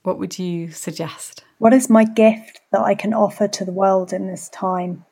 what 0.03 0.18
would 0.18 0.39
you 0.39 0.70
suggest? 0.70 1.45
What 1.59 1.72
is 1.72 1.91
my 1.91 2.05
gift 2.05 2.61
that 2.72 2.81
I 2.81 2.95
can 2.95 3.12
offer 3.12 3.49
to 3.49 3.64
the 3.64 3.72
world 3.72 4.12
in 4.12 4.29
this 4.29 4.49
time? 4.51 5.05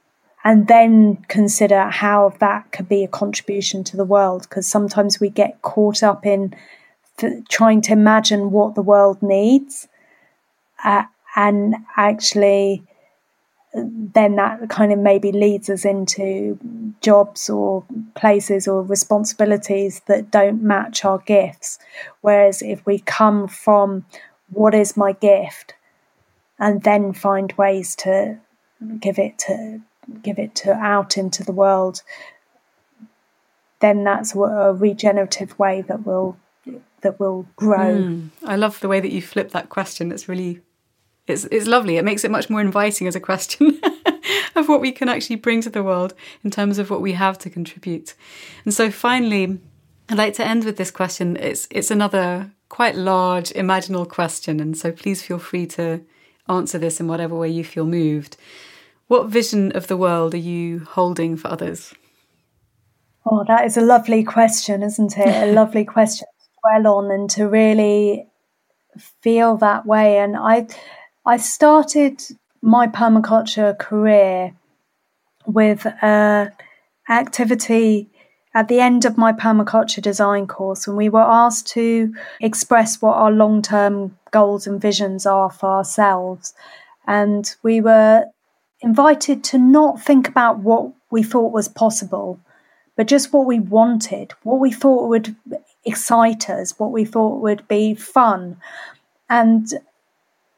And 0.45 0.67
then 0.67 1.17
consider 1.29 1.85
how 1.85 2.35
that 2.41 2.73
could 2.73 2.89
be 2.89 3.05
a 3.05 3.09
contribution 3.09 3.85
to 3.85 3.97
the 3.97 4.05
world. 4.05 4.43
Because 4.43 4.67
sometimes 4.67 5.21
we 5.21 5.31
get 5.31 5.63
caught 5.63 6.03
up 6.03 6.27
in 6.27 6.55
trying 7.49 7.81
to 7.83 7.93
imagine 7.93 8.51
what 8.51 8.75
the 8.75 8.83
world 8.83 9.23
needs. 9.23 9.89
Uh, 10.85 11.05
and 11.37 11.77
actually, 11.97 12.83
then 13.75 14.37
that 14.37 14.69
kind 14.69 14.93
of 14.93 14.99
maybe 14.99 15.33
leads 15.33 15.71
us 15.71 15.85
into 15.85 16.59
jobs 17.01 17.49
or 17.49 17.85
places 18.15 18.69
or 18.69 18.83
responsibilities 18.83 20.03
that 20.07 20.31
don't 20.31 20.63
match 20.63 21.05
our 21.05 21.19
gifts. 21.19 21.79
Whereas 22.21 22.61
if 22.63 22.85
we 22.85 22.99
come 22.99 23.49
from 23.49 24.05
what 24.51 24.75
is 24.75 24.97
my 24.97 25.13
gift 25.13 25.75
and 26.59 26.83
then 26.83 27.13
find 27.13 27.53
ways 27.53 27.97
to 27.97 28.39
give 29.01 29.19
it 29.19 29.39
to 29.39 29.81
give 30.23 30.39
it 30.39 30.55
to 30.57 30.73
out 30.73 31.17
into 31.17 31.45
the 31.45 31.53
world 31.53 32.03
then 33.83 34.05
that's 34.05 34.35
a 34.35 34.73
regenerative 34.73 35.59
way 35.59 35.83
that 35.83 36.07
will 36.07 36.37
that 37.03 37.21
will 37.21 37.47
grow. 37.57 37.97
Mm, 37.97 38.31
i 38.45 38.57
love 38.57 38.81
the 38.81 38.89
way 38.89 39.01
that 39.01 39.13
you 39.13 39.23
flip 39.23 39.51
that 39.51 39.69
question. 39.69 40.11
It's 40.11 40.29
really 40.29 40.61
it's 41.27 41.45
it's 41.47 41.67
lovely. 41.67 41.97
It 41.97 42.05
makes 42.05 42.25
it 42.25 42.31
much 42.31 42.51
more 42.51 42.61
inviting 42.61 43.07
as 43.07 43.15
a 43.15 43.21
question 43.21 43.81
of 44.57 44.69
what 44.69 44.81
we 44.81 44.93
can 44.93 45.09
actually 45.09 45.37
bring 45.37 45.61
to 45.63 45.71
the 45.71 45.83
world 45.83 46.15
in 46.43 46.51
terms 46.51 46.79
of 46.79 46.91
what 46.91 47.01
we 47.01 47.13
have 47.13 47.39
to 47.39 47.51
contribute. 47.51 48.15
And 48.65 48.75
so 48.75 48.91
finally 48.91 49.59
i'd 50.09 50.19
like 50.19 50.35
to 50.35 50.45
end 50.45 50.65
with 50.65 50.77
this 50.77 50.91
question. 50.91 51.37
It's 51.37 51.69
it's 51.71 51.91
another 51.91 52.51
quite 52.69 52.97
large, 52.97 53.51
imaginal 53.51 54.09
question, 54.09 54.59
and 54.59 54.77
so 54.77 54.91
please 54.91 55.23
feel 55.23 55.39
free 55.39 55.67
to 55.67 56.01
answer 56.49 56.79
this 56.79 57.01
in 57.01 57.07
whatever 57.07 57.37
way 57.37 57.49
you 57.49 57.65
feel 57.65 57.87
moved. 57.87 58.37
What 59.09 59.29
vision 59.29 59.73
of 59.73 59.89
the 59.89 59.97
world 59.97 60.35
are 60.35 60.39
you 60.39 60.81
holding 60.81 61.37
for 61.37 61.49
others? 61.49 61.95
Oh, 63.27 63.45
that 63.47 63.67
is 63.67 63.77
a 63.77 63.83
lovely 63.83 64.25
question, 64.25 64.83
isn't 64.83 65.17
it? 65.19 65.49
a 65.49 65.53
lovely 65.61 65.85
question 65.85 66.27
dwell 66.63 66.99
on 66.99 67.11
and 67.11 67.29
to 67.31 67.49
really 67.49 68.27
feel 69.23 69.57
that 69.59 69.87
way. 69.87 70.19
And 70.19 70.37
I, 70.37 70.67
I 71.27 71.37
started 71.37 72.23
my 72.61 72.87
permaculture 72.87 73.79
career 73.79 74.55
with 75.47 75.87
a 75.87 76.53
activity 77.09 78.09
at 78.55 78.69
the 78.69 78.81
end 78.81 79.05
of 79.05 79.17
my 79.17 79.33
permaculture 79.33 80.03
design 80.03 80.47
course, 80.47 80.87
and 80.87 80.97
we 80.97 81.09
were 81.09 81.21
asked 81.21 81.67
to 81.69 82.15
express 82.41 83.01
what 83.01 83.17
our 83.17 83.31
long 83.31 83.63
term 83.63 84.17
goals 84.31 84.67
and 84.67 84.81
visions 84.81 85.27
are 85.27 85.51
for 85.51 85.71
ourselves. 85.71 86.55
And 87.07 87.53
we 87.63 87.81
were 87.81 88.27
invited 88.81 89.43
to 89.45 89.59
not 89.59 90.03
think 90.03 90.29
about 90.29 90.59
what 90.59 90.93
we 91.11 91.23
thought 91.23 91.53
was 91.53 91.69
possible, 91.69 92.39
but 92.97 93.09
just 93.09 93.33
what 93.33 93.47
we 93.47 93.59
wanted, 93.59 94.33
what 94.43 94.61
we 94.61 94.71
thought 94.71 95.09
would 95.09 95.35
excite 95.85 96.49
us, 96.49 96.79
what 96.79 96.93
we 96.93 97.05
thought 97.05 97.41
would 97.41 97.67
be 97.69 97.95
fun. 97.95 98.57
And 99.29 99.67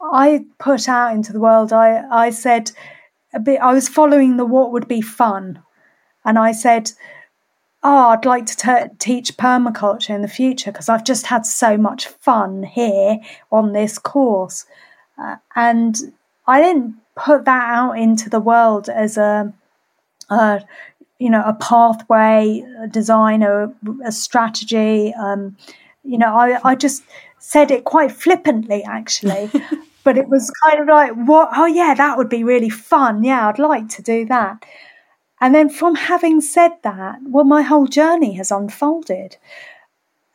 I 0.00 0.44
put 0.58 0.88
out 0.88 1.14
into 1.14 1.32
the 1.32 1.40
world, 1.40 1.72
I, 1.72 2.04
I 2.10 2.30
said, 2.30 2.72
a 3.32 3.40
bit, 3.40 3.60
I 3.60 3.72
was 3.72 3.88
following 3.88 4.36
the 4.36 4.44
what 4.44 4.72
would 4.72 4.88
be 4.88 5.00
fun. 5.00 5.62
And 6.24 6.38
I 6.38 6.52
said, 6.52 6.92
oh, 7.82 8.08
I'd 8.08 8.24
like 8.24 8.46
to 8.46 8.56
t- 8.56 8.94
teach 8.98 9.36
permaculture 9.36 10.14
in 10.14 10.22
the 10.22 10.28
future 10.28 10.72
because 10.72 10.88
I've 10.88 11.04
just 11.04 11.26
had 11.26 11.44
so 11.44 11.76
much 11.76 12.06
fun 12.06 12.62
here 12.62 13.18
on 13.52 13.72
this 13.72 13.98
course. 13.98 14.64
Uh, 15.18 15.36
and 15.54 15.96
I 16.46 16.60
didn't 16.60 16.96
put 17.14 17.44
that 17.44 17.74
out 17.74 17.92
into 17.92 18.30
the 18.30 18.40
world 18.40 18.88
as 18.88 19.16
a, 19.16 19.52
a 20.30 20.62
you 21.18 21.30
know, 21.30 21.42
a 21.44 21.54
pathway, 21.54 22.64
a 22.82 22.88
design, 22.88 23.42
a, 23.42 23.72
a 24.04 24.12
strategy. 24.12 25.12
Um, 25.14 25.56
you 26.02 26.18
know, 26.18 26.34
I, 26.34 26.58
I 26.64 26.74
just 26.74 27.02
said 27.38 27.70
it 27.70 27.84
quite 27.84 28.12
flippantly, 28.12 28.82
actually. 28.84 29.50
but 30.04 30.18
it 30.18 30.28
was 30.28 30.52
kind 30.64 30.80
of 30.80 30.88
like, 30.88 31.12
what? 31.14 31.50
Oh, 31.54 31.66
yeah, 31.66 31.94
that 31.94 32.18
would 32.18 32.28
be 32.28 32.44
really 32.44 32.70
fun. 32.70 33.24
Yeah, 33.24 33.48
I'd 33.48 33.58
like 33.58 33.88
to 33.90 34.02
do 34.02 34.26
that. 34.26 34.64
And 35.40 35.54
then 35.54 35.68
from 35.68 35.94
having 35.94 36.40
said 36.40 36.72
that, 36.82 37.18
well, 37.22 37.44
my 37.44 37.62
whole 37.62 37.86
journey 37.86 38.34
has 38.34 38.50
unfolded. 38.50 39.36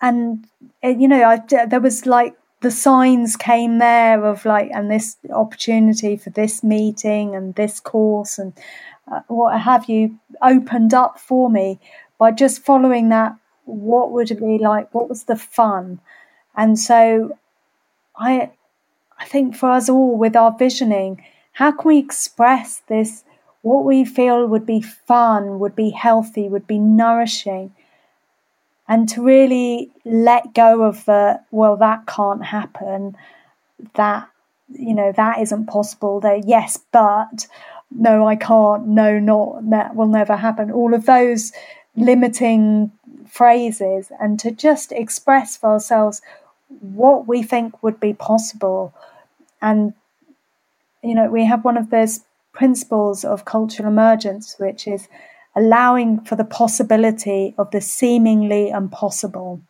And, 0.01 0.45
eh, 0.83 0.95
you 0.97 1.07
know, 1.07 1.23
I, 1.23 1.65
there 1.65 1.79
was 1.79 2.05
like 2.05 2.35
the 2.61 2.71
signs 2.71 3.35
came 3.35 3.79
there 3.79 4.23
of 4.23 4.45
like, 4.45 4.69
and 4.73 4.91
this 4.91 5.17
opportunity 5.31 6.17
for 6.17 6.29
this 6.29 6.63
meeting 6.63 7.35
and 7.35 7.55
this 7.55 7.79
course 7.79 8.37
and 8.37 8.53
Uh, 9.11 9.21
what 9.27 9.59
have 9.59 9.89
you 9.89 10.19
opened 10.41 10.93
up 10.93 11.19
for 11.19 11.49
me 11.49 11.79
by 12.19 12.31
just 12.31 12.63
following 12.63 13.09
that. 13.09 13.35
What 13.65 14.11
would 14.11 14.29
it 14.29 14.39
be 14.39 14.57
like? 14.59 14.93
What 14.93 15.09
was 15.09 15.23
the 15.23 15.35
fun? 15.35 15.99
And 16.55 16.77
so 16.77 17.37
I, 18.15 18.51
I 19.17 19.25
think 19.25 19.55
for 19.55 19.71
us 19.71 19.89
all 19.89 20.17
with 20.17 20.35
our 20.35 20.55
visioning, 20.57 21.23
how 21.53 21.71
can 21.71 21.87
we 21.87 21.97
express 21.97 22.81
this 22.87 23.23
what 23.61 23.83
we 23.83 24.05
feel 24.05 24.47
would 24.47 24.65
be 24.65 24.81
fun, 24.81 25.59
would 25.59 25.75
be 25.75 25.89
healthy, 25.89 26.47
would 26.47 26.65
be 26.65 26.79
nourishing, 26.79 27.73
and 28.87 29.07
to 29.09 29.21
really 29.21 29.91
let 30.05 30.53
go 30.53 30.83
of 30.83 31.03
the, 31.03 31.41
well, 31.51 31.75
that 31.75 32.07
can't 32.07 32.45
happen, 32.45 33.17
that, 33.95 34.29
you 34.69 34.93
know, 34.93 35.11
that 35.11 35.39
isn't 35.39 35.65
possible, 35.65 36.21
that, 36.21 36.47
yes, 36.47 36.79
but, 36.93 37.47
no, 37.91 38.27
I 38.27 38.35
can't, 38.35 38.87
no, 38.87 39.19
not, 39.19 39.69
that 39.69 39.95
will 39.95 40.07
never 40.07 40.35
happen. 40.35 40.71
All 40.71 40.93
of 40.93 41.05
those 41.05 41.51
limiting 41.95 42.91
phrases, 43.27 44.11
and 44.19 44.39
to 44.39 44.51
just 44.51 44.91
express 44.91 45.57
for 45.57 45.71
ourselves 45.71 46.21
what 46.79 47.27
we 47.27 47.43
think 47.43 47.81
would 47.83 47.99
be 47.99 48.13
possible. 48.13 48.93
And, 49.61 49.93
you 51.03 51.15
know, 51.15 51.29
we 51.29 51.45
have 51.45 51.65
one 51.65 51.77
of 51.77 51.89
those 51.89 52.21
principles 52.53 53.23
of 53.23 53.45
cultural 53.45 53.89
emergence, 53.89 54.55
which 54.59 54.87
is 54.87 55.07
allowing 55.55 56.21
for 56.21 56.35
the 56.35 56.45
possibility 56.45 57.53
of 57.57 57.71
the 57.71 57.81
seemingly 57.81 58.69
impossible. 58.69 59.61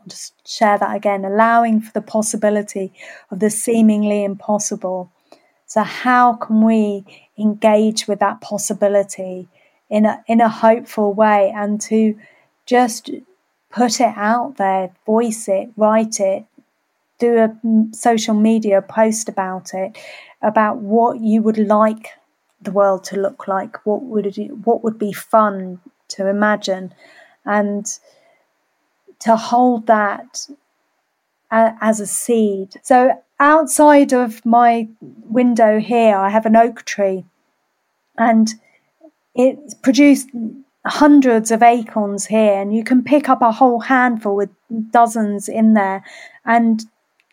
I'll 0.00 0.06
just 0.06 0.34
share 0.46 0.78
that 0.78 0.94
again 0.94 1.24
allowing 1.24 1.80
for 1.80 1.92
the 1.92 2.02
possibility 2.02 2.92
of 3.30 3.40
the 3.40 3.50
seemingly 3.50 4.24
impossible. 4.24 5.10
So, 5.66 5.82
how 5.82 6.34
can 6.34 6.62
we 6.62 7.04
engage 7.38 8.06
with 8.06 8.20
that 8.20 8.40
possibility 8.40 9.48
in 9.90 10.06
a, 10.06 10.22
in 10.26 10.40
a 10.40 10.48
hopeful 10.48 11.12
way 11.12 11.52
and 11.54 11.80
to 11.82 12.18
just 12.64 13.10
put 13.70 14.00
it 14.00 14.14
out 14.16 14.56
there, 14.56 14.90
voice 15.04 15.48
it, 15.48 15.70
write 15.76 16.20
it, 16.20 16.44
do 17.18 17.38
a 17.38 17.94
social 17.94 18.34
media 18.34 18.82
post 18.82 19.28
about 19.28 19.74
it, 19.74 19.96
about 20.42 20.78
what 20.78 21.20
you 21.20 21.42
would 21.42 21.58
like 21.58 22.10
the 22.60 22.70
world 22.70 23.04
to 23.04 23.20
look 23.20 23.48
like, 23.48 23.84
what 23.86 24.02
would 24.02 24.26
it, 24.26 24.48
what 24.64 24.82
would 24.84 24.98
be 24.98 25.12
fun 25.12 25.80
to 26.08 26.28
imagine, 26.28 26.94
and 27.44 27.86
to 29.18 29.36
hold 29.36 29.86
that 29.86 30.48
as 31.50 32.00
a 32.00 32.06
seed. 32.06 32.74
So 32.82 33.22
outside 33.38 34.12
of 34.12 34.44
my 34.44 34.88
window 35.00 35.78
here, 35.78 36.16
I 36.16 36.30
have 36.30 36.46
an 36.46 36.56
oak 36.56 36.84
tree, 36.84 37.24
and 38.16 38.48
it 39.34 39.58
produced 39.82 40.28
hundreds 40.86 41.50
of 41.50 41.62
acorns 41.62 42.26
here, 42.26 42.54
and 42.54 42.74
you 42.74 42.84
can 42.84 43.02
pick 43.02 43.28
up 43.28 43.42
a 43.42 43.52
whole 43.52 43.80
handful 43.80 44.36
with 44.36 44.50
dozens 44.90 45.48
in 45.48 45.74
there, 45.74 46.04
and 46.44 46.84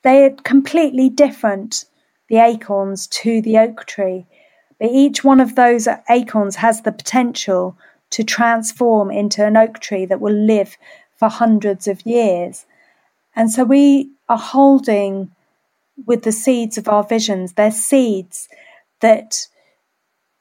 they're 0.03 0.31
completely 0.43 1.09
different 1.09 1.85
the 2.29 2.37
acorns 2.37 3.07
to 3.07 3.41
the 3.41 3.57
oak 3.57 3.85
tree. 3.85 4.25
But 4.79 4.89
each 4.91 5.23
one 5.23 5.39
of 5.39 5.55
those 5.55 5.87
acorns 6.09 6.55
has 6.57 6.81
the 6.81 6.91
potential 6.91 7.77
to 8.09 8.23
transform 8.23 9.11
into 9.11 9.45
an 9.45 9.55
oak 9.55 9.79
tree 9.79 10.05
that 10.05 10.19
will 10.19 10.33
live 10.33 10.77
for 11.15 11.29
hundreds 11.29 11.87
of 11.87 12.05
years. 12.05 12.65
And 13.35 13.51
so 13.51 13.63
we 13.63 14.11
are 14.29 14.37
holding 14.37 15.31
with 16.05 16.23
the 16.23 16.31
seeds 16.31 16.77
of 16.77 16.87
our 16.87 17.03
visions, 17.03 17.53
they're 17.53 17.71
seeds 17.71 18.47
that 19.01 19.47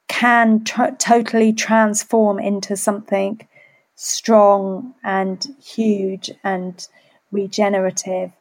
can 0.08 0.62
totally 0.64 1.52
transform 1.52 2.38
into 2.38 2.76
something 2.76 3.46
strong 3.94 4.94
and 5.02 5.46
huge 5.64 6.30
and 6.44 6.86
regenerative. 7.30 8.32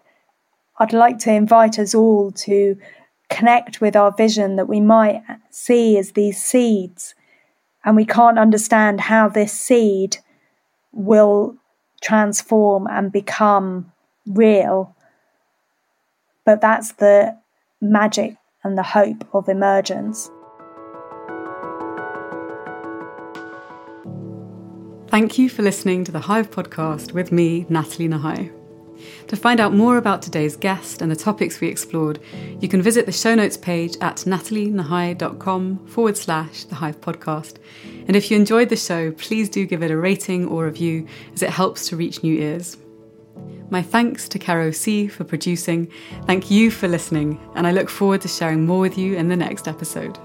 I'd 0.80 0.94
like 0.94 1.20
to 1.20 1.32
invite 1.32 1.80
us 1.80 1.94
all 1.94 2.32
to 2.32 2.78
connect 3.30 3.80
with 3.80 3.96
our 3.96 4.12
vision 4.12 4.58
that 4.58 4.68
we 4.68 4.80
might 4.80 5.24
see 5.50 5.98
as 5.98 6.12
these 6.12 6.44
seeds, 6.44 7.16
and 7.86 7.96
we 7.96 8.06
can't 8.06 8.40
understand 8.40 9.00
how 9.02 9.30
this 9.30 9.54
seed 9.54 10.18
will 10.92 11.56
transform 12.02 12.88
and 12.88 13.12
become 13.12 13.92
real. 14.28 14.96
But 16.46 16.62
that's 16.62 16.94
the 16.94 17.38
magic 17.82 18.38
and 18.64 18.78
the 18.78 18.84
hope 18.84 19.28
of 19.34 19.50
emergence. 19.50 20.30
Thank 25.08 25.38
you 25.38 25.50
for 25.50 25.62
listening 25.62 26.06
to 26.06 26.12
the 26.12 26.22
Hive 26.22 26.50
podcast 26.50 27.12
with 27.12 27.34
me, 27.34 27.66
Nathalie 27.68 28.08
Nahai. 28.08 28.52
To 29.28 29.36
find 29.36 29.60
out 29.60 29.74
more 29.74 29.98
about 29.98 30.22
today's 30.22 30.56
guest 30.56 31.02
and 31.02 31.12
the 31.12 31.16
topics 31.16 31.60
we 31.60 31.68
explored, 31.68 32.20
you 32.60 32.70
can 32.70 32.82
visit 32.82 33.06
the 33.06 33.12
show 33.12 33.36
notes 33.36 33.58
page 33.58 33.98
at 34.00 34.18
nathalienahai.com 34.18 35.88
forward 35.88 36.16
slash 36.16 36.64
the 36.66 36.76
Hive 36.76 37.02
podcast. 37.02 37.58
And 38.08 38.16
if 38.16 38.32
you 38.32 38.38
enjoyed 38.38 38.70
the 38.70 38.76
show, 38.76 39.12
please 39.12 39.50
do 39.50 39.66
give 39.66 39.84
it 39.84 39.92
a 39.92 39.98
rating 39.98 40.48
or 40.48 40.66
review 40.66 41.08
as 41.34 41.44
it 41.44 41.50
helps 41.50 41.90
to 41.90 41.98
reach 41.98 42.24
new 42.24 42.40
ears. 42.40 42.78
My 43.72 43.82
thanks 43.82 44.28
to 44.28 44.38
Caro 44.38 44.72
C 44.72 45.08
for 45.08 45.24
producing. 45.24 45.90
Thank 46.26 46.52
you 46.52 46.70
for 46.72 46.90
listening, 46.90 47.40
and 47.56 47.66
I 47.66 47.72
look 47.72 47.90
forward 47.90 48.20
to 48.22 48.28
sharing 48.28 48.66
more 48.66 48.82
with 48.82 48.98
you 48.98 49.16
in 49.16 49.30
the 49.30 49.38
next 49.38 49.66
episode. 49.66 50.18